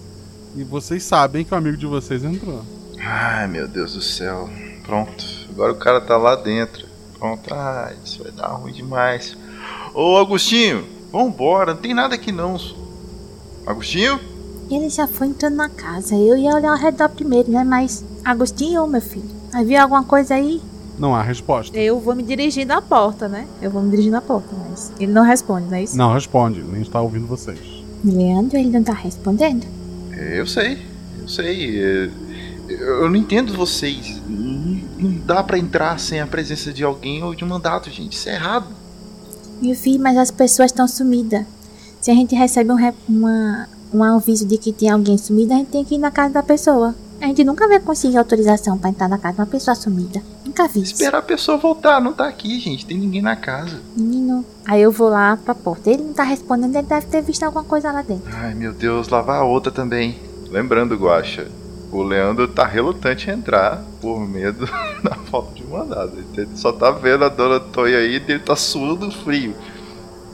e 0.55 0.63
vocês 0.63 1.03
sabem 1.03 1.43
que 1.43 1.53
o 1.53 1.57
amigo 1.57 1.77
de 1.77 1.85
vocês 1.85 2.23
entrou. 2.23 2.61
Ai, 2.99 3.47
meu 3.47 3.67
Deus 3.67 3.93
do 3.93 4.01
céu. 4.01 4.49
Pronto. 4.83 5.25
Agora 5.49 5.71
o 5.71 5.77
cara 5.77 6.01
tá 6.01 6.17
lá 6.17 6.35
dentro. 6.35 6.87
Pronto. 7.17 7.53
Ai, 7.53 7.95
isso 8.03 8.23
vai 8.23 8.31
dar 8.31 8.47
ruim 8.47 8.73
demais. 8.73 9.37
Ô, 9.93 10.17
Agostinho, 10.17 10.85
vambora. 11.11 11.73
Não 11.73 11.81
tem 11.81 11.93
nada 11.93 12.15
aqui 12.15 12.31
não. 12.31 12.57
Agostinho? 13.65 14.19
Ele 14.69 14.89
já 14.89 15.07
foi 15.07 15.27
entrando 15.27 15.55
na 15.55 15.69
casa. 15.69 16.15
Eu 16.15 16.37
ia 16.37 16.55
olhar 16.55 16.71
ao 16.71 16.77
redor 16.77 17.09
primeiro, 17.09 17.51
né? 17.51 17.63
Mas. 17.63 18.03
Agostinho, 18.23 18.87
meu 18.87 19.01
filho. 19.01 19.29
Havia 19.53 19.83
alguma 19.83 20.03
coisa 20.03 20.35
aí? 20.35 20.61
Não 20.97 21.13
há 21.15 21.21
resposta. 21.21 21.77
Eu 21.77 21.99
vou 21.99 22.15
me 22.15 22.23
dirigindo 22.23 22.71
à 22.73 22.81
porta, 22.81 23.27
né? 23.27 23.47
Eu 23.61 23.69
vou 23.69 23.81
me 23.81 23.89
dirigindo 23.91 24.15
à 24.17 24.21
porta, 24.21 24.49
mas. 24.69 24.91
Ele 24.99 25.11
não 25.11 25.23
responde, 25.23 25.67
não 25.67 25.75
é 25.75 25.83
isso? 25.83 25.97
Não 25.97 26.13
responde, 26.13 26.61
nem 26.61 26.81
está 26.81 27.01
ouvindo 27.01 27.27
vocês. 27.27 27.59
Leandro, 28.03 28.57
ele 28.57 28.69
não 28.69 28.83
tá 28.83 28.93
respondendo? 28.93 29.65
É, 30.13 30.39
Eu 30.39 30.47
sei. 30.47 30.79
Eu 31.21 31.27
sei. 31.27 31.79
é, 31.83 32.09
Eu 32.69 33.09
não 33.09 33.15
entendo 33.15 33.53
vocês. 33.53 34.21
não 34.27 35.17
dá 35.25 35.43
pra 35.43 35.57
entrar 35.57 35.99
sem 35.99 36.19
a 36.21 36.27
presença 36.27 36.71
de 36.71 36.83
alguém 36.83 37.23
ou 37.23 37.35
de 37.35 37.43
um 37.43 37.47
mandato, 37.47 37.89
gente. 37.89 38.13
Isso 38.13 38.29
é 38.29 38.35
errado. 38.35 38.67
Meu 39.61 39.75
filho, 39.75 40.01
mas 40.01 40.17
as 40.17 40.31
pessoas 40.31 40.71
estão 40.71 40.87
sumidas. 40.87 41.45
Se 42.01 42.11
a 42.11 42.13
gente 42.13 42.35
recebe 42.35 42.71
um, 42.71 42.77
uma, 43.09 43.67
um 43.93 44.03
aviso 44.03 44.45
de 44.45 44.57
que 44.57 44.71
tem 44.71 44.89
alguém 44.89 45.17
sumido, 45.17 45.53
a 45.53 45.57
gente 45.57 45.69
tem 45.71 45.83
que 45.83 45.95
ir 45.95 45.97
na 45.97 46.11
casa 46.11 46.33
da 46.35 46.43
pessoa. 46.43 46.93
A 47.21 47.27
gente 47.27 47.43
nunca 47.43 47.67
vai 47.67 47.79
conseguir 47.79 48.17
autorização 48.17 48.77
pra 48.77 48.89
entrar 48.89 49.07
na 49.07 49.17
casa 49.17 49.35
de 49.35 49.41
uma 49.41 49.47
pessoa 49.47 49.73
sumida. 49.73 50.21
Nunca 50.45 50.67
vi 50.67 50.81
isso. 50.81 50.93
Esperar 50.93 51.19
a 51.19 51.21
pessoa 51.21 51.57
voltar. 51.57 51.99
Não 51.99 52.13
tá 52.13 52.27
aqui, 52.27 52.59
gente. 52.59 52.85
Tem 52.85 52.97
ninguém 52.97 53.21
na 53.21 53.35
casa. 53.35 53.81
Menino. 53.95 54.45
Aí 54.65 54.81
eu 54.81 54.91
vou 54.91 55.09
lá 55.09 55.37
pra 55.37 55.55
porta. 55.55 55.89
Ele 55.89 56.03
não 56.03 56.13
tá 56.13 56.23
respondendo, 56.23 56.75
ele 56.75 56.87
deve 56.87 57.07
ter 57.07 57.21
visto 57.21 57.43
alguma 57.43 57.63
coisa 57.63 57.91
lá 57.91 58.01
dentro. 58.01 58.29
Ai, 58.33 58.53
meu 58.53 58.73
Deus, 58.73 59.09
lá 59.09 59.21
vai 59.21 59.39
a 59.39 59.43
outra 59.43 59.71
também. 59.71 60.19
Lembrando, 60.49 60.95
Guaxa, 60.95 61.47
o 61.91 62.03
Leandro 62.03 62.47
tá 62.47 62.65
relutante 62.65 63.29
em 63.29 63.33
entrar 63.33 63.83
por 64.01 64.19
medo 64.19 64.65
da 65.03 65.15
falta 65.15 65.55
de 65.55 65.63
mandado. 65.63 66.13
Ele 66.35 66.49
só 66.55 66.71
tá 66.71 66.91
vendo 66.91 67.25
a 67.25 67.29
dona 67.29 67.59
Toia 67.59 67.97
aí 67.97 68.13
e 68.13 68.31
ele 68.31 68.39
tá 68.39 68.55
suando 68.55 69.09
frio. 69.11 69.55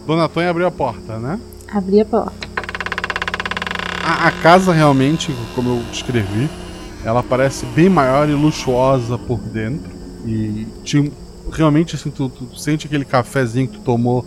Dona 0.06 0.28
Tonha 0.28 0.50
abriu 0.50 0.68
a 0.68 0.72
porta, 0.72 1.18
né? 1.20 1.40
Abri 1.72 2.02
a 2.02 2.06
porta. 2.06 2.34
A, 4.04 4.28
a 4.28 4.32
casa 4.32 4.74
realmente, 4.74 5.34
como 5.56 5.70
eu 5.70 5.84
descrevi, 5.92 6.50
ela 7.04 7.24
parece 7.24 7.66
bem 7.68 7.90
maior 7.90 8.30
e 8.30 8.34
luxuosa 8.34 9.18
por 9.18 9.40
dentro. 9.40 9.90
E 10.26 10.68
tinha, 10.84 11.12
realmente 11.52 11.96
assim, 11.96 12.10
tu, 12.12 12.30
tu 12.30 12.56
sente 12.60 12.86
aquele 12.88 13.06
cafezinho 13.06 13.68
que 13.68 13.78
tu 13.78 13.84
tomou 13.84 14.24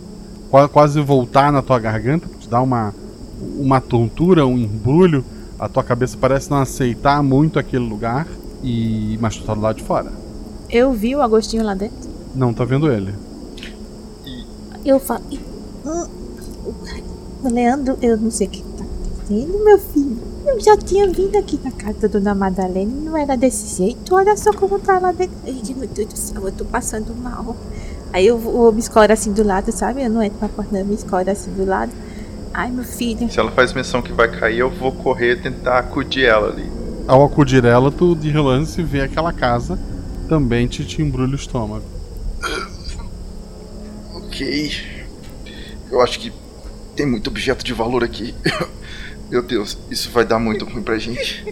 qua- 0.49 0.67
quase 0.67 0.99
voltar 1.01 1.51
na 1.51 1.61
tua 1.61 1.79
garganta, 1.79 2.27
te 2.39 2.49
dá 2.49 2.61
uma, 2.61 2.93
uma 3.57 3.79
tontura, 3.79 4.45
um 4.45 4.57
embrulho. 4.57 5.23
A 5.57 5.69
tua 5.69 5.83
cabeça 5.83 6.17
parece 6.19 6.49
não 6.51 6.57
aceitar 6.57 7.23
muito 7.23 7.57
aquele 7.57 7.87
lugar. 7.87 8.27
E, 8.63 9.17
mas 9.21 9.37
tu 9.37 9.43
tá 9.43 9.53
do 9.53 9.61
lado 9.61 9.77
de 9.77 9.83
fora. 9.83 10.11
Eu 10.69 10.91
vi 10.91 11.15
o 11.15 11.21
Agostinho 11.21 11.63
lá 11.63 11.73
dentro. 11.75 12.09
Não 12.33 12.53
tá 12.53 12.65
vendo 12.65 12.91
ele. 12.91 13.13
Eu 14.83 14.99
falo. 14.99 15.23
"Ih, 15.31 15.39
hum, 15.85 16.05
o 17.43 17.49
Leandro, 17.49 17.97
eu 18.01 18.17
não 18.17 18.31
sei 18.31 18.47
o 18.47 18.49
que 18.49 18.61
tá 18.61 18.83
acontecendo, 18.83 19.63
meu 19.63 19.79
filho. 19.79 20.17
Eu 20.45 20.59
já 20.59 20.77
tinha 20.77 21.09
vindo 21.09 21.35
aqui 21.37 21.59
na 21.63 21.71
casa 21.71 22.01
da 22.01 22.07
dona 22.07 22.35
Madalena 22.35 22.91
e 22.91 23.01
não 23.03 23.17
era 23.17 23.35
desse 23.35 23.77
jeito. 23.77 24.13
Olha 24.13 24.37
só 24.37 24.53
como 24.53 24.77
tá 24.79 24.99
lá 24.99 25.11
dentro. 25.11 25.35
Ai, 25.43 25.61
meu 25.75 25.87
Deus 25.87 26.07
do 26.07 26.17
céu, 26.17 26.41
eu 26.45 26.51
tô 26.51 26.63
passando 26.63 27.15
mal. 27.15 27.55
Aí 28.13 28.27
eu, 28.27 28.39
eu 28.39 28.71
me 28.71 28.79
escoro 28.79 29.11
assim 29.11 29.33
do 29.33 29.43
lado, 29.43 29.71
sabe? 29.71 30.03
Eu 30.03 30.09
não 30.09 30.21
entro 30.21 30.37
na 30.39 30.47
porta, 30.47 30.77
eu 30.77 30.85
me 30.85 30.93
escoro 30.93 31.29
assim 31.29 31.51
do 31.51 31.65
lado. 31.65 31.91
Ai, 32.53 32.69
meu 32.69 32.83
filho. 32.83 33.29
Se 33.29 33.39
ela 33.39 33.51
faz 33.51 33.73
menção 33.73 34.01
que 34.01 34.13
vai 34.13 34.29
cair, 34.29 34.59
eu 34.59 34.69
vou 34.69 34.91
correr 34.91 35.41
tentar 35.41 35.79
acudir 35.79 36.25
ela 36.25 36.49
ali. 36.49 36.69
Ao 37.07 37.23
acudir 37.25 37.65
ela, 37.65 37.91
tu 37.91 38.15
de 38.15 38.29
relance 38.29 38.81
vê 38.83 39.01
aquela 39.01 39.33
casa 39.33 39.79
também 40.29 40.67
te, 40.67 40.85
te 40.85 41.01
embrulha 41.01 41.33
o 41.33 41.35
estômago. 41.35 41.85
Ok. 44.13 44.71
Eu 45.91 46.01
acho 46.01 46.19
que 46.19 46.31
tem 46.95 47.05
muito 47.05 47.29
objeto 47.29 47.65
de 47.65 47.73
valor 47.73 48.03
aqui. 48.03 48.33
Meu 49.29 49.41
Deus, 49.41 49.77
isso 49.89 50.11
vai 50.11 50.23
dar 50.25 50.39
muito 50.39 50.65
ruim 50.65 50.83
pra 50.83 50.97
gente. 50.97 51.43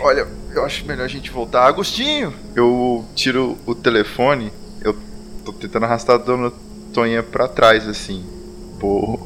Olha, 0.00 0.26
eu 0.54 0.64
acho 0.64 0.86
melhor 0.86 1.04
a 1.04 1.08
gente 1.08 1.30
voltar. 1.30 1.66
Agostinho! 1.66 2.32
Eu 2.54 3.04
tiro 3.14 3.56
o 3.66 3.74
telefone, 3.74 4.50
eu 4.80 4.96
tô 5.44 5.52
tentando 5.52 5.84
arrastar 5.84 6.16
a 6.16 6.18
dona 6.18 6.52
Tonha 6.92 7.22
pra 7.22 7.46
trás, 7.46 7.86
assim. 7.86 8.24
Por. 8.80 9.18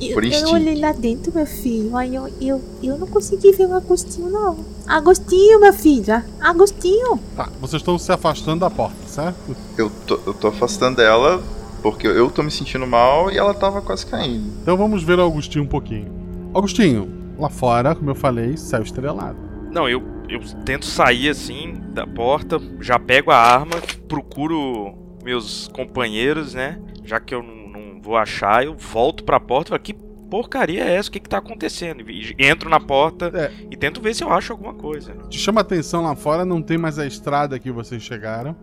Eu, 0.00 0.14
Por 0.14 0.24
eu 0.24 0.30
instinto. 0.30 0.52
olhei 0.52 0.78
lá 0.78 0.92
dentro, 0.92 1.32
meu 1.34 1.46
filho. 1.46 1.96
Aí 1.96 2.14
eu, 2.14 2.28
eu, 2.40 2.62
eu 2.82 2.98
não 2.98 3.06
consegui 3.06 3.52
ver 3.52 3.66
o 3.66 3.74
Agostinho, 3.74 4.30
não. 4.30 4.64
Agostinho, 4.86 5.60
meu 5.60 5.72
filho. 5.72 6.22
Agostinho. 6.40 7.18
Tá, 7.36 7.48
vocês 7.60 7.80
estão 7.80 7.98
se 7.98 8.10
afastando 8.12 8.60
da 8.60 8.70
porta, 8.70 8.96
certo? 9.06 9.56
Eu 9.78 9.90
tô, 10.06 10.20
eu 10.26 10.34
tô 10.34 10.48
afastando 10.48 11.00
ela 11.00 11.42
porque 11.82 12.06
eu 12.06 12.30
tô 12.30 12.42
me 12.42 12.50
sentindo 12.50 12.86
mal 12.86 13.30
e 13.30 13.38
ela 13.38 13.54
tava 13.54 13.80
quase 13.80 14.04
caindo. 14.06 14.52
Então 14.62 14.76
vamos 14.76 15.02
ver 15.02 15.18
o 15.18 15.24
Agostinho 15.24 15.64
um 15.64 15.68
pouquinho. 15.68 16.19
Agostinho, 16.54 17.08
lá 17.38 17.48
fora, 17.48 17.94
como 17.94 18.10
eu 18.10 18.14
falei, 18.14 18.56
céu 18.56 18.82
estrelado. 18.82 19.38
Não, 19.72 19.88
eu, 19.88 20.02
eu 20.28 20.40
tento 20.64 20.84
sair 20.84 21.28
assim 21.28 21.74
da 21.92 22.06
porta, 22.06 22.60
já 22.80 22.98
pego 22.98 23.30
a 23.30 23.36
arma, 23.36 23.76
procuro 24.08 24.94
meus 25.22 25.68
companheiros, 25.68 26.54
né? 26.54 26.80
Já 27.04 27.20
que 27.20 27.34
eu 27.34 27.42
não, 27.42 27.68
não 27.68 28.02
vou 28.02 28.16
achar, 28.16 28.64
eu 28.64 28.74
volto 28.76 29.22
pra 29.24 29.38
porta 29.38 29.68
e 29.68 29.70
falo, 29.70 29.82
que 29.82 29.94
porcaria 30.30 30.84
é 30.84 30.94
essa? 30.96 31.08
O 31.08 31.12
que 31.12 31.20
que 31.20 31.28
tá 31.28 31.38
acontecendo? 31.38 32.08
E 32.10 32.34
entro 32.38 32.68
na 32.68 32.80
porta 32.80 33.30
É. 33.34 33.52
e 33.70 33.76
tento 33.76 34.00
ver 34.00 34.14
se 34.14 34.22
eu 34.24 34.32
acho 34.32 34.52
alguma 34.52 34.74
coisa. 34.74 35.12
Te 35.28 35.38
chama 35.38 35.60
a 35.60 35.62
atenção 35.62 36.02
lá 36.02 36.14
fora, 36.16 36.44
não 36.44 36.60
tem 36.62 36.78
mais 36.78 36.98
a 36.98 37.06
estrada 37.06 37.58
que 37.58 37.70
vocês 37.70 38.02
chegaram. 38.02 38.54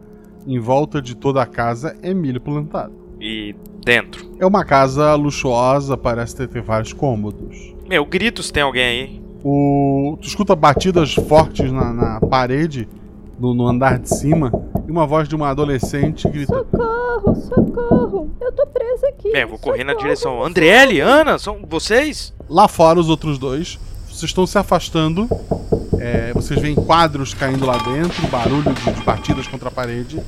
Em 0.46 0.60
volta 0.60 1.02
de 1.02 1.16
toda 1.16 1.42
a 1.42 1.46
casa 1.46 1.98
é 2.02 2.14
milho 2.14 2.40
plantado. 2.40 2.94
E 3.20 3.54
dentro. 3.84 4.32
É 4.40 4.46
uma 4.46 4.64
casa 4.64 5.14
luxuosa, 5.16 5.98
parece 5.98 6.36
ter, 6.38 6.48
ter 6.48 6.62
vários 6.62 6.94
cômodos. 6.94 7.76
Meu, 7.88 8.06
grito 8.06 8.44
se 8.44 8.52
tem 8.52 8.64
alguém 8.64 8.84
aí. 8.84 9.22
O... 9.44 10.18
Tu 10.22 10.28
escuta 10.28 10.56
batidas 10.56 11.14
fortes 11.14 11.72
na, 11.72 11.94
na 11.94 12.20
parede, 12.20 12.88
no, 13.40 13.54
no 13.54 13.66
andar 13.66 13.98
de 13.98 14.10
cima, 14.10 14.52
e 14.86 14.92
uma 14.92 15.06
voz 15.08 15.30
de 15.30 15.36
uma 15.36 15.50
adolescente 15.50 16.28
grita: 16.28 16.54
Socorro, 16.54 17.36
socorro! 17.36 18.32
Eu 18.42 18.52
tô 18.52 18.68
presa 18.68 19.08
aqui. 19.08 19.32
Bem, 19.32 19.44
eu 19.44 19.48
vou 19.48 19.58
correr 19.58 19.86
na 19.86 19.94
socorro, 19.94 20.04
direção. 20.04 20.32
socorro. 20.32 20.48
Andriele, 20.48 21.00
Ana, 21.00 21.40
são 21.40 21.60
vocês? 21.68 22.34
Lá 22.50 22.68
fora, 22.68 23.00
os 23.00 23.10
outros 23.10 23.38
dois, 23.38 23.80
vocês 24.10 24.24
estão 24.24 24.46
se 24.46 24.58
afastando. 24.58 25.30
é, 26.00 26.34
vocês 26.34 26.60
veem 26.60 26.76
quadros 26.76 27.34
caindo 27.34 27.66
lá 27.66 27.78
dentro, 27.78 28.28
barulho 28.28 28.74
de, 28.74 28.92
de 28.92 29.02
batidas 29.04 29.48
contra 29.48 29.70
a 29.70 29.72
parede 29.72 30.22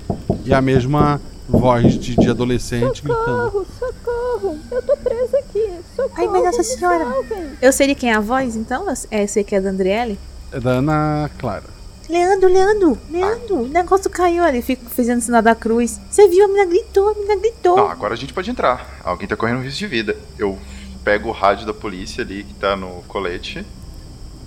e 0.46 0.54
a 0.54 0.62
mesma 0.62 1.20
voz 1.48 1.98
de, 2.00 2.16
de 2.16 2.30
adolescente 2.30 3.02
gritando. 3.04 3.66
Socorro! 4.10 4.60
Eu 4.72 4.82
tô 4.82 4.98
presa 4.98 5.38
aqui. 5.38 5.72
Socorro, 5.96 6.14
Ai, 6.18 6.28
mas 6.28 6.44
Nossa 6.44 6.64
Senhora. 6.64 7.06
salvem. 7.06 7.52
Eu 7.62 7.72
sei 7.72 7.88
de 7.88 7.96
quem 7.96 8.12
é 8.12 8.16
a 8.16 8.20
voz, 8.20 8.56
então? 8.56 8.86
É, 9.12 9.24
eu 9.24 9.28
sei 9.28 9.44
que 9.44 9.56
é 9.56 9.62
da 9.62 9.70
Andriele. 9.70 10.18
É 10.52 10.60
da 10.60 10.72
Ana 10.72 11.30
Clara. 11.38 11.80
Leandro, 12.10 12.50
Leandro, 12.52 12.98
Leandro, 13.12 13.56
o 13.58 13.68
negócio 13.68 14.10
caiu 14.10 14.44
ali, 14.44 14.64
fico 14.64 14.84
fazendo 14.90 15.22
sinal 15.22 15.44
da 15.44 15.54
cruz. 15.54 16.02
Você 16.10 16.28
viu? 16.28 16.46
A 16.46 16.48
menina 16.48 16.66
gritou, 16.66 17.10
a 17.10 17.14
menina 17.14 17.36
gritou. 17.36 17.78
Não, 17.78 17.88
agora 17.88 18.16
a 18.16 18.18
gente 18.18 18.34
pode 18.34 18.50
entrar. 18.50 19.00
Alguém 19.04 19.28
tá 19.28 19.36
correndo 19.36 19.62
risco 19.62 19.78
de 19.78 19.86
vida. 19.86 20.18
Eu 20.38 20.58
pego 21.04 21.30
o 21.30 21.32
rádio 21.32 21.68
da 21.68 21.74
polícia 21.74 22.24
ali 22.24 22.44
que 22.44 22.54
tá 22.56 22.76
no 22.76 23.04
colete 23.08 23.64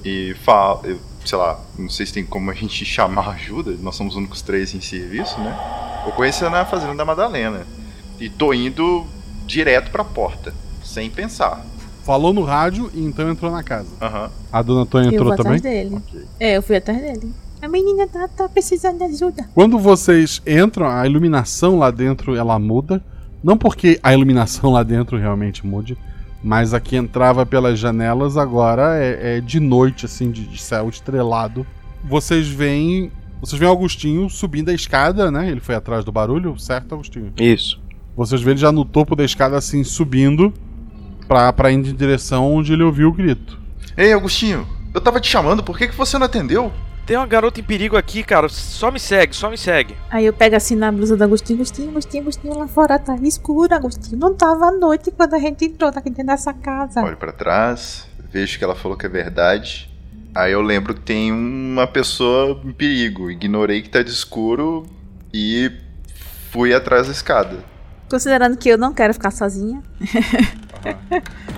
e 0.05 0.35
falo, 0.43 0.81
eu, 0.83 0.99
sei 1.25 1.39
lá, 1.39 1.61
não 1.79 1.89
sei 1.89 2.05
se 2.05 2.13
tem 2.13 2.27
como 2.27 2.51
a 2.51 2.55
gente 2.55 2.83
chamar 2.85 3.29
ajuda, 3.31 3.77
nós 3.81 3.95
somos 3.95 4.15
os 4.15 4.19
únicos 4.19 4.43
três 4.43 4.75
em 4.75 4.81
serviço, 4.81 5.39
né? 5.39 5.57
Eu 6.05 6.11
conheci 6.13 6.43
na 6.43 6.65
fazenda 6.65 6.97
da 6.97 7.05
Madalena 7.05 7.65
e 8.19 8.29
tô 8.29 8.53
indo 8.53 9.07
direto 9.47 9.91
pra 9.91 10.05
porta, 10.05 10.55
sem 10.85 11.11
pensar. 11.11 11.65
Falou 12.05 12.33
no 12.33 12.43
rádio 12.43 12.91
e 12.95 13.05
então 13.05 13.31
entrou 13.31 13.51
na 13.51 13.63
casa. 13.63 13.89
Aham. 14.01 14.31
A 14.53 14.63
dona 14.63 14.85
Tônia 14.85 15.09
eu 15.09 15.13
entrou 15.13 15.29
vou 15.29 15.37
também? 15.37 15.59
atrás 15.59 15.63
dele. 15.63 15.97
Ok. 15.97 16.25
É, 16.41 16.57
eu 16.57 16.63
fui 16.63 16.77
atrás 16.77 17.01
dele. 17.01 17.33
A 17.61 17.69
menina 17.69 18.09
tá, 18.09 18.27
tá 18.27 18.49
precisando 18.49 18.99
de 18.99 19.05
ajuda. 19.05 19.49
Quando 19.55 19.79
vocês 19.79 20.43
entram, 20.45 20.89
a 20.89 21.07
iluminação 21.07 21.79
lá 21.79 21.93
dentro 21.93 22.35
ela 22.35 22.59
muda. 22.59 23.03
Não 23.43 23.57
porque 23.57 23.99
a 24.03 24.13
iluminação 24.13 24.71
lá 24.71 24.83
dentro 24.83 25.17
realmente 25.17 25.67
mude, 25.67 25.97
mas 26.43 26.73
a 26.75 26.81
que 26.81 26.97
entrava 26.97 27.45
pelas 27.45 27.79
janelas 27.79 28.37
agora 28.37 28.97
é, 28.97 29.37
é 29.37 29.41
de 29.41 29.59
noite, 29.59 30.07
assim, 30.07 30.31
de, 30.31 30.45
de 30.45 30.61
céu 30.61 30.89
estrelado. 30.89 31.67
Vocês 32.05 32.49
veem. 32.49 33.11
Vocês 33.41 33.59
veem 33.59 33.71
Augustinho 33.71 34.31
subindo 34.31 34.69
a 34.69 34.73
escada, 34.75 35.29
né? 35.31 35.51
Ele 35.51 35.59
foi 35.59 35.75
atrás 35.75 36.05
do 36.05 36.13
barulho, 36.13 36.57
certo, 36.57 36.95
Agostinho? 36.95 37.33
Isso. 37.37 37.82
Vocês 38.17 38.43
veem 38.43 38.53
ele 38.53 38.61
já 38.61 38.71
no 38.71 38.85
topo 38.85 39.17
da 39.17 39.25
escada, 39.25 39.57
assim, 39.57 39.83
subindo 39.85 40.53
pra, 41.27 41.53
pra 41.53 41.71
ir 41.71 41.75
em 41.75 41.83
direção 41.83 42.53
onde 42.53 42.73
ele 42.73 42.83
ouviu 42.83 43.09
o 43.09 43.13
grito. 43.13 43.59
Ei, 43.97 44.13
Agostinho, 44.13 44.67
eu 44.95 45.01
tava 45.01 45.21
te 45.21 45.29
chamando, 45.29 45.63
por 45.63 45.79
que, 45.79 45.89
que 45.89 45.97
você 45.97 46.19
não 46.19 46.27
atendeu? 46.27 46.73
Tem 47.05 47.17
uma 47.17 47.27
garota 47.27 47.59
em 47.59 47.65
perigo 47.65 47.97
aqui, 47.97 48.23
cara. 48.23 48.49
Só 48.49 48.91
me 48.91 49.01
segue, 49.01 49.35
só 49.35 49.51
me 49.51 49.59
segue. 49.59 49.97
Aí 50.09 50.25
eu 50.25 50.33
pego 50.33 50.55
assim 50.55 50.77
na 50.77 50.93
blusa 50.93 51.17
do 51.17 51.25
Agostinho, 51.25 51.59
Agostinho, 51.59 51.91
Agostinho, 51.91 52.23
Agostinho, 52.23 52.59
lá 52.59 52.69
fora 52.69 52.99
tá 52.99 53.17
escuro, 53.23 53.75
Agostinho. 53.75 54.19
Não 54.19 54.35
tava 54.35 54.67
à 54.67 54.71
noite 54.71 55.11
quando 55.11 55.35
a 55.35 55.39
gente 55.39 55.65
entrou 55.65 55.91
aqui 55.91 56.11
dentro 56.11 56.27
dessa 56.27 56.53
casa. 56.53 57.03
Olho 57.03 57.17
pra 57.17 57.33
trás, 57.33 58.07
vejo 58.31 58.57
que 58.57 58.63
ela 58.63 58.77
falou 58.77 58.97
que 58.97 59.05
é 59.05 59.09
verdade. 59.09 59.91
Aí 60.35 60.53
eu 60.53 60.63
lembro 60.63 60.95
que 60.95 61.01
tem 61.01 61.33
uma 61.33 61.87
pessoa 61.87 62.61
em 62.65 62.73
perigo. 62.73 63.31
Ignorei 63.31 63.83
que 63.83 63.91
tá 63.91 64.03
de 64.03 64.11
escuro 64.11 64.87
e 65.35 65.73
fui 66.51 66.73
atrás 66.73 67.07
da 67.07 67.13
escada. 67.13 67.72
Considerando 68.13 68.59
que 68.59 68.69
eu 68.69 68.77
não 68.77 68.93
quero 68.93 69.15
ficar 69.15 69.31
sozinha. 69.31 69.83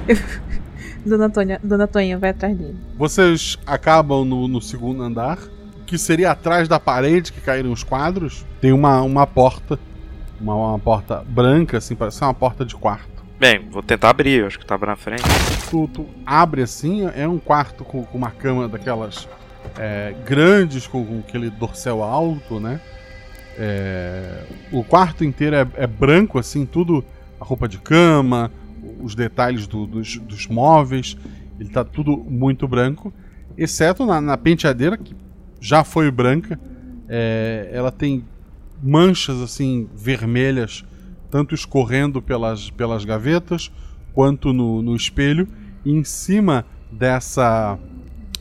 Eu- 0.06 0.16
Dona 1.04 1.26
Antônia, 1.26 1.60
Dona 1.64 1.88
Toninha 1.88 2.16
vai 2.16 2.30
atrás 2.30 2.56
dele. 2.56 2.76
Vocês 2.96 3.58
acabam 3.66 4.24
no, 4.24 4.46
no 4.46 4.62
segundo 4.62 5.02
andar, 5.02 5.36
que 5.84 5.98
seria 5.98 6.30
atrás 6.30 6.68
da 6.68 6.78
parede 6.78 7.32
que 7.32 7.40
caíram 7.40 7.72
os 7.72 7.82
quadros. 7.82 8.46
Tem 8.60 8.72
uma, 8.72 9.02
uma 9.02 9.26
porta, 9.26 9.80
uma, 10.40 10.54
uma 10.54 10.78
porta 10.78 11.24
branca, 11.26 11.78
assim, 11.78 11.96
parece 11.96 12.22
uma 12.22 12.32
porta 12.32 12.64
de 12.64 12.76
quarto. 12.76 13.24
Bem, 13.36 13.68
vou 13.68 13.82
tentar 13.82 14.10
abrir, 14.10 14.38
eu 14.42 14.46
acho 14.46 14.56
que 14.56 14.64
tava 14.64 14.86
na 14.86 14.94
frente. 14.94 15.24
Tu, 15.68 15.88
tu 15.88 16.06
abre 16.24 16.62
assim, 16.62 17.10
é 17.16 17.26
um 17.26 17.40
quarto 17.40 17.84
com, 17.84 18.04
com 18.04 18.16
uma 18.16 18.30
cama 18.30 18.68
daquelas 18.68 19.28
é, 19.76 20.14
grandes, 20.24 20.86
com, 20.86 21.04
com 21.04 21.18
aquele 21.18 21.50
dorsal 21.50 22.00
alto, 22.00 22.60
né? 22.60 22.80
É, 23.58 24.44
o 24.72 24.82
quarto 24.82 25.24
inteiro 25.24 25.56
é, 25.56 25.66
é 25.76 25.86
branco, 25.86 26.38
assim, 26.38 26.64
tudo. 26.66 27.04
A 27.40 27.44
roupa 27.44 27.68
de 27.68 27.78
cama, 27.78 28.50
os 29.00 29.14
detalhes 29.14 29.66
do- 29.66 29.86
dos, 29.86 30.16
dos 30.18 30.46
móveis. 30.46 31.16
Ele 31.58 31.68
tá 31.68 31.84
tudo 31.84 32.16
muito 32.16 32.66
branco. 32.66 33.12
Exceto 33.56 34.06
na, 34.06 34.20
na 34.20 34.36
penteadeira, 34.36 34.96
que 34.96 35.14
já 35.60 35.84
foi 35.84 36.10
branca. 36.10 36.58
É, 37.08 37.70
ela 37.72 37.92
tem 37.92 38.24
manchas 38.82 39.40
assim 39.40 39.88
vermelhas, 39.94 40.84
tanto 41.30 41.54
escorrendo 41.54 42.20
pelas, 42.20 42.70
pelas 42.70 43.04
gavetas 43.04 43.70
quanto 44.12 44.52
no, 44.52 44.80
no 44.82 44.96
espelho. 44.96 45.46
E 45.84 45.92
em 45.92 46.02
cima 46.04 46.64
dessa, 46.90 47.78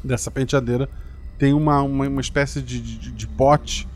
dessa 0.03 0.31
penteadeira 0.31 0.89
tem 1.37 1.53
uma, 1.53 1.81
uma, 1.81 2.07
uma 2.07 2.21
espécie 2.21 2.61
de, 2.61 2.79
de, 2.79 3.11
de 3.11 3.27
pote 3.27 3.87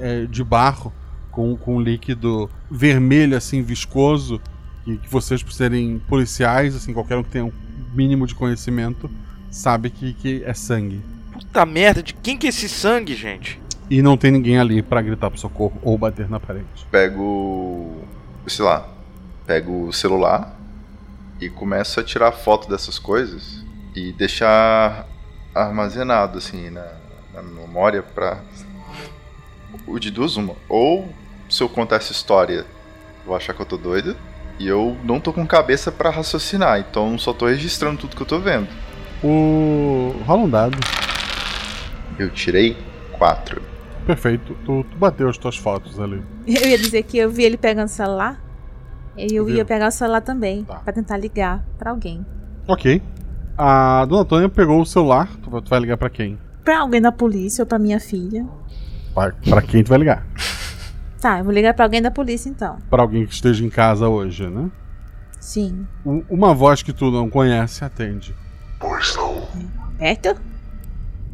é, 0.00 0.26
de 0.26 0.42
barro 0.42 0.92
com, 1.30 1.56
com 1.56 1.80
líquido 1.80 2.50
vermelho, 2.70 3.36
assim, 3.36 3.62
viscoso. 3.62 4.40
Que, 4.84 4.96
que 4.96 5.08
vocês, 5.08 5.42
por 5.42 5.52
serem 5.52 5.98
policiais, 6.08 6.74
assim, 6.74 6.92
qualquer 6.92 7.16
um 7.16 7.22
que 7.22 7.30
tenha 7.30 7.44
um 7.44 7.52
mínimo 7.94 8.26
de 8.26 8.34
conhecimento, 8.34 9.10
sabe 9.50 9.90
que, 9.90 10.14
que 10.14 10.42
é 10.44 10.54
sangue. 10.54 11.02
Puta 11.32 11.66
merda, 11.66 12.02
de 12.02 12.14
quem 12.14 12.36
que 12.36 12.46
é 12.46 12.50
esse 12.50 12.68
sangue, 12.68 13.14
gente? 13.14 13.60
E 13.90 14.02
não 14.02 14.16
tem 14.16 14.30
ninguém 14.30 14.58
ali 14.58 14.82
pra 14.82 15.02
gritar 15.02 15.30
pro 15.30 15.40
socorro 15.40 15.78
ou 15.82 15.98
bater 15.98 16.28
na 16.28 16.38
parede. 16.38 16.64
Pego. 16.90 18.04
sei 18.46 18.64
lá. 18.64 18.88
Pego 19.46 19.88
o 19.88 19.92
celular 19.92 20.56
e 21.40 21.48
começo 21.48 21.98
a 21.98 22.04
tirar 22.04 22.30
foto 22.30 22.68
dessas 22.68 22.98
coisas 22.98 23.64
e 23.96 24.12
deixar 24.12 25.08
armazenado 25.52 26.38
assim 26.38 26.70
na, 26.70 26.86
na 27.34 27.42
memória 27.42 28.02
pra. 28.02 28.40
O 29.86 29.98
de 29.98 30.10
duas, 30.10 30.36
uma. 30.36 30.54
Ou 30.68 31.08
se 31.48 31.62
eu 31.62 31.68
contar 31.68 31.96
essa 31.96 32.12
história, 32.12 32.64
vou 33.26 33.34
achar 33.36 33.52
que 33.54 33.60
eu 33.60 33.66
tô 33.66 33.76
doido. 33.76 34.16
E 34.58 34.68
eu 34.68 34.96
não 35.04 35.18
tô 35.18 35.32
com 35.32 35.46
cabeça 35.46 35.90
pra 35.90 36.10
raciocinar, 36.10 36.78
então 36.80 37.16
só 37.18 37.32
tô 37.32 37.46
registrando 37.46 37.98
tudo 38.00 38.14
que 38.14 38.22
eu 38.22 38.26
tô 38.26 38.38
vendo. 38.38 38.68
O. 39.24 40.14
rola 40.26 40.42
um 40.42 40.48
dado. 40.50 40.76
Eu 42.18 42.30
tirei 42.30 42.76
quatro. 43.18 43.62
Perfeito. 44.06 44.54
Tu, 44.64 44.84
tu 44.90 44.96
bateu 44.98 45.28
as 45.28 45.38
tuas 45.38 45.56
fotos 45.56 45.98
ali. 46.00 46.22
Eu 46.46 46.66
ia 46.68 46.76
dizer 46.78 47.02
que 47.04 47.16
eu 47.18 47.30
vi 47.30 47.44
ele 47.44 47.56
pegando 47.56 47.86
o 47.86 47.90
celular. 47.90 48.40
E 49.16 49.34
eu 49.34 49.44
Viu? 49.44 49.56
ia 49.56 49.64
pegar 49.64 49.88
o 49.88 49.90
celular 49.90 50.20
também, 50.20 50.64
pra 50.64 50.92
tentar 50.92 51.16
ligar 51.16 51.64
pra 51.78 51.90
alguém. 51.90 52.24
Ok. 52.66 53.02
A 53.58 54.04
dona 54.06 54.22
Antônia 54.22 54.48
pegou 54.48 54.80
o 54.80 54.86
celular. 54.86 55.28
Tu 55.42 55.50
vai- 55.50 55.60
tu 55.62 55.68
vai 55.70 55.80
ligar 55.80 55.96
pra 55.96 56.08
quem? 56.08 56.38
Pra 56.64 56.80
alguém 56.80 57.00
da 57.00 57.12
polícia 57.12 57.62
ou 57.62 57.66
pra 57.66 57.78
minha 57.78 58.00
filha. 58.00 58.46
Pra, 59.14 59.32
pra 59.32 59.62
quem 59.62 59.82
tu 59.82 59.88
vai 59.88 59.98
ligar? 59.98 60.26
Tá, 61.20 61.38
eu 61.38 61.44
vou 61.44 61.52
ligar 61.52 61.74
pra 61.74 61.84
alguém 61.84 62.00
da 62.00 62.10
polícia 62.10 62.48
então. 62.48 62.78
Pra 62.88 63.02
alguém 63.02 63.26
que 63.26 63.34
esteja 63.34 63.64
em 63.64 63.68
casa 63.70 64.08
hoje, 64.08 64.48
né? 64.48 64.70
Sim. 65.38 65.86
U- 66.04 66.24
Uma 66.30 66.54
voz 66.54 66.82
que 66.82 66.92
tu 66.92 67.10
não 67.10 67.28
conhece 67.28 67.84
atende. 67.84 68.34
Pois 68.78 69.14
não. 69.16 69.40
Roberto? 69.92 70.40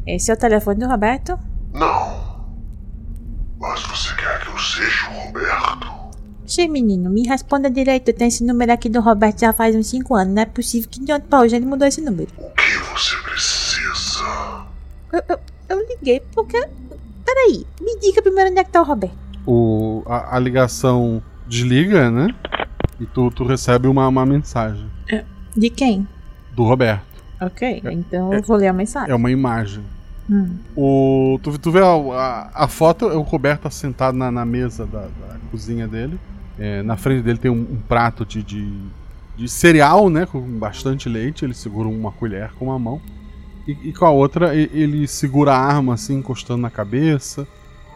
Esse 0.05 0.31
é 0.31 0.33
o 0.33 0.37
telefone 0.37 0.79
do 0.79 0.87
Roberto? 0.87 1.37
Não. 1.73 2.45
Mas 3.59 3.81
você 3.83 4.13
quer 4.15 4.39
que 4.41 4.47
eu 4.49 4.57
seja 4.57 5.09
o 5.09 5.13
Roberto? 5.27 5.97
Che, 6.45 6.67
menino, 6.67 7.09
me 7.09 7.27
responda 7.27 7.69
direito. 7.69 8.13
Tem 8.13 8.27
esse 8.29 8.43
número 8.45 8.71
aqui 8.71 8.87
do 8.89 9.01
Roberto 9.01 9.39
já 9.41 9.51
faz 9.51 9.75
uns 9.75 9.87
5 9.87 10.15
anos. 10.15 10.33
Não 10.33 10.41
é 10.41 10.45
possível 10.45 10.89
que 10.89 11.03
de 11.03 11.11
ontem 11.11 11.27
pra 11.27 11.39
hoje 11.41 11.55
ele 11.55 11.65
mudou 11.65 11.85
esse 11.87 11.99
número. 12.01 12.29
O 12.37 12.49
que 12.51 12.77
você 12.93 13.15
precisa? 13.23 14.65
Eu, 15.11 15.23
eu, 15.29 15.39
eu 15.69 15.87
liguei 15.89 16.21
porque. 16.33 16.57
Peraí, 17.27 17.67
me 17.81 17.99
diga 17.99 18.21
primeiro 18.21 18.49
onde 18.51 18.59
é 18.59 18.63
que 18.63 18.71
tá 18.71 18.81
o 18.81 18.85
Roberto. 18.85 19.17
O, 19.45 20.01
a, 20.05 20.37
a 20.37 20.39
ligação 20.39 21.21
desliga, 21.45 22.09
né? 22.09 22.33
E 23.01 23.05
tu, 23.05 23.29
tu 23.31 23.43
recebe 23.43 23.89
uma, 23.89 24.07
uma 24.07 24.25
mensagem 24.25 24.89
De 25.55 25.69
quem? 25.69 26.07
do 26.55 26.63
Roberto. 26.63 27.05
Ok, 27.41 27.83
então 27.91 28.33
eu 28.33 28.41
vou 28.41 28.55
ler 28.55 28.67
a 28.67 28.73
mensagem. 28.73 29.11
É 29.11 29.15
uma 29.15 29.29
imagem. 29.29 29.83
Hum. 30.29 30.55
O, 30.75 31.37
tu, 31.43 31.59
tu 31.59 31.69
vê 31.69 31.79
a, 31.81 31.85
a, 31.85 32.63
a 32.63 32.67
foto, 32.69 33.09
é 33.09 33.15
o 33.15 33.21
Roberto 33.21 33.69
sentado 33.69 34.17
na, 34.17 34.31
na 34.31 34.45
mesa 34.45 34.85
da, 34.85 35.01
da 35.01 35.37
cozinha 35.51 35.85
dele. 35.85 36.17
É, 36.57 36.81
na 36.81 36.95
frente 36.95 37.23
dele 37.23 37.37
tem 37.37 37.51
um, 37.51 37.59
um 37.59 37.79
prato 37.87 38.25
de, 38.25 38.41
de, 38.41 38.73
de 39.35 39.49
cereal, 39.49 40.09
né? 40.09 40.25
Com 40.25 40.41
bastante 40.41 41.09
leite. 41.09 41.43
Ele 41.43 41.53
segura 41.53 41.89
uma 41.89 42.11
colher 42.11 42.51
com 42.57 42.65
uma 42.65 42.79
mão. 42.79 43.01
E, 43.67 43.89
e 43.89 43.93
com 43.93 44.05
a 44.05 44.11
outra 44.11 44.55
ele 44.55 45.07
segura 45.07 45.53
a 45.53 45.59
arma 45.59 45.95
assim, 45.95 46.15
encostando 46.15 46.61
na 46.61 46.69
cabeça. 46.69 47.47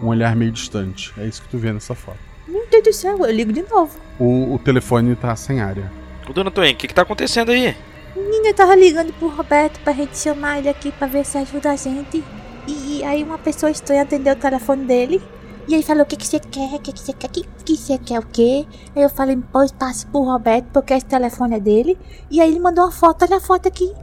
Um 0.01 0.07
olhar 0.07 0.36
meio 0.36 0.51
distante. 0.51 1.13
É 1.17 1.26
isso 1.26 1.41
que 1.41 1.47
tu 1.47 1.57
vê 1.57 1.72
nessa 1.72 1.95
foto. 1.95 2.17
Meu 2.47 2.67
Deus 2.69 2.84
do 2.84 2.93
céu, 2.93 3.17
eu 3.19 3.32
ligo 3.32 3.53
de 3.53 3.61
novo. 3.63 3.97
O, 4.19 4.55
o 4.55 4.59
telefone 4.59 5.15
tá 5.15 5.36
sem 5.36 5.61
área. 5.61 5.91
Ô, 6.28 6.34
dona 6.34 6.51
Toinha, 6.51 6.74
o 6.74 6.76
que 6.76 6.88
que 6.88 6.93
tá 6.93 7.03
acontecendo 7.03 7.51
aí? 7.51 7.76
Menina, 8.15 8.49
eu 8.49 8.53
tava 8.53 8.76
ligando 8.76 9.13
pro 9.13 9.30
Roberto 9.30 9.80
pra 9.82 9.93
gente 9.93 10.17
chamar 10.17 10.59
ele 10.59 10.67
aqui 10.67 10.91
pra 10.91 11.07
ver 11.07 11.26
se 11.26 11.38
ajuda 11.38 11.72
a 11.72 11.76
gente. 11.76 12.24
E, 12.67 12.99
e 12.99 13.03
aí 13.03 13.24
uma 13.24 13.38
pessoa 13.38 13.72
estranha 13.72 14.01
atendeu 14.01 14.34
o 14.34 14.38
telefone 14.38 14.86
dele. 14.86 15.22
E 15.67 15.76
aí 15.76 15.84
falou, 15.84 16.03
o 16.03 16.05
que 16.05 16.17
que 16.17 16.28
você 16.28 16.39
quer? 16.39 16.76
O 16.76 16.80
que 16.80 16.91
que 16.91 16.99
você 16.99 17.13
quer? 17.13 17.28
O 17.28 17.30
que 17.30 17.43
que 17.63 17.78
você 17.78 17.97
quer 17.97 18.19
o 18.19 18.26
quê? 18.26 18.65
Aí 18.95 19.03
eu 19.03 19.09
falei, 19.09 19.38
pois 19.51 19.72
passe 19.72 20.05
pro 20.07 20.24
Roberto, 20.24 20.65
porque 20.74 20.93
esse 20.93 21.05
telefone 21.05 21.55
é 21.55 21.59
dele. 21.59 21.97
E 22.30 22.41
aí 22.41 22.49
ele 22.49 22.59
mandou 22.59 22.84
uma 22.84 22.91
foto, 22.91 23.24
olha 23.24 23.38
a 23.38 23.39
foto 23.39 23.67
aqui. 23.67 23.93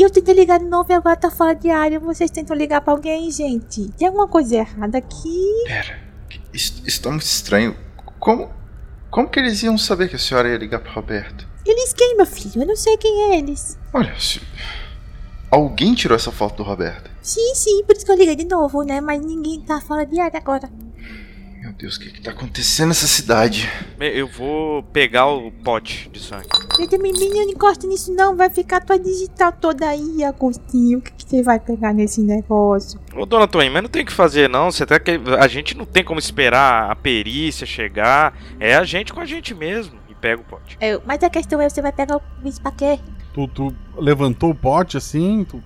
E 0.00 0.02
eu 0.02 0.08
tentei 0.08 0.32
ligar 0.32 0.58
de 0.58 0.64
novo 0.64 0.90
e 0.90 0.94
agora 0.94 1.14
tá 1.14 1.30
fora 1.30 1.54
de 1.54 1.68
área. 1.68 2.00
Vocês 2.00 2.30
tentam 2.30 2.56
ligar 2.56 2.80
pra 2.80 2.94
alguém, 2.94 3.30
gente. 3.30 3.86
Tem 3.98 4.08
alguma 4.08 4.26
coisa 4.26 4.56
errada 4.56 4.96
aqui? 4.96 5.44
Isso, 6.54 6.82
isso 6.86 7.02
tá 7.02 7.10
muito 7.10 7.26
estranho. 7.26 7.76
Como. 8.18 8.50
Como 9.10 9.28
que 9.28 9.38
eles 9.38 9.62
iam 9.62 9.76
saber 9.76 10.08
que 10.08 10.16
a 10.16 10.18
senhora 10.18 10.48
ia 10.48 10.56
ligar 10.56 10.80
pro 10.80 10.90
Roberto? 10.90 11.46
Eles 11.66 11.92
quem, 11.92 12.16
meu 12.16 12.24
filho? 12.24 12.62
Eu 12.62 12.66
não 12.66 12.76
sei 12.76 12.96
quem 12.96 13.24
é 13.24 13.38
eles. 13.40 13.78
Olha, 13.92 14.18
se... 14.18 14.40
alguém 15.50 15.92
tirou 15.92 16.16
essa 16.16 16.32
foto 16.32 16.56
do 16.56 16.62
Roberto. 16.62 17.10
Sim, 17.20 17.54
sim, 17.54 17.84
por 17.84 17.94
isso 17.94 18.06
que 18.06 18.10
eu 18.10 18.16
liguei 18.16 18.36
de 18.36 18.46
novo, 18.46 18.82
né? 18.82 19.02
Mas 19.02 19.20
ninguém 19.20 19.60
tá 19.60 19.82
fora 19.82 20.06
de 20.06 20.18
área 20.18 20.38
agora. 20.38 20.70
Meu 21.60 21.72
Deus, 21.74 21.96
o 21.96 22.00
que, 22.00 22.10
que 22.10 22.22
tá 22.22 22.30
acontecendo 22.30 22.88
nessa 22.88 23.06
cidade? 23.06 23.68
Eu 24.00 24.26
vou 24.26 24.82
pegar 24.82 25.26
o 25.26 25.50
pote 25.52 26.08
de 26.08 26.18
sangue. 26.18 26.48
Eita, 26.78 26.96
menino, 26.96 27.34
não 27.34 27.42
encosta 27.50 27.86
nisso 27.86 28.14
não, 28.14 28.34
vai 28.34 28.48
ficar 28.48 28.80
tua 28.80 28.98
digital 28.98 29.52
toda 29.52 29.86
aí, 29.86 30.24
Agostinho. 30.24 30.98
O 30.98 31.02
que, 31.02 31.12
que 31.12 31.22
você 31.28 31.42
vai 31.42 31.60
pegar 31.60 31.92
nesse 31.92 32.22
negócio? 32.22 32.98
Ô, 33.14 33.26
dona 33.26 33.46
Toinha, 33.46 33.70
mas 33.70 33.82
não 33.82 33.90
tem 33.90 34.02
o 34.02 34.06
que 34.06 34.12
fazer 34.12 34.48
não. 34.48 34.70
Você 34.70 34.86
tá 34.86 34.98
que 34.98 35.20
a 35.38 35.46
gente 35.48 35.76
não 35.76 35.84
tem 35.84 36.02
como 36.02 36.18
esperar 36.18 36.90
a 36.90 36.96
perícia 36.96 37.66
chegar. 37.66 38.34
É 38.58 38.74
a 38.74 38.84
gente 38.84 39.12
com 39.12 39.20
a 39.20 39.26
gente 39.26 39.54
mesmo. 39.54 39.98
E 40.08 40.14
pega 40.14 40.40
o 40.40 40.44
pote. 40.44 40.78
É, 40.80 40.98
mas 41.04 41.22
a 41.22 41.28
questão 41.28 41.60
é, 41.60 41.68
você 41.68 41.82
vai 41.82 41.92
pegar 41.92 42.16
o 42.16 42.22
bicho 42.42 42.60
pra 42.62 42.72
quê? 42.72 42.98
Tu, 43.34 43.46
tu 43.48 43.74
levantou 43.98 44.50
o 44.50 44.54
pote 44.54 44.96
assim? 44.96 45.44
Tu... 45.44 45.62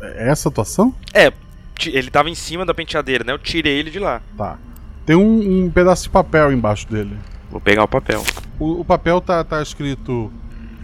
É 0.00 0.30
essa 0.30 0.48
a 0.48 0.50
atuação? 0.50 0.94
É, 1.12 1.30
ti- 1.78 1.90
ele 1.94 2.10
tava 2.10 2.30
em 2.30 2.34
cima 2.34 2.64
da 2.64 2.72
penteadeira, 2.72 3.22
né? 3.22 3.32
Eu 3.34 3.38
tirei 3.38 3.78
ele 3.78 3.90
de 3.90 3.98
lá. 3.98 4.22
Tá. 4.36 4.58
Tem 5.06 5.14
um, 5.14 5.66
um 5.66 5.70
pedaço 5.70 6.02
de 6.02 6.10
papel 6.10 6.52
embaixo 6.52 6.90
dele. 6.90 7.16
Vou 7.48 7.60
pegar 7.60 7.84
o 7.84 7.88
papel. 7.88 8.24
O, 8.58 8.80
o 8.80 8.84
papel 8.84 9.20
tá, 9.20 9.44
tá 9.44 9.62
escrito 9.62 10.32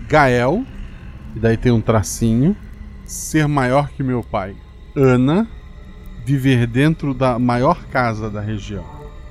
Gael, 0.09 0.65
e 1.35 1.41
daí 1.41 1.57
tem 1.57 1.73
um 1.73 1.81
tracinho. 1.81 2.57
Ser 3.05 3.49
maior 3.49 3.91
que 3.91 4.03
meu 4.03 4.23
pai. 4.23 4.55
Ana, 4.95 5.49
viver 6.25 6.69
dentro 6.69 7.13
da 7.13 7.37
maior 7.37 7.85
casa 7.87 8.31
da 8.31 8.41
região. 8.41 8.85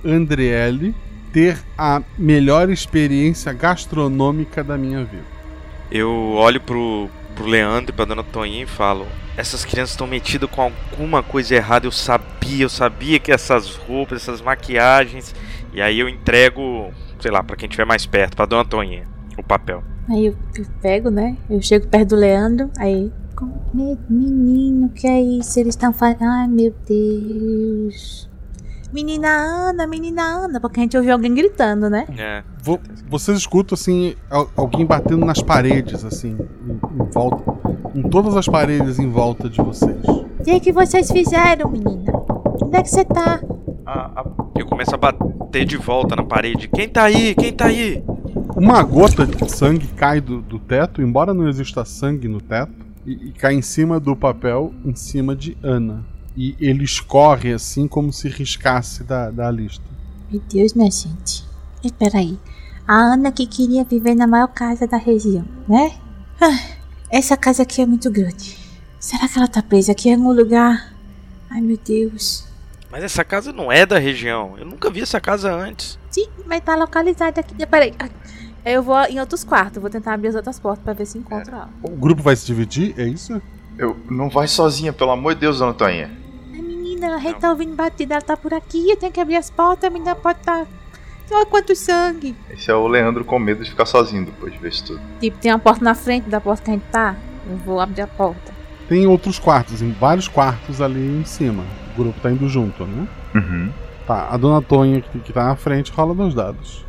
Andriele, 0.04 0.94
ter 1.32 1.58
a 1.78 2.02
melhor 2.18 2.70
experiência 2.70 3.54
gastronômica 3.54 4.62
da 4.62 4.78
minha 4.78 5.06
vida. 5.06 5.24
Eu 5.90 6.34
olho 6.34 6.60
pro, 6.60 7.10
pro 7.36 7.46
Leandro 7.46 7.92
e 7.92 7.94
pra 7.96 8.06
dona 8.06 8.24
Toinha 8.24 8.64
e 8.64 8.68
falo: 8.68 9.06
Essas 9.38 9.64
crianças 9.66 9.92
estão 9.92 10.06
metidas 10.08 10.50
com 10.50 10.62
alguma 10.62 11.24
coisa 11.24 11.56
errada. 11.56 11.88
Eu 11.88 11.92
sabia, 11.92 12.64
eu 12.66 12.70
sabia 12.70 13.20
que 13.20 13.32
essas 13.32 13.76
roupas, 13.76 14.22
essas 14.22 14.42
maquiagens. 14.42 15.34
E 15.74 15.82
aí 15.82 16.00
eu 16.00 16.10
entrego, 16.10 16.92
sei 17.20 17.32
lá, 17.32 17.42
pra 17.42 17.56
quem 17.56 17.68
estiver 17.68 17.86
mais 17.86 18.06
perto, 18.06 18.36
pra 18.36 18.46
dona 18.46 18.66
Toinha, 18.66 19.08
o 19.38 19.44
papel. 19.44 19.84
Aí 20.10 20.26
eu, 20.26 20.36
eu 20.56 20.66
pego, 20.82 21.10
né? 21.10 21.38
Eu 21.50 21.62
chego 21.62 21.88
perto 21.88 22.10
do 22.10 22.16
Leandro, 22.16 22.70
aí. 22.78 23.12
"Com- 23.36 23.52
me- 23.74 23.98
Menino, 24.10 24.90
que 24.90 25.08
é 25.08 25.22
isso? 25.22 25.58
Eles 25.60 25.74
estão 25.76 25.94
falando. 25.94 26.18
Ai, 26.22 26.48
meu 26.48 26.74
Deus. 26.88 28.30
Menina 28.92 29.30
Ana, 29.30 29.88
menina 29.88 30.22
Ana, 30.22 30.60
porque 30.60 30.80
a 30.82 30.84
gente 30.84 30.98
ouviu 30.98 31.14
alguém 31.14 31.34
gritando, 31.34 31.90
né? 31.90 32.06
É. 32.18 32.44
Vo- 32.62 32.80
Vocês 33.10 33.38
escutam 33.38 33.74
assim 33.76 34.16
al- 34.30 34.50
alguém 34.56 34.86
batendo 34.86 35.26
nas 35.26 35.42
paredes 35.42 36.04
assim, 36.06 36.38
em, 36.68 37.04
em 37.04 37.10
volta, 37.12 37.44
em 37.96 38.04
todas 38.04 38.36
as 38.38 38.48
paredes 38.48 39.00
em 39.00 39.10
volta 39.10 39.50
de 39.50 39.58
vocês. 39.62 39.98
O 40.08 40.44
que, 40.44 40.60
que 40.60 40.72
vocês 40.72 41.12
fizeram, 41.12 41.70
menina? 41.70 42.12
Onde 42.62 42.78
é 42.78 42.82
que 42.84 42.90
você 42.90 43.04
tá? 43.06 43.42
Eu 44.58 44.66
começo 44.66 44.94
a 44.96 44.98
bater 44.98 45.66
de 45.66 45.78
volta 45.78 46.16
na 46.16 46.24
parede. 46.24 46.68
Quem 46.68 46.88
tá 46.88 47.04
aí? 47.04 47.36
Quem 47.36 47.52
tá 47.52 47.66
aí? 47.66 48.04
Uma 48.56 48.82
gota 48.84 49.26
de 49.26 49.50
sangue 49.52 49.88
cai 49.88 50.22
do, 50.22 50.42
do 50.42 50.60
teto, 50.60 51.02
embora 51.02 51.34
não 51.34 51.48
exista 51.50 51.84
sangue 51.84 52.28
no 52.28 52.40
teto, 52.40 52.72
e, 53.06 53.14
e 53.30 53.32
cai 53.32 53.54
em 53.56 53.62
cima 53.62 54.00
do 54.00 54.16
papel, 54.16 54.74
em 54.86 54.96
cima 54.96 55.36
de 55.36 55.58
Ana. 55.64 56.06
E 56.38 56.56
ele 56.60 56.84
escorre 56.84 57.54
assim 57.54 57.88
como 57.88 58.14
se 58.14 58.30
riscasse 58.30 59.04
da, 59.04 59.30
da 59.32 59.50
lista. 59.52 59.84
Meu 60.32 60.42
Deus, 60.52 60.74
minha 60.74 60.90
gente. 60.90 61.44
Espera 61.84 62.20
aí. 62.20 62.38
A 62.92 63.14
Ana 63.14 63.32
que 63.32 63.48
queria 63.48 63.86
viver 63.86 64.16
na 64.16 64.28
maior 64.28 64.50
casa 64.50 64.86
da 64.86 64.98
região, 64.98 65.46
né? 65.66 65.94
Ah, 66.42 66.60
essa 67.10 67.38
casa 67.38 67.64
aqui 67.64 67.82
é 67.82 67.86
muito 67.86 68.12
grande. 68.12 68.58
Será 69.00 69.30
que 69.30 69.38
ela 69.38 69.48
tá 69.48 69.64
presa 69.64 69.94
aqui 69.94 70.10
em 70.10 70.16
algum 70.16 70.34
lugar? 70.34 70.94
Ai, 71.50 71.62
meu 71.62 71.78
Deus. 71.78 72.46
Mas 72.92 73.02
essa 73.02 73.24
casa 73.24 73.54
não 73.54 73.72
é 73.72 73.86
da 73.86 73.98
região. 73.98 74.56
Eu 74.58 74.66
nunca 74.66 74.90
vi 74.90 75.00
essa 75.00 75.22
casa 75.22 75.54
antes. 75.56 75.98
Sim, 76.10 76.28
mas 76.46 76.60
tá 76.66 76.76
localizada 76.76 77.40
aqui. 77.40 77.66
Peraí. 77.66 77.94
Ai, 77.98 78.12
Eu 78.66 78.84
vou 78.84 79.02
em 79.06 79.22
outros 79.22 79.46
quartos. 79.46 79.82
Vou 79.82 79.90
tentar 79.90 80.14
abrir 80.14 80.28
as 80.28 80.36
outras 80.36 80.60
portas 80.60 80.84
pra 80.84 80.92
ver 80.92 81.06
se 81.06 81.18
encontro 81.18 81.56
ela. 81.56 81.70
O 81.82 81.92
grupo 81.92 82.22
vai 82.22 82.36
se 82.36 82.46
dividir, 82.46 82.94
é 83.00 83.08
isso? 83.08 83.42
Eu 83.78 83.96
não 84.10 84.28
vai 84.28 84.50
sozinha, 84.50 84.92
pelo 84.92 85.12
amor 85.12 85.34
de 85.34 85.40
Deus, 85.40 85.60
dona 85.60 85.74
Toinha. 85.74 86.12
Menina, 86.52 87.16
a 87.16 87.20
gente 87.20 87.40
tá 87.40 87.52
ouvindo 87.52 87.74
batida. 87.74 88.16
Ela 88.16 88.22
tá 88.22 88.36
por 88.36 88.54
aqui. 88.54 88.90
Eu 88.90 88.98
tenho 88.98 89.14
que 89.14 89.22
abrir 89.22 89.38
as 89.38 89.50
portas. 89.50 89.86
A 89.86 89.90
menina 89.90 90.14
pode 90.14 90.40
tá. 90.40 90.68
Olha 91.32 91.46
quanto 91.46 91.76
sangue. 91.76 92.36
Esse 92.50 92.70
é 92.70 92.76
o 92.76 92.88
Leandro 92.88 93.24
com 93.24 93.40
medo 93.40 93.64
de 93.64 93.70
ficar 93.70 93.86
sozinho 93.86 94.26
depois 94.26 94.52
de 94.54 94.60
ver 94.60 94.70
isso 94.70 94.86
tudo. 94.86 95.02
Tipo, 95.20 95.38
tem 95.38 95.52
uma 95.52 95.60
porta 95.60 95.84
na 95.84 95.96
frente 95.96 96.30
da 96.30 96.42
porta 96.42 96.64
que 96.64 96.70
a 96.70 96.74
gente 96.74 96.86
tá. 96.92 97.16
Eu 97.50 97.58
vou 97.58 97.80
abrir 97.80 98.02
a 98.02 98.08
porta. 98.08 98.52
Tem 98.90 99.08
outros 99.08 99.40
quartos, 99.40 99.82
em 99.82 99.92
vários 99.92 100.28
quartos 100.28 100.82
ali 100.82 101.00
em 101.22 101.24
cima. 101.26 101.64
O 101.94 102.04
grupo 102.04 102.20
tá 102.20 102.30
indo 102.32 102.48
junto, 102.50 102.86
né? 102.86 103.08
Uhum. 103.34 103.70
Tá, 104.06 104.28
a 104.30 104.36
dona 104.38 104.62
Tonha 104.62 105.00
que, 105.02 105.20
que 105.20 105.32
tá 105.32 105.46
na 105.46 105.56
frente 105.56 105.92
rola 105.92 106.14
dois 106.14 106.34
dados. 106.34 106.86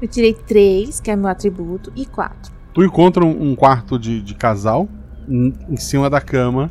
Eu 0.00 0.08
tirei 0.08 0.32
três, 0.32 1.00
que 1.00 1.10
é 1.10 1.16
meu 1.16 1.28
atributo, 1.28 1.92
e 1.96 2.06
quatro. 2.06 2.52
Tu 2.72 2.84
encontra 2.84 3.24
um, 3.24 3.50
um 3.50 3.54
quarto 3.56 3.98
de, 3.98 4.22
de 4.22 4.34
casal. 4.34 4.88
Em, 5.28 5.52
em 5.68 5.76
cima 5.76 6.08
da 6.08 6.20
cama 6.20 6.70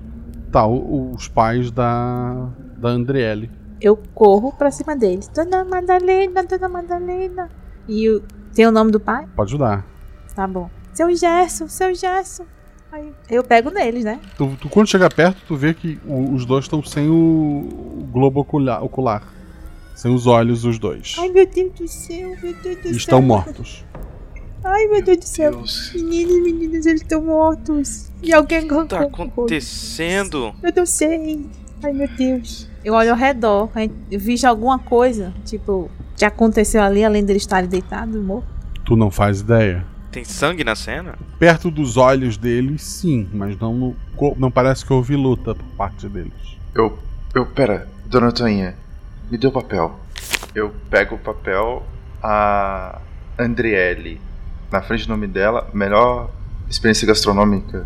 tá 0.51 0.65
o- 0.65 1.11
os 1.13 1.27
pais 1.27 1.69
da, 1.69 2.47
da 2.77 2.89
Andriele. 2.89 3.51
Eu 3.81 3.97
corro 4.13 4.51
pra 4.53 4.71
cima 4.71 4.95
deles. 4.95 5.27
Dona 5.29 5.63
Madalena, 5.63 6.43
Dona 6.43 6.67
Madalena. 6.69 7.49
E 7.87 8.09
o... 8.09 8.21
tem 8.53 8.67
o 8.67 8.71
nome 8.71 8.91
do 8.91 8.99
pai? 8.99 9.25
Pode 9.35 9.49
ajudar. 9.51 9.85
Tá 10.35 10.45
bom. 10.47 10.69
Seu 10.93 11.15
Gerson, 11.15 11.67
seu 11.67 11.93
Gerson. 11.95 12.45
Aí 12.91 13.13
eu 13.29 13.43
pego 13.43 13.69
neles, 13.69 14.03
né? 14.03 14.19
Tu, 14.35 14.57
tu 14.59 14.67
quando 14.69 14.87
chega 14.87 15.09
perto, 15.09 15.37
tu 15.47 15.55
vê 15.55 15.73
que 15.73 15.99
o- 16.05 16.33
os 16.33 16.43
dois 16.45 16.65
estão 16.65 16.83
sem 16.83 17.07
o, 17.07 17.13
o 17.13 18.07
globo 18.11 18.39
ocular, 18.41 18.83
ocular. 18.83 19.23
Sem 19.95 20.13
os 20.13 20.25
olhos, 20.27 20.65
os 20.65 20.79
dois. 20.79 21.15
Ai, 21.19 21.29
meu 21.29 21.45
Deus 21.45 21.71
do 21.73 21.87
céu, 21.87 22.29
meu 22.41 22.53
Deus 22.53 22.63
do 22.63 22.69
E 22.69 22.83
céu. 22.83 22.91
estão 22.93 23.21
mortos. 23.21 23.85
Ai, 24.63 24.87
meu 24.87 25.01
Deus 25.03 25.17
do 25.19 25.25
céu. 25.25 25.51
Meninos 25.93 26.35
e 26.35 26.41
meninas, 26.41 26.85
eles 26.85 27.01
estão 27.01 27.21
mortos. 27.21 28.11
E 28.23 28.33
alguém 28.33 28.59
O 28.65 28.81
que 28.81 28.87
tá 28.87 29.01
acontecendo? 29.01 30.53
Eu 30.63 30.73
não 30.75 30.85
sei. 30.85 31.45
Ai, 31.83 31.93
meu 31.93 32.07
Deus. 32.09 32.67
Eu 32.83 32.93
olho 32.93 33.11
ao 33.11 33.17
redor. 33.17 33.69
Eu 34.11 34.19
vejo 34.19 34.47
alguma 34.47 34.79
coisa, 34.79 35.33
tipo, 35.45 35.89
que 36.15 36.25
aconteceu 36.25 36.81
ali, 36.81 37.03
além 37.03 37.23
deles 37.23 37.43
estarem 37.43 37.69
deitados, 37.69 38.15
mortos. 38.21 38.49
Tu 38.85 38.95
não 38.95 39.09
faz 39.11 39.41
ideia. 39.41 39.85
Tem 40.11 40.23
sangue 40.23 40.63
na 40.63 40.75
cena? 40.75 41.15
Perto 41.37 41.69
dos 41.69 41.95
olhos 41.95 42.35
deles, 42.35 42.81
sim, 42.83 43.29
mas 43.31 43.57
não, 43.59 43.73
no- 43.73 43.95
não 44.37 44.49
parece 44.49 44.83
que 44.85 44.91
houve 44.91 45.15
luta 45.15 45.53
por 45.53 45.65
parte 45.77 46.07
deles. 46.09 46.33
Eu. 46.73 46.97
Eu. 47.35 47.45
Pera, 47.45 47.87
dona 48.07 48.31
Toinha, 48.31 48.75
me 49.29 49.37
dê 49.37 49.45
o 49.45 49.51
papel. 49.51 49.99
Eu 50.55 50.73
pego 50.89 51.15
o 51.15 51.19
papel, 51.19 51.85
a 52.23 52.99
Andriele. 53.37 54.19
Na 54.71 54.81
frente 54.81 55.05
do 55.05 55.09
nome 55.09 55.27
dela, 55.27 55.69
melhor 55.73 56.31
experiência 56.69 57.07
gastronômica 57.07 57.85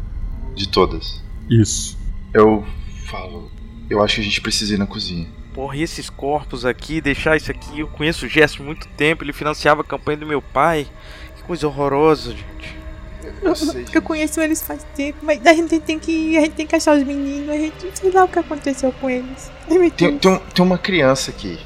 de 0.56 0.68
todas. 0.70 1.22
Isso. 1.50 1.98
Eu 2.34 2.64
falo. 3.06 3.52
Eu 3.94 4.04
acho 4.04 4.16
que 4.16 4.22
a 4.22 4.24
gente 4.24 4.42
precisa 4.42 4.74
ir 4.74 4.78
na 4.80 4.88
cozinha. 4.88 5.28
Porra, 5.54 5.76
e 5.78 5.84
esses 5.84 6.10
corpos 6.10 6.66
aqui, 6.66 7.00
deixar 7.00 7.38
isso 7.38 7.52
aqui. 7.52 7.82
Eu 7.82 7.88
conheço 7.88 8.26
o 8.26 8.30
Gesto 8.30 8.64
há 8.64 8.66
muito 8.66 8.88
tempo, 8.90 9.24
ele 9.24 9.32
financiava 9.32 9.82
a 9.82 9.84
campanha 9.84 10.18
do 10.18 10.26
meu 10.26 10.42
pai. 10.42 10.88
Que 11.36 11.44
coisa 11.44 11.68
horrorosa, 11.68 12.32
gente. 12.32 12.76
Eu 13.42 13.56
sei. 13.56 13.86
Eu 13.94 14.02
conheço 14.02 14.42
eles 14.42 14.64
faz 14.64 14.84
tempo, 14.96 15.20
mas 15.22 15.46
a 15.46 15.54
gente 15.54 15.80
tem 15.80 16.00
que. 16.00 16.36
A 16.38 16.42
gente 16.42 16.54
tem 16.56 16.66
que 16.66 16.76
achar 16.76 16.98
os 16.98 17.04
meninos, 17.04 17.50
a 17.50 17.54
gente 17.58 17.86
não 17.86 17.96
sei 17.96 18.12
lá 18.12 18.24
o 18.24 18.28
que 18.28 18.40
aconteceu 18.40 18.92
com 18.94 19.08
eles. 19.10 19.52
Ai, 19.70 19.92
Tem, 19.92 20.18
tem, 20.18 20.32
um- 20.32 20.40
tem 20.40 20.66
uma 20.66 20.78
criança 20.80 21.30
aqui. 21.30 21.60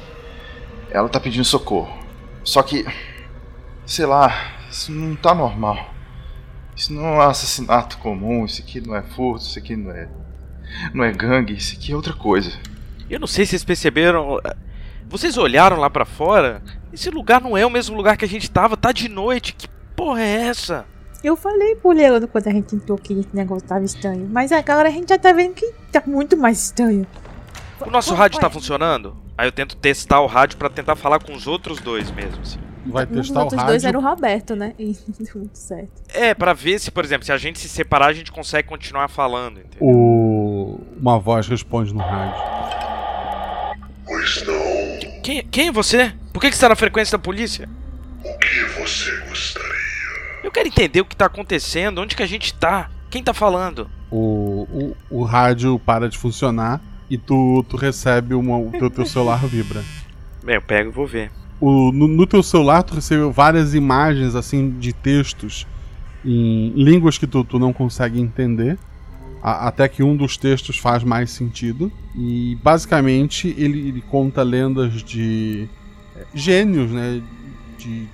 Ela 0.90 1.08
tá 1.08 1.18
pedindo 1.18 1.44
socorro. 1.44 1.96
Só 2.44 2.62
que. 2.62 2.84
Sei 3.86 4.04
lá, 4.04 4.52
isso 4.70 4.92
não 4.92 5.16
tá 5.16 5.34
normal. 5.34 5.94
Isso 6.76 6.92
não 6.92 7.06
é 7.06 7.10
um 7.16 7.20
assassinato 7.22 7.96
comum, 7.98 8.44
isso 8.44 8.60
aqui 8.60 8.80
não 8.82 8.94
é 8.94 9.02
furto, 9.02 9.44
isso 9.46 9.58
aqui 9.58 9.74
não 9.74 9.90
é. 9.92 10.08
Não 10.92 11.04
é 11.04 11.12
gangue, 11.12 11.54
isso 11.54 11.76
aqui 11.76 11.92
é 11.92 11.96
outra 11.96 12.12
coisa. 12.12 12.52
Eu 13.08 13.18
não 13.18 13.26
sei 13.26 13.44
se 13.44 13.50
vocês 13.50 13.64
perceberam. 13.64 14.40
Vocês 15.08 15.38
olharam 15.38 15.78
lá 15.78 15.88
pra 15.88 16.04
fora? 16.04 16.62
Esse 16.92 17.10
lugar 17.10 17.40
não 17.40 17.56
é 17.56 17.64
o 17.64 17.70
mesmo 17.70 17.96
lugar 17.96 18.16
que 18.16 18.24
a 18.24 18.28
gente 18.28 18.50
tava, 18.50 18.76
tá 18.76 18.92
de 18.92 19.08
noite. 19.08 19.54
Que 19.54 19.68
porra 19.96 20.20
é 20.20 20.46
essa? 20.48 20.86
Eu 21.24 21.34
falei 21.34 21.74
pro 21.76 21.90
Leandro 21.90 22.28
quando 22.28 22.46
a 22.46 22.52
gente 22.52 22.76
entrou 22.76 22.96
que 22.96 23.12
esse 23.12 23.28
negócio 23.32 23.66
tava 23.66 23.84
estranho. 23.84 24.28
Mas 24.30 24.52
agora 24.52 24.88
a 24.88 24.92
gente 24.92 25.08
já 25.08 25.18
tá 25.18 25.32
vendo 25.32 25.54
que 25.54 25.72
tá 25.90 26.02
muito 26.06 26.36
mais 26.36 26.64
estranho. 26.64 27.06
O 27.80 27.90
nosso 27.90 28.14
rádio 28.14 28.40
tá 28.40 28.50
funcionando? 28.50 29.16
Aí 29.36 29.46
eu 29.46 29.52
tento 29.52 29.76
testar 29.76 30.20
o 30.20 30.26
rádio 30.26 30.58
pra 30.58 30.68
tentar 30.68 30.96
falar 30.96 31.20
com 31.20 31.32
os 31.32 31.46
outros 31.46 31.80
dois 31.80 32.10
mesmo, 32.10 32.40
assim. 32.42 32.58
Vai 32.88 33.04
Um 33.04 33.08
dos 33.08 33.26
testar 33.26 33.40
o 33.40 33.42
outros 33.44 33.62
dois 33.64 33.82
rádio. 33.84 33.88
era 33.88 33.98
o 33.98 34.00
Roberto, 34.02 34.56
né? 34.56 34.74
E 34.78 34.92
deu 35.18 35.32
muito 35.36 35.56
certo. 35.58 35.90
É, 36.12 36.34
pra 36.34 36.52
ver 36.52 36.78
se, 36.78 36.90
por 36.90 37.04
exemplo, 37.04 37.24
se 37.24 37.32
a 37.32 37.36
gente 37.36 37.58
se 37.58 37.68
separar, 37.68 38.06
a 38.06 38.12
gente 38.12 38.32
consegue 38.32 38.68
continuar 38.68 39.08
falando, 39.08 39.58
entendeu? 39.60 39.78
O... 39.86 40.80
Uma 41.00 41.18
voz 41.18 41.46
responde 41.48 41.92
no 41.94 42.00
rádio. 42.00 42.40
Pois 44.06 44.44
não. 44.46 45.20
Quem, 45.22 45.46
quem 45.46 45.68
é 45.68 45.72
você? 45.72 46.12
Por 46.32 46.40
que, 46.40 46.50
que 46.50 46.56
você 46.56 46.62
tá 46.62 46.68
na 46.70 46.76
frequência 46.76 47.16
da 47.16 47.22
polícia? 47.22 47.68
O 48.24 48.38
que 48.38 48.64
você 48.80 49.16
gostaria? 49.28 49.68
Eu 50.42 50.50
quero 50.50 50.68
entender 50.68 51.00
o 51.00 51.04
que 51.04 51.16
tá 51.16 51.26
acontecendo, 51.26 52.00
onde 52.00 52.16
que 52.16 52.22
a 52.22 52.26
gente 52.26 52.54
tá, 52.54 52.90
quem 53.10 53.22
tá 53.22 53.34
falando. 53.34 53.90
O, 54.10 54.94
o, 55.10 55.18
o 55.20 55.22
rádio 55.24 55.78
para 55.78 56.08
de 56.08 56.16
funcionar 56.16 56.80
e 57.10 57.18
tu, 57.18 57.64
tu 57.68 57.76
recebe 57.76 58.34
uma. 58.34 58.56
O 58.56 58.70
teu, 58.70 58.88
teu 58.90 59.04
celular 59.04 59.44
vibra. 59.46 59.82
Bem, 60.42 60.54
eu 60.54 60.62
pego 60.62 60.90
e 60.90 60.92
vou 60.92 61.06
ver. 61.06 61.30
O, 61.60 61.90
no, 61.92 62.06
no 62.06 62.26
teu 62.26 62.42
celular 62.42 62.82
tu 62.82 62.94
recebeu 62.94 63.32
várias 63.32 63.74
imagens 63.74 64.34
assim 64.34 64.70
de 64.78 64.92
textos 64.92 65.66
em 66.24 66.70
línguas 66.76 67.18
que 67.18 67.26
tu, 67.26 67.42
tu 67.44 67.58
não 67.58 67.72
consegue 67.72 68.20
entender. 68.20 68.78
a- 69.42 69.68
até 69.68 69.88
que 69.88 70.02
um 70.02 70.16
dos 70.16 70.36
textos 70.36 70.78
faz 70.78 71.04
mais 71.04 71.30
sentido. 71.30 71.92
E 72.16 72.58
basicamente 72.62 73.54
ele, 73.56 73.88
ele 73.88 74.00
conta 74.10 74.42
lendas 74.42 74.94
de 75.02 75.68
eh, 76.16 76.24
gênios, 76.34 76.90
né? 76.90 77.22
De 77.78 78.06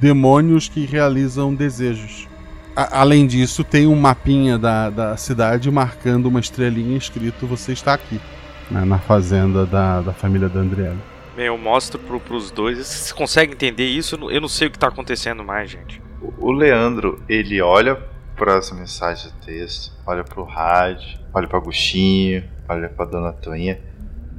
demônios 0.00 0.68
que 0.68 0.84
realizam 0.84 1.54
desejos. 1.54 2.26
A- 2.74 3.00
além 3.02 3.24
disso, 3.26 3.62
tem 3.62 3.86
um 3.86 3.94
mapinha 3.94 4.58
da, 4.58 4.90
da 4.90 5.16
cidade 5.16 5.70
marcando 5.70 6.26
uma 6.26 6.40
estrelinha 6.40 6.96
escrito 6.98 7.46
Você 7.46 7.72
está 7.72 7.94
aqui. 7.94 8.20
né, 8.68 8.84
na 8.84 8.98
fazenda 8.98 9.64
da, 9.64 10.00
da 10.00 10.12
família 10.12 10.48
da 10.48 10.58
Andriele. 10.58 10.98
Bem, 11.36 11.46
eu 11.46 11.58
mostro 11.58 11.98
pro, 11.98 12.20
pros 12.20 12.50
dois. 12.50 12.78
Vocês 12.78 13.12
conseguem 13.12 13.54
entender 13.54 13.86
isso? 13.86 14.14
Eu 14.30 14.40
não- 14.40 14.48
sei 14.48 14.68
o 14.68 14.70
que 14.70 14.78
tá 14.78 14.88
acontecendo 14.88 15.42
mais, 15.42 15.70
gente. 15.70 16.00
O 16.38 16.52
Leandro, 16.52 17.22
ele 17.28 17.60
olha 17.60 17.96
para 18.36 18.56
as 18.58 18.70
mensagens 18.70 19.32
de 19.32 19.46
texto, 19.46 19.92
olha 20.06 20.22
pro 20.24 20.44
rádio, 20.44 21.18
olha 21.32 21.46
pro 21.48 21.58
Agostinho, 21.58 22.44
olha 22.68 22.88
pra 22.88 23.04
Dona 23.04 23.32
Toinha. 23.32 23.80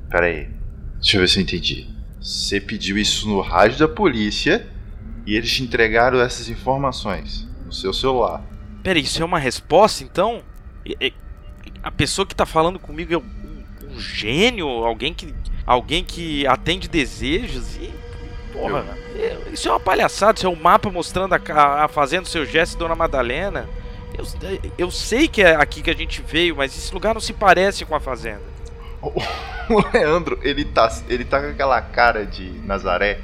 Pera 0.10 0.26
aí, 0.28 0.50
deixa 0.96 1.18
eu 1.18 1.22
ver 1.22 1.28
se 1.28 1.40
eu 1.40 1.44
entendi. 1.44 1.88
Você 2.20 2.60
pediu 2.60 2.98
isso 2.98 3.28
no 3.28 3.42
rádio 3.42 3.80
da 3.80 3.88
polícia 3.88 4.66
e 5.26 5.36
eles 5.36 5.52
te 5.54 5.64
entregaram 5.64 6.20
essas 6.22 6.50
informações 6.50 7.48
no 7.66 7.74
seu 7.74 7.94
celular. 7.94 8.42
Pera, 8.82 8.98
isso 8.98 9.22
é 9.22 9.26
uma 9.26 9.40
resposta, 9.40 10.04
então? 10.04 10.42
A 11.84 11.92
pessoa 11.92 12.26
que 12.26 12.36
tá 12.36 12.46
falando 12.46 12.80
comigo 12.80 13.14
é 13.14 13.18
um, 13.18 13.64
um 13.96 14.00
gênio? 14.00 14.68
Alguém 14.68 15.14
que, 15.14 15.34
alguém 15.66 16.04
que 16.04 16.46
atende 16.48 16.88
desejos? 16.88 17.76
E, 17.78 17.94
porra, 18.54 18.86
é- 19.16 19.38
isso 19.52 19.68
é 19.68 19.72
uma 19.72 19.80
palhaçada. 19.80 20.38
Isso 20.38 20.48
é 20.48 20.50
um 20.50 20.56
mapa 20.56 20.90
mostrando 20.90 21.34
a, 21.34 21.84
a 21.86 21.88
fazenda 21.88 22.24
do 22.24 22.30
seu 22.30 22.46
gesto, 22.46 22.78
Dona 22.78 22.96
Madalena. 22.96 23.68
Eu, 24.18 24.26
eu 24.78 24.92
sei 24.92 25.28
que 25.28 25.42
é 25.42 25.56
aqui 25.56 25.82
que 25.82 25.90
a 25.90 25.96
gente 25.96 26.22
veio, 26.22 26.56
mas 26.56 26.76
esse 26.78 26.94
lugar 26.94 27.14
não 27.14 27.22
se 27.22 27.34
parece 27.34 27.86
com 27.86 27.96
a 27.96 28.00
fazenda. 28.00 28.56
O 29.68 29.84
Leandro, 29.94 30.40
ele 30.42 30.64
tá, 30.64 30.92
ele 31.10 31.26
tá 31.26 31.42
com 31.42 31.48
aquela 31.48 31.82
cara 31.82 32.26
de 32.26 32.50
Nazaré. 32.66 33.20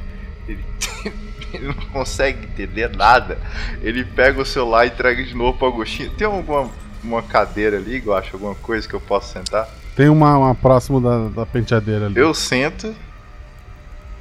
Ele, 0.48 0.64
ele 1.54 1.68
não 1.68 1.74
consegue 1.94 2.46
entender 2.46 2.89
nada. 2.96 3.38
Ele 3.82 4.04
pega 4.04 4.42
o 4.42 4.46
celular 4.46 4.86
e 4.86 4.89
entrega 4.89 5.24
de 5.24 5.36
novo 5.36 5.58
pro 5.58 5.68
Agostinho. 5.68 6.12
Tem 6.12 6.26
alguma 6.26 6.70
uma 7.04 7.22
cadeira 7.22 7.78
ali, 7.78 8.02
eu 8.06 8.14
acho, 8.14 8.36
alguma 8.36 8.56
coisa 8.56 8.88
que 8.88 8.94
eu 8.94 9.02
possa 9.02 9.39
sentar? 9.39 9.68
Tem 9.96 10.10
uma, 10.10 10.38
uma 10.38 10.56
próximo 10.56 11.00
da, 11.02 11.28
da 11.30 11.46
penteadeira 11.46 12.06
ali. 12.08 12.18
Eu 12.18 12.34
sento 12.34 12.94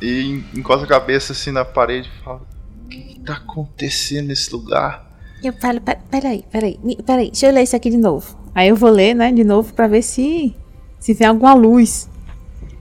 e 0.00 0.22
en- 0.54 0.58
encosto 0.58 0.84
a 0.84 0.88
cabeça 0.88 1.32
assim 1.32 1.50
na 1.52 1.64
parede 1.64 2.08
e 2.20 2.24
falo: 2.24 2.42
O 2.84 2.88
que, 2.88 2.98
que 3.00 3.20
tá 3.20 3.34
acontecendo 3.34 4.28
nesse 4.28 4.52
lugar? 4.52 5.08
Eu 5.42 5.52
falo, 5.54 5.80
"Pe- 5.80 5.96
peraí, 6.10 6.44
peraí, 6.50 6.78
peraí, 7.06 7.30
deixa 7.30 7.46
eu 7.46 7.52
ler 7.54 7.62
isso 7.62 7.76
aqui 7.76 7.88
de 7.90 7.96
novo. 7.96 8.36
Aí 8.54 8.68
eu 8.68 8.76
vou 8.76 8.90
ler, 8.90 9.14
né, 9.14 9.32
de 9.32 9.44
novo 9.44 9.72
pra 9.72 9.86
ver 9.86 10.02
se 10.02 10.54
se 10.98 11.14
vem 11.14 11.26
alguma 11.28 11.54
luz. 11.54 12.10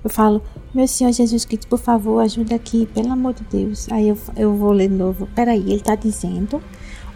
Eu 0.03 0.09
falo, 0.09 0.41
meu 0.73 0.87
Senhor 0.87 1.11
Jesus 1.13 1.45
Cristo, 1.45 1.67
por 1.67 1.79
favor, 1.79 2.19
ajuda 2.21 2.55
aqui, 2.55 2.85
pelo 2.87 3.11
amor 3.11 3.33
de 3.33 3.43
Deus. 3.43 3.87
Aí 3.91 4.09
eu, 4.09 4.17
eu 4.35 4.53
vou 4.55 4.71
ler 4.71 4.89
de 4.89 4.95
novo. 4.95 5.27
Peraí, 5.35 5.71
ele 5.71 5.79
tá 5.81 5.95
dizendo. 5.95 6.61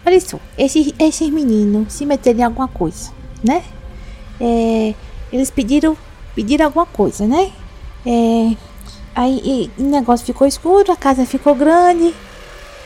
Olha 0.06 0.20
só, 0.20 0.38
esses, 0.56 0.92
esses 0.98 1.28
meninos 1.30 1.92
se 1.92 2.06
meteram 2.06 2.40
em 2.40 2.42
alguma 2.44 2.68
coisa, 2.68 3.10
né? 3.42 3.62
É, 4.40 4.94
eles 5.34 5.50
pediram, 5.50 5.96
pediram 6.34 6.66
alguma 6.66 6.86
coisa, 6.86 7.26
né? 7.26 7.50
É, 8.06 8.56
aí 9.14 9.70
e 9.78 9.82
o 9.82 9.84
negócio 9.86 10.24
ficou 10.24 10.46
escuro, 10.46 10.92
a 10.92 10.96
casa 10.96 11.26
ficou 11.26 11.54
grande. 11.54 12.14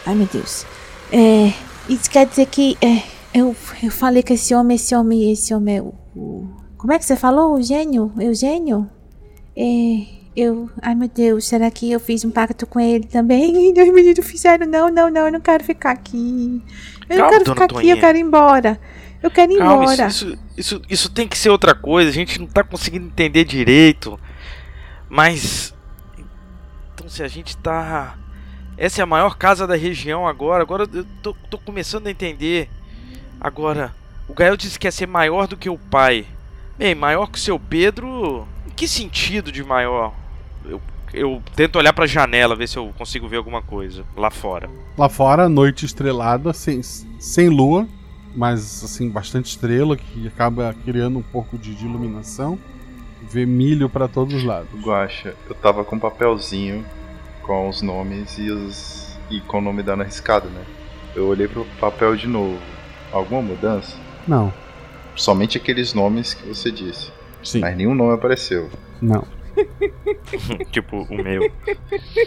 Ai 0.07 0.15
meu 0.15 0.27
Deus. 0.33 0.65
É, 1.13 1.53
isso 1.89 2.11
quer 2.11 2.27
dizer 2.27 2.47
que 2.47 2.77
é, 2.81 3.03
eu, 3.35 3.55
eu 3.83 3.91
falei 3.91 4.23
que 4.23 4.33
esse 4.33 4.55
homem, 4.55 4.77
esse 4.77 4.95
homem, 4.95 5.31
esse 5.31 5.53
homem 5.55 5.77
é 5.77 5.83
o. 5.83 5.93
o- 6.17 6.49
como 6.79 6.93
é 6.93 6.99
que 6.99 7.05
você 7.05 7.17
falou? 7.17 7.55
O 7.55 7.63
gênio? 7.63 8.13
Eugênio? 8.19 8.89
É, 9.57 10.07
eu. 10.37 10.71
Ai 10.81 10.95
meu 10.95 11.09
Deus, 11.09 11.45
será 11.47 11.71
que 11.71 11.91
eu 11.91 11.99
fiz 11.99 12.25
um 12.25 12.31
pacto 12.31 12.67
com 12.67 12.79
ele 12.81 13.05
também? 13.05 13.73
E 13.77 13.83
os 13.83 13.93
meninos 13.93 14.25
fizeram. 14.27 14.67
Não, 14.67 14.89
não, 14.89 15.11
não, 15.11 15.27
eu 15.27 15.33
não 15.33 15.41
quero 15.41 15.65
ficar 15.65 15.91
aqui. 15.91 16.63
Eu 17.11 17.19
não 17.19 17.25
quero 17.31 17.45
ficar 17.55 17.65
aqui, 17.65 17.89
eu 17.91 17.97
quero 18.01 18.17
ir 18.19 18.21
embora. 18.23 18.81
Eu 19.23 19.31
quero 19.31 19.53
ir 19.53 19.59
Calma, 19.59 19.83
embora. 19.83 20.07
isso, 20.07 20.27
isso, 20.27 20.39
isso, 20.57 20.83
isso 20.89 21.11
tem 21.11 21.27
que 21.27 21.37
ser 21.37 21.51
outra 21.51 21.75
coisa. 21.75 22.11
A 22.11 22.13
gente 22.13 22.39
não 22.39 22.47
tá 22.47 22.63
conseguindo 22.63 23.07
entender 23.07 23.45
direito. 23.45 24.19
Mas. 25.09 25.75
Então, 26.95 27.09
se 27.09 27.23
a 27.23 27.29
gente 27.29 27.57
tá. 27.57 28.17
Essa 28.77 29.01
é 29.01 29.03
a 29.03 29.07
maior 29.07 29.37
casa 29.37 29.67
da 29.67 29.75
região 29.75 30.27
agora. 30.27 30.63
Agora 30.63 30.89
eu 30.93 31.05
tô, 31.23 31.35
tô 31.51 31.59
começando 31.59 32.07
a 32.07 32.11
entender. 32.11 32.71
Agora, 33.41 33.93
o 34.29 34.35
Gael 34.35 34.57
disse 34.57 34.79
que 34.79 34.87
ia 34.87 34.93
ser 34.93 35.07
maior 35.07 35.49
do 35.49 35.57
que 35.57 35.69
o 35.69 35.79
pai. 35.79 36.25
Bem, 36.77 36.95
maior 36.95 37.27
que 37.27 37.39
o 37.39 37.41
seu 37.41 37.59
Pedro. 37.59 38.47
Em 38.67 38.71
que 38.71 38.87
sentido 38.87 39.51
de 39.51 39.65
maior? 39.65 40.15
Eu, 40.65 40.81
eu 41.13 41.43
tento 41.57 41.77
olhar 41.77 41.93
pra 41.93 42.07
janela, 42.07 42.55
ver 42.55 42.69
se 42.69 42.77
eu 42.77 42.93
consigo 42.97 43.27
ver 43.27 43.39
alguma 43.39 43.63
coisa 43.63 44.05
lá 44.17 44.31
fora. 44.31 44.71
Lá 44.97 45.09
fora, 45.09 45.49
noite 45.49 45.85
estrelada, 45.85 46.53
sem, 46.53 46.83
sem 46.83 47.49
lua, 47.49 47.89
mas 48.39 48.85
assim, 48.85 49.11
bastante 49.11 49.47
estrela, 49.47 49.97
que 49.97 50.29
acaba 50.29 50.73
criando 50.85 51.19
um 51.19 51.23
pouco 51.23 51.59
de, 51.59 51.75
de 51.75 51.85
iluminação. 51.85 52.57
Vê 53.31 53.45
milho 53.45 53.89
pra 53.89 54.07
todos 54.07 54.33
os 54.33 54.45
lados. 54.45 54.69
Guaxa, 54.81 55.35
eu 55.49 55.55
tava 55.57 55.85
com 55.85 55.97
um 55.97 55.99
papelzinho 55.99 56.85
com 57.43 57.69
os 57.69 57.83
nomes 57.83 58.39
e 58.39 58.49
os. 58.51 59.19
e 59.29 59.41
com 59.41 59.59
o 59.59 59.61
nome 59.61 59.83
da 59.83 59.95
Ana 59.95 60.05
riscado, 60.05 60.49
né? 60.49 60.63
Eu 61.17 61.27
olhei 61.27 61.49
pro 61.49 61.65
papel 61.81 62.15
de 62.17 62.29
novo. 62.29 62.59
Alguma 63.13 63.43
mudança? 63.43 63.97
Não, 64.27 64.53
Somente 65.17 65.57
aqueles 65.59 65.93
nomes 65.95 66.33
que 66.33 66.47
você 66.47 66.71
disse. 66.71 67.11
sim, 67.43 67.59
Mas 67.61 67.77
nenhum 67.77 67.95
nome 67.95 68.15
apareceu. 68.15 68.71
não. 69.03 69.25
tipo, 70.71 70.99
o 71.11 71.15
meu. 71.23 71.51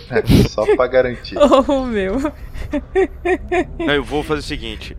É, 0.10 0.22
só 0.50 0.66
pra 0.76 0.86
garantir. 0.88 1.38
Oh, 1.70 1.86
meu. 1.86 2.18
Não, 3.80 3.94
eu 3.94 4.04
vou 4.04 4.22
fazer 4.22 4.40
o 4.42 4.44
seguinte. 4.44 4.98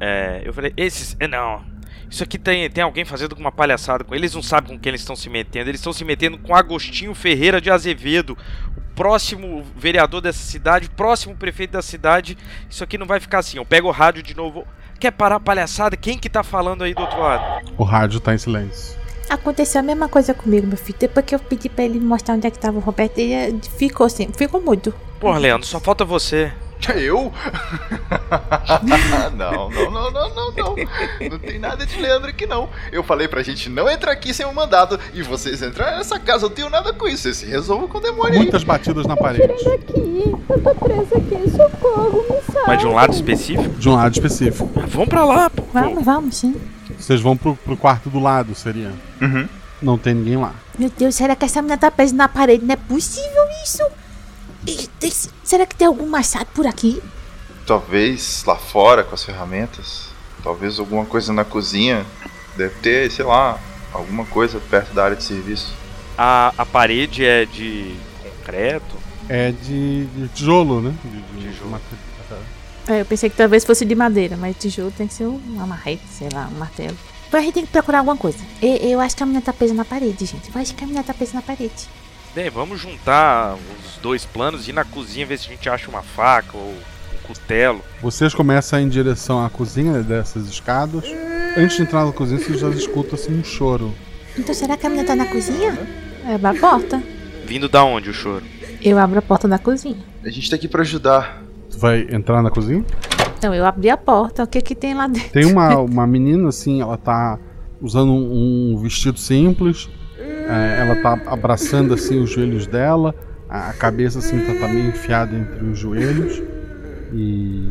É, 0.00 0.42
eu 0.44 0.52
falei, 0.52 0.72
esses. 0.76 1.16
é, 1.20 1.28
Não. 1.28 1.62
Isso 2.10 2.24
aqui 2.24 2.36
tem, 2.38 2.68
tem 2.68 2.82
alguém 2.82 3.04
fazendo 3.04 3.34
uma 3.34 3.52
palhaçada 3.52 4.02
com 4.02 4.12
eles. 4.14 4.34
não 4.34 4.42
sabem 4.42 4.74
com 4.74 4.80
quem 4.80 4.90
eles 4.90 5.02
estão 5.02 5.14
se 5.14 5.30
metendo. 5.30 5.70
Eles 5.70 5.80
estão 5.80 5.92
se 5.92 6.04
metendo 6.04 6.38
com 6.38 6.56
Agostinho 6.56 7.14
Ferreira 7.14 7.60
de 7.60 7.70
Azevedo, 7.70 8.36
o 8.76 8.80
próximo 8.96 9.64
vereador 9.76 10.20
dessa 10.20 10.42
cidade, 10.42 10.86
o 10.88 10.90
próximo 10.90 11.36
prefeito 11.36 11.70
da 11.70 11.82
cidade. 11.82 12.36
Isso 12.68 12.82
aqui 12.82 12.98
não 12.98 13.06
vai 13.06 13.20
ficar 13.20 13.38
assim. 13.38 13.58
Eu 13.58 13.64
pego 13.64 13.86
o 13.86 13.92
rádio 13.92 14.24
de 14.24 14.34
novo. 14.34 14.66
Quer 14.98 15.12
parar 15.12 15.36
a 15.36 15.40
palhaçada? 15.40 15.96
Quem 15.96 16.18
que 16.18 16.28
tá 16.28 16.42
falando 16.42 16.82
aí 16.82 16.92
do 16.94 17.00
outro 17.00 17.20
lado? 17.20 17.72
O 17.78 17.84
rádio 17.84 18.18
tá 18.18 18.34
em 18.34 18.38
silêncio. 18.38 18.98
Aconteceu 19.30 19.78
a 19.78 19.82
mesma 19.84 20.08
coisa 20.08 20.34
comigo, 20.34 20.66
meu 20.66 20.76
filho. 20.76 20.98
Depois 20.98 21.24
que 21.24 21.34
eu 21.34 21.38
pedi 21.38 21.68
pra 21.68 21.84
ele 21.84 22.00
mostrar 22.00 22.34
onde 22.34 22.48
é 22.48 22.50
que 22.50 22.58
tava 22.58 22.78
o 22.78 22.80
Roberto, 22.80 23.16
ele 23.18 23.32
eh, 23.32 23.54
ficou 23.78 24.04
assim, 24.06 24.28
ficou 24.36 24.60
mudo. 24.60 24.92
Porra, 25.20 25.38
Leandro, 25.38 25.64
só 25.64 25.78
falta 25.78 26.04
você. 26.04 26.52
Eu? 26.88 27.32
não, 28.82 29.70
não, 29.70 29.70
não, 29.90 30.10
não, 30.10 30.10
não, 30.10 30.52
não. 30.52 30.76
Não 31.30 31.38
tem 31.38 31.58
nada 31.58 31.84
de 31.84 32.00
Leandro 32.00 32.28
aqui, 32.30 32.46
não. 32.46 32.68
Eu 32.90 33.02
falei 33.02 33.28
pra 33.28 33.42
gente 33.42 33.68
não 33.68 33.88
entrar 33.88 34.12
aqui 34.12 34.32
sem 34.32 34.46
um 34.46 34.52
mandado. 34.52 34.98
E 35.12 35.22
vocês 35.22 35.62
entraram 35.62 35.98
nessa 35.98 36.18
casa, 36.18 36.44
eu 36.46 36.48
não 36.48 36.56
tenho 36.56 36.70
nada 36.70 36.92
com 36.92 37.06
isso. 37.06 37.22
Vocês 37.22 37.36
se 37.38 37.46
resolvam 37.46 37.86
com 37.88 37.98
o 37.98 38.00
demônio 38.00 38.32
aí. 38.32 38.38
Muitas 38.38 38.64
batidas 38.64 39.06
na 39.06 39.16
parede. 39.16 39.42
Aqui, 39.52 40.34
eu 40.48 40.62
tô 40.62 40.74
presa 40.74 41.16
aqui, 41.16 41.50
socorro, 41.50 42.24
me 42.30 42.40
salve. 42.52 42.66
Mas 42.66 42.78
de 42.78 42.86
um 42.86 42.94
lado 42.94 43.12
específico? 43.14 43.68
De 43.78 43.88
um 43.88 43.94
lado 43.94 44.12
específico. 44.12 44.70
Ah, 44.76 44.86
Vamos 44.86 45.08
pra 45.08 45.24
lá, 45.24 45.50
pô. 45.50 45.62
Vamos, 45.72 46.04
vamos, 46.04 46.36
sim. 46.36 46.60
Vocês 46.98 47.20
vão 47.20 47.36
pro, 47.36 47.54
pro 47.56 47.76
quarto 47.76 48.10
do 48.10 48.18
lado, 48.18 48.54
seria? 48.54 48.92
Uhum. 49.20 49.48
Não 49.80 49.96
tem 49.96 50.12
ninguém 50.14 50.36
lá. 50.36 50.54
Meu 50.78 50.90
Deus, 50.90 51.14
será 51.14 51.34
que 51.36 51.44
essa 51.44 51.62
menina 51.62 51.78
tá 51.78 51.90
presa 51.90 52.14
na 52.14 52.28
parede? 52.28 52.64
Não 52.64 52.72
é 52.72 52.76
possível 52.76 53.42
isso. 53.64 53.82
Ih, 54.66 54.88
tem- 54.98 55.10
será 55.50 55.66
que 55.66 55.74
tem 55.74 55.86
algum 55.86 56.06
machado 56.08 56.46
por 56.54 56.66
aqui? 56.66 57.02
Talvez 57.66 58.42
lá 58.46 58.56
fora 58.56 59.04
com 59.04 59.14
as 59.14 59.22
ferramentas. 59.24 60.08
Talvez 60.42 60.78
alguma 60.78 61.04
coisa 61.04 61.32
na 61.32 61.44
cozinha. 61.44 62.06
Deve 62.56 62.74
ter, 62.76 63.10
sei 63.10 63.24
lá, 63.24 63.58
alguma 63.92 64.24
coisa 64.26 64.58
perto 64.70 64.92
da 64.94 65.04
área 65.04 65.16
de 65.16 65.24
serviço. 65.24 65.72
A, 66.16 66.52
a 66.58 66.66
parede 66.66 67.24
é 67.24 67.44
de 67.44 67.94
concreto? 68.22 68.96
É 69.28 69.52
de, 69.52 70.06
de 70.06 70.28
tijolo, 70.28 70.80
né? 70.80 70.94
De, 71.04 71.20
de 71.42 71.52
Tijolo. 71.52 71.80
É, 72.88 73.00
eu 73.02 73.04
pensei 73.04 73.30
que 73.30 73.36
talvez 73.36 73.64
fosse 73.64 73.84
de 73.84 73.94
madeira, 73.94 74.36
mas 74.36 74.56
tijolo 74.56 74.90
tem 74.90 75.06
que 75.06 75.14
ser 75.14 75.24
um- 75.26 75.36
uma 75.46 75.66
marrete, 75.66 76.02
sei 76.10 76.28
lá, 76.32 76.48
um 76.52 76.58
martelo. 76.58 76.96
Mas 77.30 77.40
a 77.42 77.44
gente 77.44 77.54
tem 77.54 77.64
que 77.66 77.70
procurar 77.70 77.98
alguma 77.98 78.16
coisa. 78.16 78.38
Eu, 78.60 78.76
eu 78.76 79.00
acho 79.00 79.16
que 79.16 79.22
a 79.22 79.26
menina 79.26 79.42
tá 79.44 79.52
presa 79.52 79.72
na 79.74 79.84
parede, 79.84 80.24
gente. 80.26 80.50
Eu 80.52 80.60
acho 80.60 80.74
que 80.74 80.82
a 80.82 80.86
menina 80.86 81.04
tá 81.04 81.14
presa 81.14 81.34
na 81.34 81.42
parede. 81.42 81.88
Bem, 82.32 82.48
vamos 82.48 82.80
juntar 82.80 83.56
os 83.56 83.98
dois 84.00 84.24
planos 84.24 84.66
e 84.66 84.70
ir 84.70 84.72
na 84.72 84.84
cozinha 84.84 85.26
ver 85.26 85.36
se 85.36 85.48
a 85.48 85.50
gente 85.50 85.68
acha 85.68 85.90
uma 85.90 86.00
faca 86.00 86.56
ou 86.56 86.70
um 86.70 87.26
cutelo. 87.26 87.80
Vocês 88.00 88.32
começam 88.32 88.78
a 88.78 88.82
ir 88.82 88.84
em 88.84 88.88
direção 88.88 89.44
à 89.44 89.50
cozinha 89.50 90.00
dessas 90.00 90.46
escadas. 90.48 91.04
Antes 91.56 91.76
de 91.76 91.82
entrar 91.82 92.06
na 92.06 92.12
cozinha, 92.12 92.38
vocês 92.38 92.60
já 92.60 92.68
escutam 92.70 93.14
assim 93.14 93.36
um 93.36 93.42
choro. 93.42 93.92
Então 94.38 94.54
será 94.54 94.76
que 94.76 94.86
a 94.86 94.88
menina 94.88 95.08
tá 95.08 95.16
na 95.16 95.26
cozinha? 95.26 95.76
Abre 96.24 96.46
a 96.46 96.54
porta. 96.54 97.02
Vindo 97.46 97.68
da 97.68 97.82
onde 97.82 98.10
o 98.10 98.14
choro? 98.14 98.44
Eu 98.80 98.96
abro 98.96 99.18
a 99.18 99.22
porta 99.22 99.48
da 99.48 99.58
cozinha. 99.58 99.98
A 100.24 100.30
gente 100.30 100.48
tá 100.48 100.54
aqui 100.54 100.68
pra 100.68 100.82
ajudar. 100.82 101.42
Tu 101.68 101.78
vai 101.80 102.06
entrar 102.12 102.42
na 102.42 102.50
cozinha? 102.50 102.84
Então 103.38 103.52
eu 103.52 103.66
abri 103.66 103.90
a 103.90 103.96
porta, 103.96 104.44
o 104.44 104.46
que 104.46 104.60
que 104.60 104.76
tem 104.76 104.94
lá 104.94 105.08
dentro? 105.08 105.30
Tem 105.30 105.46
uma, 105.46 105.78
uma 105.78 106.06
menina 106.06 106.48
assim, 106.48 106.80
ela 106.80 106.96
tá 106.96 107.40
usando 107.82 108.12
um, 108.12 108.74
um 108.74 108.78
vestido 108.78 109.18
simples. 109.18 109.88
É, 110.22 110.80
ela 110.80 110.96
tá 110.96 111.18
abraçando 111.26 111.94
assim 111.94 112.20
os 112.20 112.30
joelhos 112.30 112.66
dela. 112.66 113.14
A, 113.48 113.72
cabeça 113.72 114.18
assim 114.20 114.38
tá, 114.40 114.54
tá 114.54 114.68
meio 114.68 114.88
enfiada 114.88 115.34
entre 115.36 115.64
os 115.64 115.78
joelhos. 115.78 116.42
E 117.12 117.68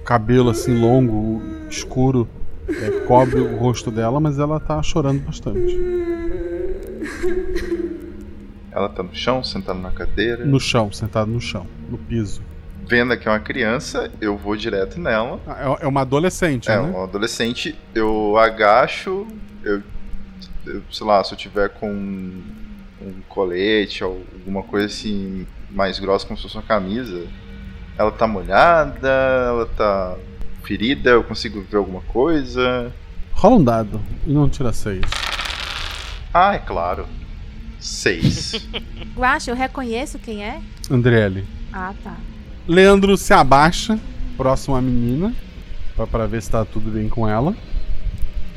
o 0.00 0.04
cabelo 0.04 0.50
assim 0.50 0.78
longo, 0.78 1.42
escuro, 1.70 2.28
é, 2.68 2.90
cobre 3.06 3.40
o 3.40 3.56
rosto 3.56 3.90
dela, 3.90 4.20
mas 4.20 4.38
ela 4.38 4.60
tá 4.60 4.82
chorando 4.82 5.20
bastante. 5.24 5.78
Ela 8.70 8.88
tá 8.88 9.02
no 9.02 9.14
chão, 9.14 9.42
sentada 9.42 9.78
na 9.78 9.90
cadeira. 9.90 10.44
No 10.44 10.58
chão, 10.58 10.90
sentado 10.92 11.30
no 11.30 11.40
chão, 11.40 11.66
no 11.88 11.96
piso. 11.96 12.42
Vendo 12.86 13.16
que 13.16 13.26
é 13.28 13.30
uma 13.30 13.40
criança, 13.40 14.10
eu 14.20 14.36
vou 14.36 14.56
direto 14.56 15.00
nela. 15.00 15.40
Ah, 15.46 15.76
É, 15.80 15.84
é 15.84 15.88
uma 15.88 16.02
adolescente, 16.02 16.68
É, 16.70 16.76
né? 16.76 16.82
um 16.82 17.02
adolescente, 17.04 17.78
eu 17.94 18.36
agacho, 18.36 19.26
eu, 19.62 19.80
sei 20.90 21.06
lá, 21.06 21.22
se 21.22 21.32
eu 21.32 21.38
tiver 21.38 21.68
com 21.70 21.90
um, 21.90 22.42
colete 23.28 24.02
ou 24.02 24.24
alguma 24.32 24.62
coisa 24.62 24.86
assim 24.86 25.46
mais 25.70 25.98
grossa 25.98 26.26
como 26.26 26.36
se 26.36 26.44
fosse 26.44 26.56
uma 26.56 26.62
camisa, 26.62 27.26
ela 27.98 28.12
tá 28.12 28.26
molhada, 28.26 29.08
ela 29.08 29.66
tá 29.66 30.16
ferida, 30.62 31.10
eu 31.10 31.24
consigo 31.24 31.62
ver 31.62 31.76
alguma 31.76 32.00
coisa. 32.02 32.92
Rola 33.32 33.56
um 33.56 33.64
dado 33.64 34.00
e 34.26 34.32
não 34.32 34.48
tira 34.48 34.72
seis. 34.72 35.04
Ah, 36.32 36.54
é 36.54 36.58
claro. 36.58 37.06
Seis. 37.78 38.66
Guacha, 39.14 39.50
eu 39.50 39.56
reconheço 39.56 40.18
quem 40.18 40.44
é? 40.44 40.60
Andriele. 40.90 41.46
Ah, 41.72 41.92
tá. 42.02 42.16
Leandro 42.66 43.16
se 43.16 43.32
abaixa, 43.32 43.98
próximo 44.36 44.74
à 44.74 44.80
menina, 44.80 45.34
pra 46.10 46.26
ver 46.26 46.40
se 46.42 46.50
tá 46.50 46.64
tudo 46.64 46.90
bem 46.90 47.08
com 47.08 47.28
ela. 47.28 47.54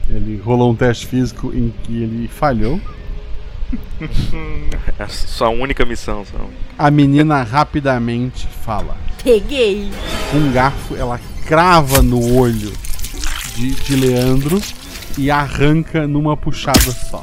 Ele 0.10 0.38
rolou 0.38 0.72
um 0.72 0.76
teste 0.76 1.06
físico 1.06 1.52
em 1.54 1.74
que 1.84 2.04
ele 2.04 2.28
falhou. 2.28 2.80
É 4.98 5.04
a 5.04 5.08
sua 5.10 5.50
única 5.50 5.84
missão, 5.86 6.24
só. 6.24 6.38
A 6.78 6.90
menina 6.90 7.44
rapidamente 7.44 8.48
fala. 8.48 8.96
Peguei. 9.22 9.92
Um 10.34 10.52
garfo, 10.52 10.96
ela 10.96 11.20
crava 11.46 12.02
no 12.02 12.36
olho 12.36 12.72
de, 13.56 13.72
de 13.72 13.96
Leandro 13.96 14.62
e 15.18 15.30
arranca 15.30 16.08
numa 16.08 16.38
puxada 16.38 16.80
só. 16.80 17.22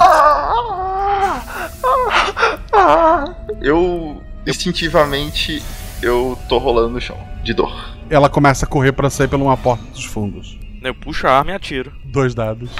eu 3.62 4.22
instintivamente 4.46 5.62
eu 6.02 6.38
tô 6.48 6.58
rolando 6.58 6.90
no 6.90 7.00
chão, 7.00 7.18
de 7.42 7.54
dor. 7.54 7.96
Ela 8.10 8.28
começa 8.28 8.66
a 8.66 8.68
correr 8.68 8.92
pra 8.92 9.08
sair 9.08 9.28
pela 9.28 9.42
uma 9.42 9.56
porta 9.56 9.84
dos 9.92 10.04
fundos. 10.04 10.58
Eu 10.84 10.94
puxo 10.94 11.26
a 11.26 11.38
arma 11.38 11.50
e 11.52 11.54
atiro. 11.54 11.92
Dois 12.04 12.34
dados. 12.34 12.70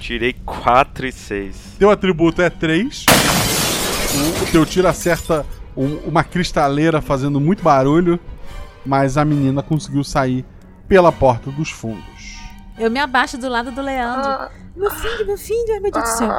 Tirei 0.00 0.32
4 0.44 1.06
e 1.06 1.12
6. 1.12 1.76
Teu 1.78 1.90
atributo 1.90 2.40
é 2.40 2.48
3. 2.48 3.04
O 4.42 4.50
teu 4.50 4.64
tiro 4.64 4.88
acerta 4.88 5.44
um- 5.76 5.98
uma 6.08 6.24
cristaleira 6.24 7.00
fazendo 7.02 7.38
muito 7.38 7.62
barulho, 7.62 8.18
mas 8.86 9.18
a 9.18 9.24
menina 9.24 9.62
conseguiu 9.62 10.02
sair 10.02 10.44
pela 10.88 11.12
porta 11.12 11.50
dos 11.50 11.70
fundos. 11.70 12.38
Eu 12.78 12.90
me 12.90 12.98
abaixo 12.98 13.36
do 13.36 13.48
lado 13.48 13.70
do 13.70 13.82
Leandro. 13.82 14.48
Meu 14.74 14.90
filho, 14.90 15.26
meu 15.26 15.36
filho, 15.36 15.72
ai 15.74 15.80
meu 15.80 15.90
Deus 15.92 16.04
do 16.04 16.16
céu. 16.16 16.30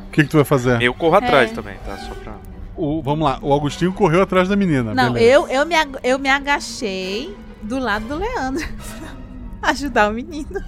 O 0.00 0.10
que, 0.10 0.24
que 0.24 0.28
tu 0.30 0.36
vai 0.38 0.44
fazer? 0.44 0.82
Eu 0.82 0.92
corro 0.92 1.14
atrás 1.16 1.52
É. 1.52 1.54
também, 1.54 1.76
tá? 1.86 1.96
Só 1.98 2.14
pra. 2.14 2.32
O- 2.74 3.00
vamos 3.02 3.24
lá, 3.28 3.38
o 3.42 3.54
Agostinho 3.54 3.92
correu 3.92 4.22
atrás 4.22 4.48
da 4.48 4.56
menina. 4.56 4.92
Não, 4.94 5.12
beleza. 5.12 5.32
eu, 5.32 5.48
eu, 5.48 5.66
me, 5.66 5.74
eu 6.02 6.18
me 6.18 6.28
agachei 6.28 7.36
do 7.62 7.78
lado 7.78 8.06
do 8.06 8.16
Leandro. 8.16 8.64
ajudar 9.62 10.10
o 10.10 10.14
menino 10.14 10.62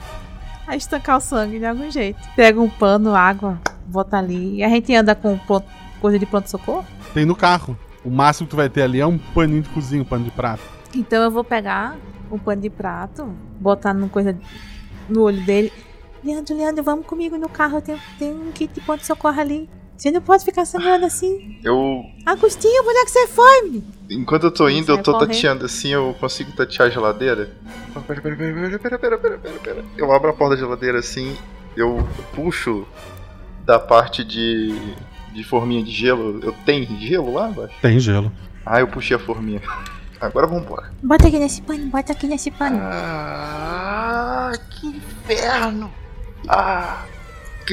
a 0.66 0.76
estancar 0.76 1.16
o 1.16 1.20
sangue 1.20 1.58
de 1.58 1.64
algum 1.66 1.90
jeito. 1.90 2.18
Pega 2.36 2.60
um 2.60 2.68
pano, 2.68 3.14
água, 3.14 3.58
bota 3.86 4.18
ali. 4.18 4.56
E 4.56 4.64
a 4.64 4.68
gente 4.68 4.94
anda 4.94 5.14
com 5.14 5.36
pronto- 5.38 5.66
coisa 6.00 6.18
de 6.18 6.26
pronto-socorro. 6.26 6.86
Tem 7.14 7.24
no 7.24 7.34
carro. 7.34 7.76
O 8.04 8.10
máximo 8.10 8.46
que 8.46 8.50
tu 8.52 8.56
vai 8.56 8.68
ter 8.68 8.82
ali 8.82 9.00
é 9.00 9.06
um 9.06 9.18
paninho 9.18 9.62
de 9.62 9.68
cozinha, 9.70 10.02
um 10.02 10.04
pano 10.04 10.24
de 10.24 10.30
prato. 10.30 10.62
Então 10.94 11.22
eu 11.22 11.30
vou 11.30 11.44
pegar 11.44 11.96
um 12.30 12.38
pano 12.38 12.62
de 12.62 12.70
prato, 12.70 13.26
botar 13.60 13.92
no 13.92 14.08
coisa 14.08 14.36
no 15.08 15.22
olho 15.22 15.44
dele. 15.44 15.72
Leandro, 16.24 16.56
Leandro, 16.56 16.82
vamos 16.84 17.06
comigo 17.06 17.36
no 17.36 17.48
carro. 17.48 17.80
Tem, 17.80 17.96
tem 18.18 18.32
um 18.32 18.52
kit 18.52 18.72
de 18.74 18.80
pronto-socorro 18.80 19.40
ali. 19.40 19.68
Você 20.00 20.10
não 20.10 20.22
pode 20.22 20.46
ficar 20.46 20.64
sangrando 20.64 21.04
assim. 21.04 21.58
Eu. 21.62 22.02
Agostinho, 22.24 22.82
onde 22.88 22.98
é 23.00 23.04
que 23.04 23.10
você 23.10 23.26
foi? 23.26 23.82
Enquanto 24.08 24.44
eu 24.44 24.50
tô 24.50 24.66
indo, 24.66 24.90
eu 24.90 24.96
é 24.96 25.02
tô 25.02 25.18
tateando 25.18 25.66
assim, 25.66 25.90
eu 25.90 26.16
consigo 26.18 26.52
tatear 26.52 26.88
a 26.88 26.90
geladeira. 26.90 27.50
Pera, 28.06 28.22
pera, 28.22 28.34
pera, 28.34 28.78
pera, 28.78 28.98
pera, 28.98 29.18
pera, 29.18 29.18
pera, 29.18 29.58
pera. 29.62 29.84
Eu 29.98 30.10
abro 30.10 30.30
a 30.30 30.32
porta 30.32 30.56
da 30.56 30.62
geladeira 30.62 31.00
assim, 31.00 31.36
eu 31.76 32.08
puxo 32.34 32.88
da 33.66 33.78
parte 33.78 34.24
de. 34.24 34.74
de 35.34 35.44
forminha 35.44 35.84
de 35.84 35.90
gelo. 35.90 36.40
Eu 36.42 36.54
tenho 36.64 36.86
gelo 36.98 37.34
lá, 37.34 37.48
acho? 37.48 37.80
Tem 37.82 38.00
gelo. 38.00 38.32
Ah, 38.64 38.80
eu 38.80 38.88
puxei 38.88 39.14
a 39.14 39.20
forminha. 39.20 39.60
Agora 40.18 40.46
vambora. 40.46 40.90
Bota 41.02 41.28
aqui 41.28 41.38
nesse 41.38 41.60
pano, 41.60 41.84
bota 41.90 42.12
aqui 42.14 42.26
nesse 42.26 42.50
pano. 42.50 42.78
Ah, 42.80 44.52
que 44.70 44.86
inferno! 44.86 45.92
Ah! 46.48 47.04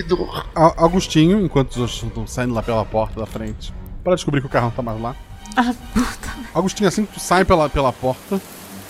Que 0.01 0.03
dor! 0.03 0.45
A- 0.55 0.85
Agostinho, 0.85 1.43
enquanto 1.43 1.71
os 1.71 1.77
outros 1.77 2.03
estão 2.03 2.27
saindo 2.27 2.53
lá 2.53 2.61
pela 2.61 2.85
porta 2.85 3.19
da 3.19 3.25
frente, 3.25 3.73
para 4.03 4.15
descobrir 4.15 4.41
que 4.41 4.47
o 4.47 4.49
carro 4.49 4.65
não 4.65 4.71
tá 4.71 4.81
mais 4.81 5.01
lá. 5.01 5.15
Ah, 5.55 5.73
puta. 5.93 6.29
Agostinho, 6.53 6.87
assim 6.87 7.05
que 7.05 7.13
tu 7.13 7.19
sai 7.19 7.43
pela, 7.43 7.67
pela 7.69 7.91
porta, 7.91 8.39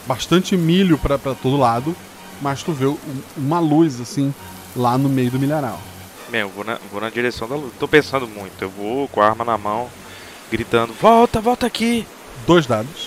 bastante 0.06 0.58
milho 0.58 0.98
pra, 0.98 1.18
pra 1.18 1.34
todo 1.34 1.56
lado, 1.58 1.96
mas 2.42 2.62
tu 2.62 2.72
vê 2.74 2.86
um- 2.88 2.98
uma 3.38 3.60
luz 3.60 4.02
assim 4.02 4.34
lá 4.76 4.98
no 4.98 5.08
meio 5.10 5.32
do 5.32 5.40
milharal. 5.40 5.80
Bem, 6.30 6.42
eu 6.42 6.50
vou 6.50 6.66
na, 6.66 6.78
vou 6.92 7.00
na 7.00 7.10
direção 7.10 7.48
da 7.48 7.56
luz. 7.56 7.72
Tô 7.80 7.88
pensando 7.88 8.28
muito. 8.28 8.62
Eu 8.62 8.70
vou 8.70 9.08
com 9.08 9.22
a 9.22 9.28
arma 9.30 9.46
na 9.46 9.58
mão, 9.58 9.88
gritando: 10.52 10.94
Volta, 11.02 11.40
volta 11.40 11.66
aqui! 11.66 12.06
Dois 12.46 12.66
dados. 12.68 13.06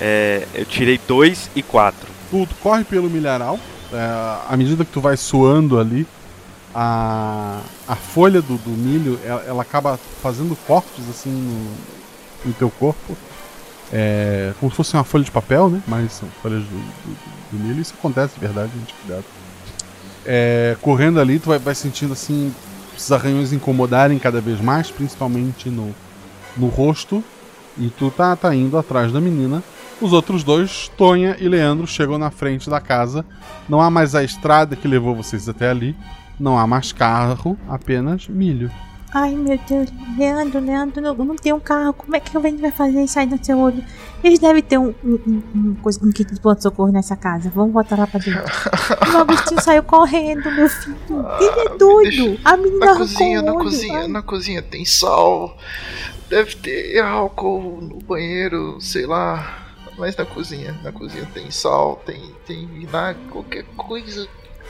É, 0.00 0.46
eu 0.54 0.64
tirei 0.64 0.98
dois 1.06 1.50
e 1.54 1.62
quatro. 1.62 2.08
Tu, 2.30 2.46
tu 2.46 2.54
corre 2.62 2.84
pelo 2.84 3.08
milharal, 3.08 3.58
é, 3.92 4.52
à 4.52 4.56
medida 4.56 4.84
que 4.84 4.90
tu 4.90 5.00
vai 5.00 5.16
suando 5.16 5.78
ali, 5.78 6.06
a, 6.74 7.60
a 7.86 7.94
folha 7.96 8.42
do, 8.42 8.56
do 8.58 8.70
milho 8.70 9.18
ela, 9.24 9.42
ela 9.46 9.62
acaba 9.62 9.98
fazendo 10.22 10.56
cortes 10.66 11.08
assim 11.08 11.30
no, 11.30 12.48
no 12.48 12.52
teu 12.54 12.70
corpo. 12.70 13.16
É, 13.92 14.52
como 14.58 14.70
se 14.70 14.76
fosse 14.76 14.94
uma 14.94 15.04
folha 15.04 15.22
de 15.24 15.30
papel, 15.30 15.70
né? 15.70 15.82
Mas 15.86 16.12
são 16.12 16.28
folhas 16.42 16.62
do, 16.64 16.68
do- 16.76 17.16
do 17.52 17.58
milho. 17.64 17.80
Isso 17.80 17.94
acontece 17.96 18.34
de 18.34 18.40
verdade, 18.40 18.72
gente, 18.78 18.92
cuidado. 18.94 19.24
É, 20.26 20.76
correndo 20.80 21.20
ali, 21.20 21.38
tu 21.38 21.50
vai, 21.50 21.58
vai 21.58 21.74
sentindo 21.74 22.12
assim 22.12 22.52
os 22.96 23.12
arranhões 23.12 23.52
incomodarem 23.52 24.18
cada 24.18 24.40
vez 24.40 24.60
mais, 24.60 24.90
principalmente 24.90 25.68
no, 25.68 25.94
no 26.56 26.68
rosto. 26.68 27.22
E 27.76 27.88
tu 27.90 28.10
tá, 28.10 28.34
tá 28.36 28.54
indo 28.54 28.78
atrás 28.78 29.12
da 29.12 29.20
menina. 29.20 29.62
Os 30.00 30.12
outros 30.12 30.42
dois, 30.42 30.90
Tonha 30.96 31.36
e 31.38 31.48
Leandro, 31.48 31.86
chegam 31.86 32.18
na 32.18 32.30
frente 32.30 32.68
da 32.70 32.80
casa. 32.80 33.24
Não 33.68 33.80
há 33.80 33.90
mais 33.90 34.14
a 34.14 34.24
estrada 34.24 34.74
que 34.76 34.88
levou 34.88 35.14
vocês 35.14 35.48
até 35.48 35.70
ali. 35.70 35.94
Não 36.38 36.58
há 36.58 36.66
mais 36.66 36.92
carro, 36.92 37.56
apenas 37.68 38.28
milho. 38.28 38.70
Ai, 39.16 39.32
meu 39.36 39.56
Deus. 39.68 39.88
Leandro, 40.18 40.58
Leandro, 40.58 41.00
não, 41.00 41.14
não 41.14 41.36
tem 41.36 41.52
um 41.52 41.60
carro. 41.60 41.92
Como 41.92 42.16
é 42.16 42.18
que 42.18 42.36
a 42.36 42.40
gente 42.40 42.60
vai 42.60 42.72
fazer 42.72 43.04
isso 43.04 43.16
aí 43.16 43.26
no 43.26 43.38
seu 43.44 43.56
olho? 43.60 43.80
Eles 44.24 44.40
devem 44.40 44.60
ter 44.60 44.76
um, 44.76 44.92
um, 45.04 45.18
um, 45.24 45.42
um 45.54 45.74
coisa- 45.76 46.04
um 46.04 46.10
kit 46.10 46.34
de 46.34 46.40
pronto-socorro 46.40 46.90
nessa 46.90 47.14
casa. 47.14 47.48
Vamos 47.54 47.72
botar 47.72 47.96
lá 47.96 48.08
pra 48.08 48.18
dentro. 48.18 48.42
o 49.14 49.18
Agostinho 49.18 49.60
saiu 49.62 49.84
correndo, 49.84 50.50
meu 50.50 50.68
filho. 50.68 50.96
Ele 51.38 51.60
é 51.60 51.78
doido. 51.78 52.40
A 52.44 52.56
menina 52.56 52.86
Na 52.86 52.96
cozinha, 52.96 53.40
o 53.40 53.44
na 53.44 53.52
olho. 53.52 53.64
cozinha, 53.64 53.98
Ai, 54.00 54.08
na 54.08 54.22
cozinha 54.22 54.62
tem 54.62 54.84
sal. 54.84 55.56
Deve 56.28 56.56
ter 56.56 56.98
álcool 57.00 57.78
no 57.80 57.98
banheiro, 58.00 58.80
sei 58.80 59.06
lá. 59.06 59.60
Mas 59.96 60.16
na 60.16 60.24
cozinha, 60.24 60.74
na 60.82 60.90
cozinha 60.90 61.24
tem 61.32 61.52
sal, 61.52 62.02
tem, 62.04 62.34
tem 62.44 62.66
vinagre, 62.66 63.22
qualquer 63.30 63.62
coisa. 63.76 64.26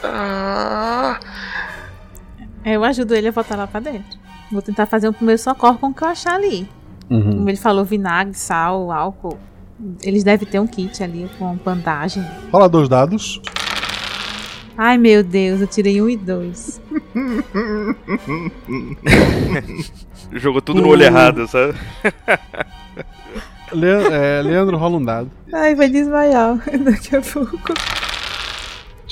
Ah, 0.06 1.18
Eu 2.64 2.82
ajudo 2.84 3.14
ele 3.14 3.28
a 3.28 3.32
botar 3.32 3.56
lá 3.56 3.66
pra 3.66 3.80
dentro. 3.80 4.18
Vou 4.50 4.62
tentar 4.62 4.86
fazer 4.86 5.08
um 5.08 5.12
primeiro 5.12 5.40
socorro 5.40 5.78
com 5.78 5.88
o 5.88 5.94
que 5.94 6.02
eu 6.02 6.08
achar 6.08 6.34
ali. 6.34 6.68
Como 7.08 7.48
ele 7.48 7.56
falou, 7.58 7.84
vinagre, 7.84 8.34
sal, 8.34 8.90
álcool. 8.90 9.38
Eles 10.02 10.24
devem 10.24 10.48
ter 10.48 10.58
um 10.58 10.66
kit 10.66 11.02
ali 11.02 11.28
com 11.38 11.54
bandagem. 11.56 12.24
Rola 12.52 12.68
dois 12.68 12.88
dados. 12.88 13.40
Ai, 14.76 14.98
meu 14.98 15.22
Deus, 15.22 15.60
eu 15.60 15.66
tirei 15.66 16.00
um 16.02 16.08
e 16.08 16.16
dois. 16.16 16.80
Jogou 20.32 20.60
tudo 20.60 20.82
no 20.82 20.88
olho 20.88 21.02
Uh. 21.02 21.06
errado, 21.06 21.46
sabe? 21.46 21.74
Le- 23.72 23.88
é, 24.12 24.42
Leandro, 24.42 24.76
rola 24.76 24.96
um 24.96 25.04
dado. 25.04 25.30
Ai, 25.52 25.74
vai 25.74 25.88
desmaiar 25.88 26.56
daqui 26.84 27.16
a 27.16 27.20
pouco. 27.20 27.72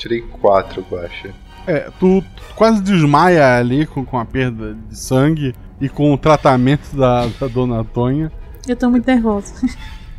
Tirei 0.03 0.21
quatro, 0.21 0.85
Guacha. 0.91 1.33
É, 1.65 1.89
tu, 1.97 2.21
tu 2.35 2.43
quase 2.55 2.81
desmaia 2.83 3.57
ali 3.57 3.85
com, 3.85 4.03
com 4.03 4.19
a 4.19 4.25
perda 4.25 4.75
de 4.89 4.99
sangue 4.99 5.55
e 5.79 5.87
com 5.87 6.13
o 6.13 6.17
tratamento 6.17 6.93
da, 6.95 7.25
da 7.39 7.47
dona 7.47 7.83
Tonha. 7.85 8.29
Eu 8.67 8.75
tô 8.75 8.89
muito 8.89 9.07
nervosa. 9.07 9.53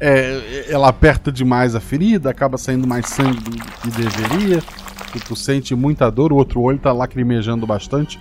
É, 0.01 0.67
ela 0.71 0.89
aperta 0.89 1.31
demais 1.31 1.75
a 1.75 1.81
ferida, 1.81 2.31
acaba 2.31 2.57
saindo 2.59 2.87
mais 2.87 3.07
sangue 3.11 3.39
do 3.39 3.51
que 3.51 3.91
deveria. 3.91 4.63
E 5.15 5.21
tu 5.21 5.37
sente 5.37 5.75
muita 5.75 6.11
dor, 6.11 6.33
o 6.33 6.37
outro 6.37 6.61
olho 6.61 6.79
tá 6.79 6.93
lacrimejando 6.93 7.67
bastante. 7.67 8.19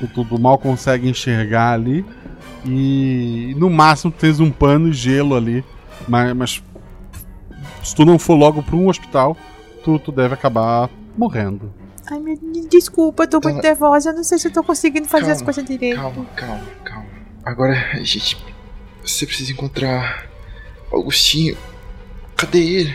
Tu, 0.00 0.06
tu- 0.08 0.24
tu 0.24 0.38
mal 0.40 0.58
consegue 0.58 1.08
enxergar 1.08 1.72
ali. 1.72 2.04
E 2.66 3.54
no 3.56 3.70
máximo 3.70 4.10
tu 4.12 4.18
tens 4.18 4.40
um 4.40 4.50
pano 4.50 4.88
e 4.88 4.92
gelo 4.92 5.34
ali. 5.36 5.64
Mas, 6.08 6.32
mas 6.34 6.62
se 7.82 7.94
tu 7.94 8.04
não 8.04 8.18
for 8.18 8.34
logo 8.34 8.62
para 8.62 8.76
um 8.76 8.88
hospital, 8.88 9.36
tu, 9.84 9.98
tu 9.98 10.10
deve 10.12 10.34
acabar 10.34 10.90
morrendo. 11.16 11.72
Ai, 12.10 12.18
meu 12.20 12.36
Deus, 12.36 12.68
desculpa, 12.68 13.24
eu 13.24 13.28
tô 13.28 13.40
muito 13.42 13.62
nervosa. 13.62 14.10
Eu 14.10 14.14
não 14.16 14.24
sei 14.24 14.38
se 14.38 14.48
eu 14.48 14.52
tô 14.52 14.62
conseguindo 14.62 15.08
fazer 15.08 15.30
as 15.30 15.38
Calma, 15.38 15.44
coisas 15.44 15.64
direito. 15.64 15.96
Calma, 15.96 16.24
calma, 16.36 16.64
calma. 16.84 17.06
Agora 17.44 17.74
gente. 18.04 18.36
Você 19.02 19.26
precisa 19.26 19.52
encontrar 19.52 20.26
Augustinho. 20.90 21.56
Cadê 22.36 22.58
ele? 22.58 22.94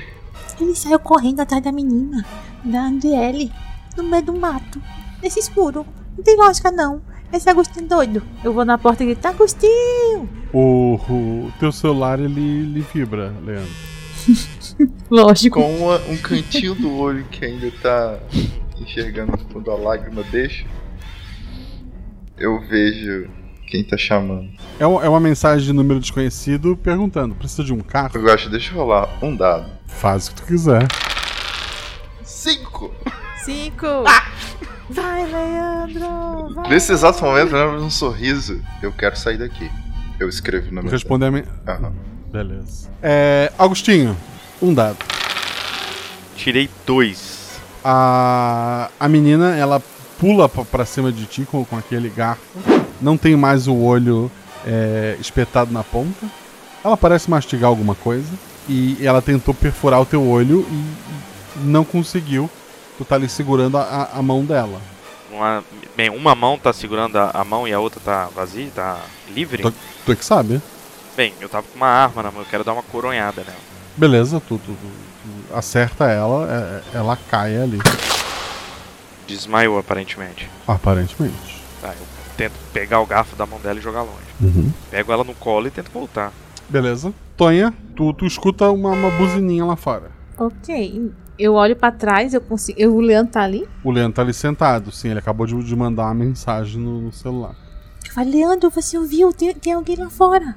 Ele 0.59 0.75
saiu 0.75 0.99
correndo 0.99 1.39
atrás 1.39 1.63
da 1.63 1.71
menina, 1.71 2.25
da 2.65 2.81
Andriele, 2.81 3.51
no 3.95 4.03
meio 4.03 4.23
do 4.23 4.33
mato, 4.33 4.81
nesse 5.21 5.39
escuro. 5.39 5.85
Não 6.17 6.23
tem 6.23 6.35
lógica, 6.35 6.71
não. 6.71 7.01
Esse 7.31 7.49
Agostinho 7.49 7.85
é 7.85 7.87
doido. 7.87 8.23
Eu 8.43 8.51
vou 8.51 8.65
na 8.65 8.77
porta 8.77 9.03
e 9.03 9.07
grito, 9.07 9.25
Agostinho! 9.25 10.27
O, 10.51 10.95
o 10.95 11.51
teu 11.59 11.71
celular 11.71 12.19
ele, 12.19 12.41
ele 12.41 12.81
vibra, 12.81 13.33
Leandro. 13.43 13.71
Lógico. 15.09 15.61
Com 15.61 15.75
uma- 15.77 15.97
um 16.07 16.17
cantinho 16.17 16.75
do 16.75 16.93
olho 16.97 17.25
que 17.25 17.45
ainda 17.45 17.71
tá 17.81 18.17
enxergando 18.79 19.37
quando 19.51 19.69
a 19.71 19.75
lágrima 19.75 20.23
deixa. 20.23 20.65
Eu 22.37 22.59
vejo 22.67 23.29
quem 23.67 23.83
tá 23.83 23.97
chamando. 23.97 24.49
É, 24.79 24.87
um- 24.87 25.01
é 25.03 25.09
uma 25.09 25.19
mensagem 25.19 25.65
de 25.67 25.73
número 25.73 25.99
desconhecido 25.99 26.77
perguntando: 26.77 27.35
precisa 27.35 27.63
de 27.63 27.73
um 27.73 27.79
carro? 27.81 28.11
Eu 28.15 28.33
acho, 28.33 28.49
deixa 28.49 28.71
eu 28.73 28.77
rolar 28.77 29.09
um 29.21 29.35
dado. 29.35 29.69
Faz 29.87 30.27
o 30.27 30.31
que 30.35 30.41
tu 30.41 30.47
quiser. 30.47 30.87
Cinco! 32.23 32.93
Cinco! 33.43 33.85
Vai, 34.89 35.25
Leandro! 35.25 36.53
Vai. 36.55 36.69
Nesse 36.69 36.91
exato 36.91 37.23
momento, 37.23 37.55
eu 37.55 37.63
lembro 37.65 37.79
de 37.79 37.85
um 37.85 37.89
sorriso. 37.91 38.61
Eu 38.81 38.91
quero 38.91 39.15
sair 39.17 39.37
daqui. 39.37 39.69
Eu 40.19 40.27
escrevo 40.29 40.73
na 40.73 40.81
minha. 40.81 40.91
Responder 40.91 41.25
a 41.27 41.31
minha. 41.31 41.45
Aham. 41.67 41.93
Beleza. 42.31 42.89
É, 43.01 43.51
Agostinho, 43.57 44.15
um 44.61 44.73
dado. 44.73 44.97
Tirei 46.35 46.69
dois. 46.85 47.39
A, 47.83 48.89
a 48.99 49.07
menina, 49.07 49.55
ela 49.55 49.81
pula 50.19 50.47
pra- 50.49 50.65
pra 50.65 50.85
cima 50.85 51.11
de 51.11 51.25
ti 51.25 51.47
com, 51.49 51.63
com 51.65 51.77
aquele 51.77 52.09
garfo. 52.09 52.41
Não 53.01 53.17
tem 53.17 53.35
mais 53.35 53.67
o 53.67 53.75
olho 53.75 54.31
é, 54.65 55.15
espetado 55.19 55.71
na 55.71 55.83
ponta. 55.83 56.25
Ela 56.83 56.97
parece 56.97 57.29
mastigar 57.29 57.69
alguma 57.69 57.95
coisa. 57.95 58.29
E 58.67 58.97
ela 59.05 59.21
tentou 59.21 59.53
perfurar 59.53 59.99
o 60.01 60.05
teu 60.05 60.25
olho 60.27 60.65
e 60.69 61.59
não 61.63 61.83
conseguiu. 61.83 62.49
Tu 62.97 63.05
tá 63.05 63.15
ali 63.15 63.27
segurando 63.29 63.77
a, 63.77 63.81
a- 64.13 64.19
a 64.19 64.21
mão 64.21 64.43
dela. 64.45 64.79
Uma, 65.31 65.63
bem, 65.95 66.09
uma 66.09 66.35
mão 66.35 66.57
tá 66.57 66.73
segurando 66.73 67.17
a, 67.17 67.31
a 67.33 67.43
mão 67.43 67.67
e 67.67 67.73
a 67.73 67.79
outra 67.79 67.99
tá 68.03 68.29
vazia, 68.35 68.69
tá 68.73 68.99
livre? 69.33 69.61
Tu, 69.63 69.73
tu 70.05 70.11
é 70.11 70.15
que 70.15 70.25
sabe. 70.25 70.61
Bem, 71.15 71.33
eu 71.39 71.47
tava 71.47 71.65
com 71.67 71.75
uma 71.77 71.87
arma 71.87 72.23
na 72.23 72.31
mão, 72.31 72.41
eu 72.41 72.47
quero 72.49 72.63
dar 72.63 72.73
uma 72.73 72.83
coronhada 72.83 73.41
nela. 73.43 73.68
Beleza, 73.99 74.39
tu, 74.39 74.57
tu- 74.57 74.71
tu- 74.71 74.75
tu 75.49 75.53
acerta 75.55 76.05
ela, 76.09 76.47
é- 76.93 76.97
ela 76.97 77.17
cai 77.29 77.57
ali. 77.61 77.79
Desmaiou, 79.27 79.77
aparentemente. 79.77 80.49
Aparentemente. 80.65 81.61
Tá, 81.81 81.89
eu 81.89 82.05
tento 82.37 82.53
pegar 82.71 83.01
o 83.01 83.05
garfo 83.05 83.35
da 83.35 83.45
mão 83.45 83.59
dela 83.59 83.77
e 83.77 83.81
jogar 83.81 84.03
longe. 84.03 84.23
Uhum. 84.41 84.71
Pego 84.89 85.11
ela 85.11 85.25
no 85.25 85.33
colo 85.35 85.67
e 85.67 85.71
tento 85.71 85.91
voltar. 85.91 86.31
Beleza. 86.69 87.13
Tonha, 87.35 87.73
tu, 87.93 88.13
tu 88.13 88.25
escuta 88.25 88.71
uma, 88.71 88.91
uma 88.91 89.11
buzininha 89.11 89.65
lá 89.65 89.75
fora. 89.75 90.11
Ok. 90.37 91.11
Eu 91.37 91.55
olho 91.55 91.75
pra 91.75 91.91
trás, 91.91 92.33
eu 92.33 92.39
consigo. 92.39 92.79
Eu, 92.79 92.95
o 92.95 93.01
Leandro 93.01 93.33
tá 93.33 93.41
ali. 93.43 93.67
O 93.83 93.91
Leandro 93.91 94.13
tá 94.13 94.21
ali 94.21 94.33
sentado, 94.33 94.91
sim, 94.93 95.09
ele 95.09 95.19
acabou 95.19 95.45
de, 95.45 95.61
de 95.61 95.75
mandar 95.75 96.03
uma 96.05 96.13
mensagem 96.13 96.79
no, 96.81 97.01
no 97.01 97.11
celular. 97.11 97.53
Eu 98.07 98.13
falo, 98.13 98.29
Leandro, 98.31 98.69
você 98.69 98.97
ouviu? 98.97 99.33
Tem, 99.33 99.53
tem 99.53 99.73
alguém 99.73 99.97
lá 99.97 100.09
fora. 100.09 100.55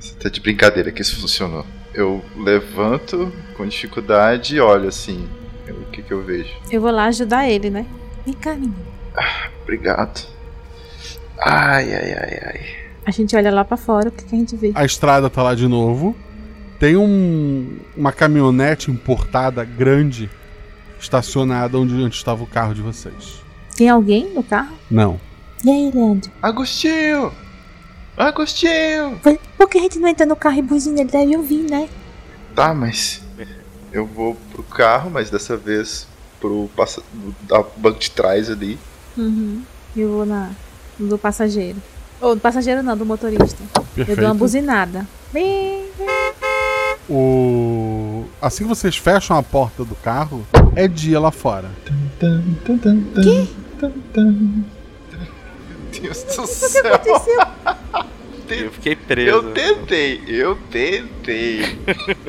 Você 0.00 0.14
tá 0.14 0.28
de 0.28 0.40
brincadeira 0.40 0.90
que 0.90 1.00
isso 1.02 1.20
funcionou. 1.20 1.64
Eu 1.94 2.22
levanto 2.36 3.32
com 3.56 3.66
dificuldade 3.66 4.56
e 4.56 4.60
olho 4.60 4.88
assim. 4.88 5.28
O 5.68 5.90
que 5.90 6.02
que 6.02 6.12
eu 6.12 6.22
vejo? 6.22 6.50
Eu 6.70 6.80
vou 6.80 6.90
lá 6.90 7.06
ajudar 7.06 7.48
ele, 7.48 7.70
né? 7.70 7.86
Vem 8.24 8.34
cá, 8.34 8.54
menino. 8.54 8.76
Obrigado. 9.62 10.26
Ai, 11.38 11.92
ai, 11.92 12.12
ai, 12.12 12.40
ai. 12.46 12.60
A 13.04 13.10
gente 13.10 13.34
olha 13.36 13.50
lá 13.50 13.64
pra 13.64 13.76
fora, 13.76 14.08
o 14.08 14.12
que, 14.12 14.24
que 14.24 14.34
a 14.34 14.38
gente 14.38 14.56
vê? 14.56 14.72
A 14.74 14.84
estrada 14.84 15.30
tá 15.30 15.42
lá 15.42 15.54
de 15.54 15.66
novo. 15.66 16.16
Tem 16.78 16.96
um, 16.96 17.78
uma 17.96 18.12
caminhonete 18.12 18.90
importada 18.90 19.64
grande 19.64 20.30
estacionada 21.00 21.78
onde 21.78 21.94
antes 22.02 22.18
estava 22.18 22.42
o 22.42 22.46
carro 22.46 22.74
de 22.74 22.82
vocês. 22.82 23.42
Tem 23.76 23.88
alguém 23.88 24.32
no 24.34 24.42
carro? 24.42 24.76
Não. 24.90 25.20
E 25.64 25.70
aí, 25.70 25.90
Leandro? 25.92 26.30
Agostinho! 26.42 27.32
Agostinho! 28.18 29.20
Por, 29.22 29.38
por 29.56 29.68
que 29.68 29.78
a 29.78 29.82
gente 29.82 29.98
não 30.00 30.08
entra 30.08 30.26
no 30.26 30.34
carro 30.34 30.58
e 30.58 30.62
buzina? 30.62 31.00
Ele 31.00 31.10
deve 31.10 31.36
ouvir, 31.36 31.70
né? 31.70 31.88
Tá, 32.52 32.74
mas 32.74 33.22
eu 33.92 34.04
vou 34.04 34.36
pro 34.50 34.64
carro, 34.64 35.08
mas 35.08 35.30
dessa 35.30 35.56
vez 35.56 36.08
pro 36.40 36.68
passa... 36.76 37.00
da 37.42 37.62
banco 37.76 38.00
de 38.00 38.10
trás 38.10 38.50
ali. 38.50 38.76
Uhum. 39.16 39.62
Eu 39.96 40.10
vou 40.10 40.26
na 40.26 40.50
no 40.98 41.08
do 41.08 41.18
passageiro. 41.18 41.80
Ou 42.20 42.34
do 42.34 42.40
passageiro 42.40 42.82
não, 42.82 42.96
do 42.96 43.06
motorista. 43.06 43.62
Eu 43.76 43.82
Perfeito. 43.94 44.20
dou 44.20 44.28
uma 44.28 44.34
buzinada. 44.34 45.06
O... 47.08 48.24
Assim 48.42 48.64
que 48.64 48.68
vocês 48.68 48.96
fecham 48.96 49.36
a 49.36 49.42
porta 49.42 49.84
do 49.84 49.94
carro, 49.94 50.44
é 50.74 50.88
dia 50.88 51.20
lá 51.20 51.30
fora. 51.30 51.70
Que? 53.22 53.48
Deus 56.00 56.22
do 56.22 56.42
O 56.42 56.46
que 56.46 56.54
céu! 56.54 56.94
aconteceu? 56.94 57.40
Eu 58.50 58.72
fiquei 58.72 58.96
preso. 58.96 59.28
Eu 59.30 59.52
tentei, 59.52 60.22
eu 60.26 60.56
tentei. 60.70 61.78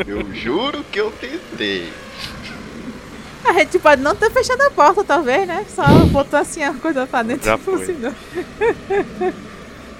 Eu 0.05 0.33
juro 0.35 0.83
que 0.91 0.99
eu 0.99 1.11
tentei. 1.11 1.93
A 3.45 3.53
gente 3.53 3.79
pode 3.79 4.01
não 4.01 4.13
ter 4.13 4.29
fechado 4.29 4.61
a 4.63 4.69
porta, 4.69 5.01
talvez, 5.01 5.47
né? 5.47 5.65
Só 5.73 5.81
botou 6.11 6.37
assim 6.37 6.61
a 6.61 6.73
coisa 6.73 7.07
pra 7.07 7.23
dentro 7.23 7.45
Já 7.45 7.55
e 7.55 7.57
foi. 7.59 7.77
funcionou. 7.77 8.13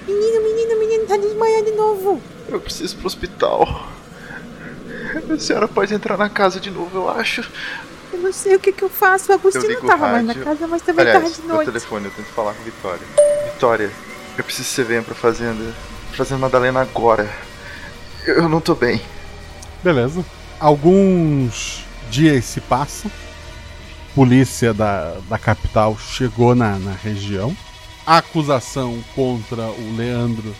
menino, 0.06 0.42
menino, 0.42 0.78
menino, 0.78 1.06
tá 1.06 1.16
desmaiando 1.16 1.64
de 1.70 1.76
novo. 1.76 2.22
Eu 2.48 2.60
preciso 2.60 2.96
pro 2.98 3.06
hospital. 3.06 3.88
A 5.34 5.38
senhora 5.38 5.66
pode 5.66 5.94
entrar 5.94 6.18
na 6.18 6.28
casa 6.28 6.60
de 6.60 6.70
novo, 6.70 6.98
eu 6.98 7.08
acho. 7.08 7.50
Eu 8.20 8.24
não 8.24 8.32
sei 8.34 8.54
o 8.54 8.60
que 8.60 8.70
que 8.70 8.82
eu 8.82 8.90
faço. 8.90 9.32
O 9.32 9.34
Agostinho 9.34 9.80
não 9.80 9.88
tava 9.88 10.06
o 10.06 10.10
mais 10.10 10.26
na 10.26 10.32
rádio. 10.34 10.44
casa, 10.44 10.66
mas 10.66 10.82
também 10.82 11.06
Aliás, 11.06 11.22
tava 11.22 11.34
de 11.34 11.48
noite. 11.48 11.66
telefone, 11.66 12.04
eu 12.04 12.10
tento 12.10 12.26
falar 12.26 12.52
com 12.52 12.60
a 12.60 12.64
Vitória. 12.64 13.06
Vitória, 13.54 13.90
eu 14.36 14.44
preciso 14.44 14.68
que 14.68 14.74
você 14.74 14.84
venha 14.84 15.02
pra 15.02 15.14
fazenda. 15.14 15.74
Fazenda 16.12 16.38
Madalena 16.38 16.82
agora. 16.82 17.28
Eu 18.26 18.42
eu 18.42 18.48
não 18.48 18.60
tô 18.60 18.74
bem. 18.74 19.00
Beleza. 19.82 20.22
Alguns 20.60 21.82
dias 22.10 22.44
se 22.44 22.60
passam. 22.60 23.10
Polícia 24.14 24.74
da, 24.74 25.16
da 25.28 25.38
capital 25.38 25.96
chegou 25.98 26.54
na, 26.54 26.78
na 26.78 26.92
região. 26.92 27.56
A 28.06 28.18
acusação 28.18 29.02
contra 29.14 29.62
o 29.62 29.96
Leandro 29.96 30.54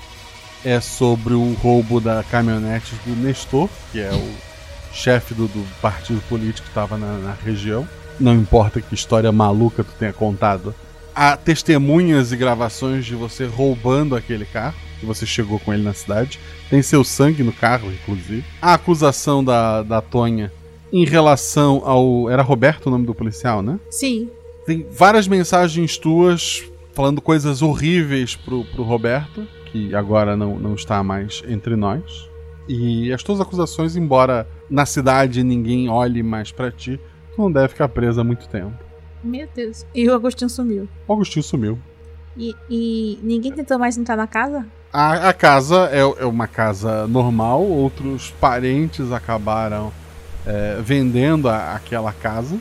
é 0.64 0.80
sobre 0.80 1.34
o 1.34 1.52
roubo 1.54 2.00
da 2.00 2.22
caminhonete 2.30 2.94
do 3.04 3.14
Nestor, 3.16 3.68
que 3.92 4.00
é 4.00 4.10
o 4.12 4.49
chefe 4.92 5.34
do, 5.34 5.46
do 5.46 5.66
partido 5.80 6.20
político 6.28 6.62
que 6.62 6.70
estava 6.70 6.96
na, 6.96 7.18
na 7.18 7.32
região. 7.32 7.86
Não 8.18 8.34
importa 8.34 8.80
que 8.80 8.94
história 8.94 9.32
maluca 9.32 9.82
tu 9.82 9.92
tenha 9.98 10.12
contado. 10.12 10.74
Há 11.14 11.36
testemunhas 11.36 12.32
e 12.32 12.36
gravações 12.36 13.04
de 13.04 13.14
você 13.14 13.46
roubando 13.46 14.14
aquele 14.14 14.44
carro, 14.44 14.76
que 14.98 15.06
você 15.06 15.26
chegou 15.26 15.58
com 15.58 15.72
ele 15.72 15.82
na 15.82 15.94
cidade. 15.94 16.38
Tem 16.68 16.82
seu 16.82 17.02
sangue 17.02 17.42
no 17.42 17.52
carro, 17.52 17.90
inclusive. 17.90 18.44
A 18.60 18.74
acusação 18.74 19.42
da, 19.42 19.82
da 19.82 20.00
Tonha 20.00 20.52
em 20.92 21.04
relação 21.04 21.82
ao. 21.84 22.28
Era 22.28 22.42
Roberto 22.42 22.86
o 22.86 22.90
nome 22.90 23.06
do 23.06 23.14
policial, 23.14 23.62
né? 23.62 23.78
Sim. 23.90 24.28
Tem 24.66 24.86
várias 24.90 25.26
mensagens 25.26 25.96
tuas 25.96 26.62
falando 26.92 27.20
coisas 27.20 27.62
horríveis 27.62 28.36
pro, 28.36 28.64
pro 28.64 28.82
Roberto, 28.82 29.46
que 29.66 29.94
agora 29.94 30.36
não, 30.36 30.58
não 30.58 30.74
está 30.74 31.02
mais 31.02 31.42
entre 31.48 31.76
nós. 31.76 32.28
E 32.68 33.12
as 33.12 33.22
tuas 33.22 33.40
acusações, 33.40 33.96
embora 33.96 34.46
na 34.70 34.86
cidade 34.86 35.42
ninguém 35.42 35.88
olhe 35.88 36.22
mais 36.22 36.52
pra 36.52 36.70
ti, 36.70 36.98
tu 37.34 37.42
não 37.42 37.50
deve 37.50 37.68
ficar 37.68 37.88
presa 37.88 38.20
há 38.20 38.24
muito 38.24 38.48
tempo. 38.48 38.72
Meu 39.22 39.46
Deus. 39.54 39.84
E 39.94 40.08
o 40.08 40.14
Agostinho 40.14 40.48
sumiu. 40.48 40.88
O 41.06 41.12
Agostinho 41.12 41.42
sumiu. 41.42 41.78
E, 42.36 42.54
e 42.70 43.18
ninguém 43.22 43.52
tentou 43.52 43.78
mais 43.78 43.98
entrar 43.98 44.16
na 44.16 44.26
casa? 44.26 44.64
A, 44.92 45.28
a 45.28 45.32
casa 45.32 45.88
é, 45.92 45.98
é 46.00 46.24
uma 46.24 46.46
casa 46.46 47.06
normal, 47.06 47.62
outros 47.62 48.30
parentes 48.40 49.12
acabaram 49.12 49.92
é, 50.46 50.80
vendendo 50.82 51.48
a- 51.48 51.74
aquela 51.74 52.12
casa. 52.12 52.56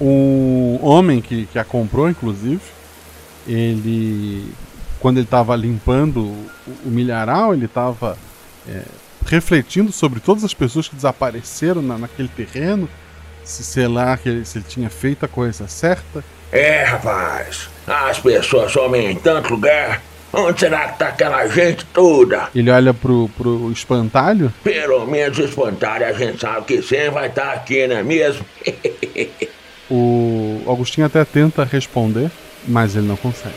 O 0.00 0.78
homem 0.82 1.20
que, 1.20 1.46
que 1.46 1.58
a 1.58 1.64
comprou, 1.64 2.08
inclusive, 2.08 2.62
ele, 3.46 4.52
quando 5.00 5.18
ele 5.18 5.26
estava 5.26 5.54
limpando 5.56 6.20
o, 6.24 6.46
o 6.86 6.88
milharal, 6.90 7.52
ele 7.54 7.66
estava 7.66 8.16
é, 8.68 8.82
refletindo 9.26 9.92
sobre 9.92 10.20
todas 10.20 10.44
as 10.44 10.54
pessoas 10.54 10.88
que 10.88 10.94
desapareceram 10.96 11.80
na- 11.82 11.98
naquele 11.98 12.28
terreno, 12.28 12.88
se 13.44 13.62
sei 13.64 13.88
lá 13.88 14.16
que 14.16 14.28
ele- 14.28 14.44
se 14.44 14.58
ele 14.58 14.64
tinha 14.68 14.88
feito 14.90 15.24
a 15.24 15.28
coisa 15.28 15.66
certa. 15.68 16.24
É, 16.50 16.84
rapaz. 16.84 17.68
As 17.86 18.18
pessoas 18.18 18.70
somem 18.72 19.12
em 19.12 19.16
tanto 19.16 19.50
lugar. 19.54 20.02
Onde 20.34 20.60
será 20.60 20.88
que 20.88 20.98
tá 20.98 21.08
aquela 21.08 21.46
gente 21.46 21.84
toda? 21.86 22.48
Ele 22.54 22.70
olha 22.70 22.94
pro, 22.94 23.28
pro 23.36 23.70
espantalho 23.70 24.50
Pelo 24.64 25.04
menos 25.06 25.38
espantalho 25.38 26.06
a 26.06 26.12
gente 26.14 26.40
sabe 26.40 26.64
que 26.64 26.80
sempre 26.80 27.10
vai 27.10 27.28
estar 27.28 27.52
aqui, 27.52 27.86
não 27.86 27.96
é 27.96 28.02
mesmo? 28.02 28.42
O 29.90 30.62
Agostinho 30.66 31.06
até 31.06 31.22
tenta 31.22 31.64
responder, 31.64 32.30
mas 32.66 32.96
ele 32.96 33.06
não 33.06 33.16
consegue. 33.16 33.54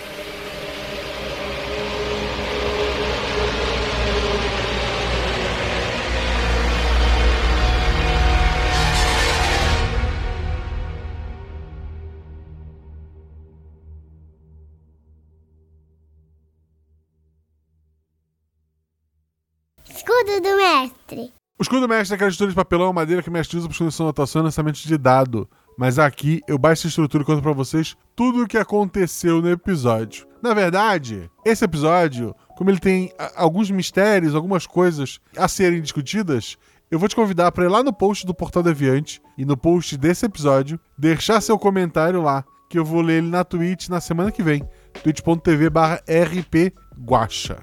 Escudo 21.76 21.88
mestre 21.90 22.14
é 22.14 22.16
aquela 22.16 22.30
estrutura 22.30 22.52
de 22.52 22.56
papelão 22.56 22.88
ou 22.88 22.94
madeira 22.94 23.22
que 23.22 23.30
o 23.30 23.32
mestre 23.32 23.58
usa 23.58 23.68
para 23.68 23.78
construção, 23.78 24.06
anotação 24.06 24.42
e 24.42 24.46
lançamento 24.46 24.76
de 24.78 24.98
dado. 24.98 25.50
Mas 25.78 26.00
aqui 26.00 26.42
eu 26.48 26.58
baixo 26.58 26.82
essa 26.82 26.88
estrutura 26.88 27.24
e 27.24 27.26
conto 27.26 27.42
pra 27.42 27.52
vocês 27.52 27.98
tudo 28.16 28.44
o 28.44 28.48
que 28.48 28.58
aconteceu 28.58 29.42
no 29.42 29.50
episódio. 29.50 30.26
Na 30.42 30.54
verdade, 30.54 31.30
esse 31.44 31.66
episódio, 31.66 32.34
como 32.56 32.70
ele 32.70 32.80
tem 32.80 33.12
a- 33.20 33.34
alguns 33.44 33.70
mistérios, 33.70 34.36
algumas 34.36 34.66
coisas 34.66 35.20
a 35.38 35.48
serem 35.50 35.82
discutidas, 35.82 36.56
eu 36.90 36.98
vou 36.98 37.10
te 37.10 37.16
convidar 37.16 37.52
para 37.52 37.66
ir 37.66 37.70
lá 37.70 37.84
no 37.84 37.92
post 37.92 38.26
do 38.26 38.34
Portal 38.34 38.64
Deviante 38.64 39.22
e 39.38 39.44
no 39.44 39.58
post 39.58 39.98
desse 39.98 40.26
episódio, 40.26 40.80
deixar 40.98 41.42
seu 41.42 41.60
comentário 41.60 42.22
lá, 42.22 42.46
que 42.70 42.80
eu 42.80 42.86
vou 42.86 43.02
ler 43.02 43.18
ele 43.18 43.28
na 43.30 43.44
Twitch 43.44 43.90
na 43.90 44.00
semana 44.00 44.32
que 44.32 44.42
vem. 44.42 44.64
twitch.tv 45.04 45.70
rpguacha. 46.08 47.58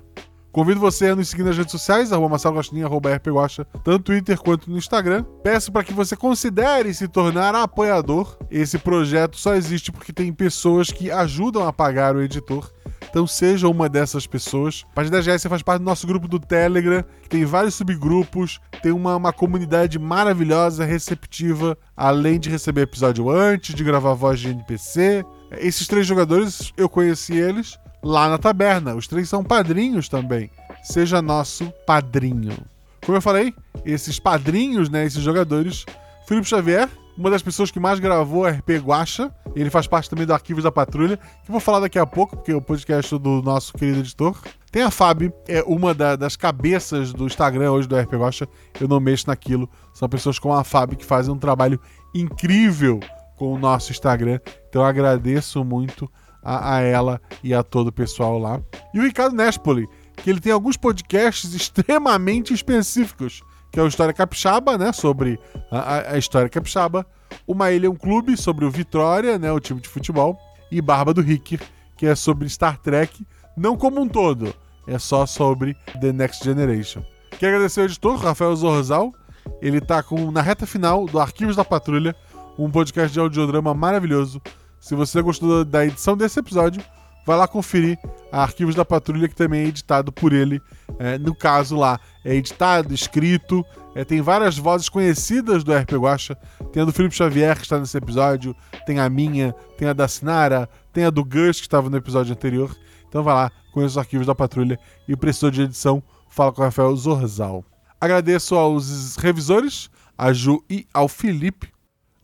Convido 0.52 0.78
você 0.78 1.08
a 1.08 1.16
nos 1.16 1.30
seguir 1.30 1.44
nas 1.44 1.56
redes 1.56 1.72
sociais, 1.72 2.12
arroba 2.12 2.28
Marcelo 2.28 2.56
Gostinho, 2.56 2.84
arroba 2.84 3.08
rpguacha, 3.14 3.64
tanto 3.82 3.90
no 3.90 3.98
Twitter 4.00 4.38
quanto 4.38 4.70
no 4.70 4.76
Instagram. 4.76 5.24
Peço 5.42 5.72
para 5.72 5.82
que 5.82 5.94
você 5.94 6.14
considere 6.14 6.92
se 6.92 7.08
tornar 7.08 7.54
apoiador. 7.54 8.36
Esse 8.50 8.78
projeto 8.78 9.38
só 9.38 9.54
existe 9.54 9.90
porque 9.90 10.12
tem 10.12 10.30
pessoas 10.30 10.90
que 10.90 11.10
ajudam 11.10 11.66
a 11.66 11.72
pagar 11.72 12.14
o 12.14 12.20
editor. 12.20 12.70
Então 13.08 13.26
seja 13.26 13.66
uma 13.66 13.88
dessas 13.88 14.26
pessoas. 14.26 14.84
A 14.92 14.94
partir 14.94 15.10
da 15.10 15.20
GS 15.20 15.40
você 15.40 15.48
faz 15.48 15.62
parte 15.62 15.80
do 15.80 15.86
nosso 15.86 16.06
grupo 16.06 16.28
do 16.28 16.38
Telegram, 16.38 17.02
que 17.22 17.30
tem 17.30 17.46
vários 17.46 17.74
subgrupos, 17.74 18.60
tem 18.82 18.92
uma, 18.92 19.16
uma 19.16 19.32
comunidade 19.32 19.98
maravilhosa, 19.98 20.84
receptiva, 20.84 21.78
além 21.96 22.38
de 22.38 22.50
receber 22.50 22.82
episódio 22.82 23.30
antes, 23.30 23.74
de 23.74 23.82
gravar 23.82 24.12
voz 24.12 24.38
de 24.38 24.48
NPC. 24.48 25.24
Esses 25.52 25.86
três 25.86 26.06
jogadores, 26.06 26.72
eu 26.76 26.90
conheci 26.90 27.36
eles 27.36 27.78
lá 28.02 28.28
na 28.28 28.38
taberna. 28.38 28.94
Os 28.94 29.06
três 29.06 29.28
são 29.28 29.44
padrinhos 29.44 30.08
também. 30.08 30.50
Seja 30.82 31.22
nosso 31.22 31.72
padrinho. 31.86 32.56
Como 33.04 33.16
eu 33.16 33.22
falei, 33.22 33.54
esses 33.84 34.18
padrinhos, 34.18 34.88
né, 34.88 35.04
esses 35.04 35.22
jogadores, 35.22 35.84
Felipe 36.26 36.48
Xavier, 36.48 36.88
uma 37.16 37.30
das 37.30 37.42
pessoas 37.42 37.70
que 37.70 37.80
mais 37.80 37.98
gravou 37.98 38.46
RP 38.46 38.78
Guacha, 38.78 39.32
ele 39.54 39.70
faz 39.70 39.86
parte 39.86 40.08
também 40.08 40.24
do 40.24 40.32
Arquivos 40.32 40.64
da 40.64 40.72
Patrulha, 40.72 41.16
que 41.16 41.50
eu 41.50 41.52
vou 41.52 41.60
falar 41.60 41.80
daqui 41.80 41.98
a 41.98 42.06
pouco, 42.06 42.36
porque 42.36 42.52
é 42.52 42.56
o 42.56 42.62
podcast 42.62 43.18
do 43.18 43.42
nosso 43.42 43.72
querido 43.74 44.00
editor. 44.00 44.38
Tem 44.70 44.82
a 44.82 44.90
Fab, 44.90 45.30
é 45.46 45.62
uma 45.66 45.92
da, 45.92 46.16
das 46.16 46.36
cabeças 46.36 47.12
do 47.12 47.26
Instagram 47.26 47.72
hoje 47.72 47.86
do 47.86 47.98
RP 47.98 48.14
Guacha, 48.14 48.48
eu 48.80 48.88
não 48.88 48.98
mexo 48.98 49.26
naquilo. 49.26 49.68
São 49.92 50.08
pessoas 50.08 50.38
como 50.38 50.54
a 50.54 50.64
Fab 50.64 50.96
que 50.96 51.04
fazem 51.04 51.34
um 51.34 51.38
trabalho 51.38 51.78
incrível 52.14 52.98
com 53.36 53.52
o 53.52 53.58
nosso 53.58 53.90
Instagram. 53.92 54.40
Então 54.68 54.80
eu 54.80 54.86
agradeço 54.86 55.62
muito 55.64 56.10
a, 56.42 56.76
a 56.76 56.80
ela 56.80 57.20
e 57.42 57.54
a 57.54 57.62
todo 57.62 57.88
o 57.88 57.92
pessoal 57.92 58.38
lá. 58.38 58.60
E 58.92 58.98
o 58.98 59.02
Ricardo 59.02 59.36
Nespoli, 59.36 59.88
que 60.16 60.28
ele 60.28 60.40
tem 60.40 60.52
alguns 60.52 60.76
podcasts 60.76 61.54
extremamente 61.54 62.52
específicos, 62.52 63.42
que 63.70 63.80
é 63.80 63.82
o 63.82 63.86
História 63.86 64.12
Capixaba, 64.12 64.76
né, 64.76 64.92
sobre 64.92 65.38
a, 65.70 66.12
a 66.12 66.18
história 66.18 66.48
capixaba, 66.48 67.06
Uma 67.46 67.70
Ilha 67.70 67.86
é 67.86 67.90
um 67.90 67.96
Clube, 67.96 68.36
sobre 68.36 68.64
o 68.64 68.70
Vitória, 68.70 69.38
né, 69.38 69.50
o 69.50 69.60
time 69.60 69.80
de 69.80 69.88
futebol, 69.88 70.38
e 70.70 70.80
Barba 70.80 71.14
do 71.14 71.22
Rick, 71.22 71.58
que 71.96 72.06
é 72.06 72.14
sobre 72.14 72.48
Star 72.48 72.78
Trek, 72.78 73.26
não 73.56 73.76
como 73.76 74.00
um 74.00 74.08
todo, 74.08 74.54
é 74.86 74.98
só 74.98 75.24
sobre 75.24 75.74
The 76.00 76.12
Next 76.12 76.44
Generation. 76.44 77.02
Quero 77.38 77.54
agradecer 77.54 77.80
ao 77.80 77.86
editor, 77.86 78.16
Rafael 78.16 78.54
Zorzal, 78.54 79.12
ele 79.60 79.80
tá 79.80 80.02
com, 80.02 80.30
na 80.30 80.42
reta 80.42 80.66
final 80.66 81.06
do 81.06 81.18
Arquivos 81.18 81.56
da 81.56 81.64
Patrulha, 81.64 82.14
um 82.58 82.70
podcast 82.70 83.12
de 83.12 83.20
audiodrama 83.20 83.72
maravilhoso. 83.74 84.40
Se 84.82 84.96
você 84.96 85.22
gostou 85.22 85.64
da 85.64 85.86
edição 85.86 86.16
desse 86.16 86.40
episódio, 86.40 86.82
vai 87.24 87.36
lá 87.36 87.46
conferir 87.46 87.96
Arquivos 88.32 88.74
da 88.74 88.84
Patrulha, 88.84 89.28
que 89.28 89.34
também 89.34 89.60
é 89.60 89.66
editado 89.68 90.10
por 90.10 90.32
ele. 90.32 90.60
É, 90.98 91.16
no 91.18 91.36
caso 91.36 91.76
lá, 91.76 92.00
é 92.24 92.34
editado, 92.34 92.92
escrito, 92.92 93.64
é, 93.94 94.04
tem 94.04 94.20
várias 94.20 94.58
vozes 94.58 94.88
conhecidas 94.88 95.62
do 95.62 95.72
RP 95.72 95.92
Guacha. 95.92 96.34
Tem 96.72 96.82
a 96.82 96.84
do 96.84 96.92
Felipe 96.92 97.14
Xavier, 97.14 97.54
que 97.54 97.62
está 97.62 97.78
nesse 97.78 97.96
episódio, 97.96 98.56
tem 98.84 98.98
a 98.98 99.08
minha, 99.08 99.52
tem 99.78 99.86
a 99.86 99.92
da 99.92 100.08
Sinara, 100.08 100.68
tem 100.92 101.04
a 101.04 101.10
do 101.10 101.24
Gus, 101.24 101.60
que 101.60 101.66
estava 101.66 101.88
no 101.88 101.96
episódio 101.96 102.32
anterior. 102.32 102.76
Então 103.08 103.22
vai 103.22 103.34
lá, 103.34 103.52
conheça 103.72 103.92
os 103.92 103.98
Arquivos 103.98 104.26
da 104.26 104.34
Patrulha 104.34 104.76
e 105.06 105.14
precisou 105.14 105.52
de 105.52 105.62
edição, 105.62 106.02
fala 106.28 106.50
com 106.50 106.60
o 106.60 106.64
Rafael 106.64 106.94
Zorzal. 106.96 107.64
Agradeço 108.00 108.56
aos 108.56 109.14
revisores, 109.14 109.88
a 110.18 110.32
Ju 110.32 110.60
e 110.68 110.88
ao 110.92 111.06
Felipe, 111.06 111.71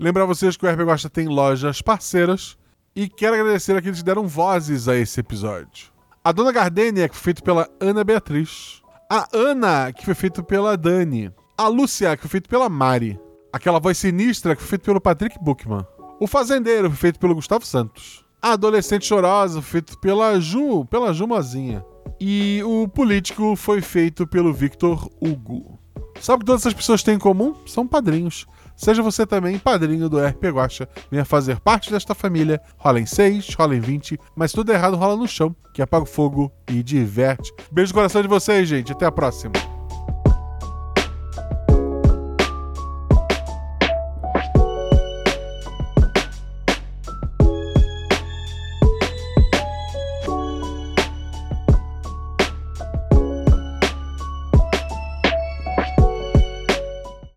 Lembrar 0.01 0.26
vocês 0.26 0.57
que 0.57 0.64
o 0.64 0.70
RP 0.70 0.84
Gosta 0.84 1.11
tem 1.11 1.26
lojas 1.26 1.82
parceiras 1.82 2.57
e 2.94 3.09
quero 3.09 3.34
agradecer 3.34 3.74
a 3.74 3.80
aqueles 3.80 3.99
que 3.99 4.05
deram 4.05 4.28
vozes 4.28 4.86
a 4.86 4.94
esse 4.94 5.18
episódio. 5.18 5.88
A 6.22 6.30
Dona 6.30 6.53
Gardênia, 6.53 7.09
que 7.09 7.16
foi 7.16 7.24
feito 7.24 7.42
pela 7.42 7.68
Ana 7.80 8.05
Beatriz. 8.05 8.80
A 9.11 9.26
Ana, 9.34 9.92
que 9.92 10.05
foi 10.05 10.14
feito 10.14 10.44
pela 10.44 10.76
Dani. 10.76 11.32
A 11.57 11.66
Lúcia, 11.66 12.16
que 12.16 12.22
foi 12.22 12.30
feito 12.30 12.49
pela 12.49 12.68
Mari. 12.68 13.18
Aquela 13.53 13.80
voz 13.80 13.99
sinistra, 13.99 14.55
que 14.55 14.62
foi 14.62 14.68
feito 14.68 14.84
pelo 14.84 15.01
Patrick 15.01 15.36
Buchmann. 15.42 15.84
O 16.20 16.28
Fazendeiro, 16.28 16.88
foi 16.90 16.99
feito 16.99 17.18
pelo 17.18 17.34
Gustavo 17.34 17.66
Santos. 17.66 18.24
A 18.40 18.53
Adolescente 18.53 19.05
Chorosa, 19.05 19.61
foi 19.61 19.80
feito 19.80 19.99
pela 19.99 20.38
Ju, 20.38 20.84
pela 20.84 21.12
Ju 21.12 21.26
Mozinha. 21.26 21.84
E 22.20 22.62
o 22.64 22.86
Político 22.86 23.57
foi 23.57 23.80
feito 23.80 24.28
pelo 24.28 24.55
Victor 24.55 25.11
Hugo. 25.20 25.76
Sabe 26.20 26.36
o 26.36 26.38
que 26.40 26.46
todas 26.46 26.62
essas 26.62 26.74
pessoas 26.74 27.03
têm 27.03 27.14
em 27.14 27.18
comum? 27.18 27.57
São 27.66 27.84
padrinhos. 27.84 28.46
Seja 28.79 29.03
você 29.03 29.26
também 29.26 29.59
padrinho 29.59 30.09
do 30.09 30.24
RP 30.24 30.45
Guacha. 30.45 30.89
Venha 31.11 31.24
fazer 31.24 31.59
parte 31.59 31.91
desta 31.91 32.14
família. 32.14 32.61
Rola 32.76 33.01
em 33.01 33.07
6, 33.07 33.53
rola 33.55 33.74
em 33.74 33.81
20, 33.81 34.16
mas 34.37 34.53
tudo 34.53 34.72
errado 34.72 34.97
rola 34.97 35.16
no 35.16 35.26
chão, 35.26 35.55
que 35.74 35.83
apaga 35.83 36.05
o 36.05 36.07
fogo 36.07 36.51
e 36.70 36.81
diverte. 36.81 37.53
Beijo 37.72 37.91
no 37.91 37.95
coração 37.95 38.22
de 38.22 38.29
vocês, 38.29 38.68
gente. 38.68 38.93
Até 38.93 39.05
a 39.05 39.11
próxima. 39.12 39.78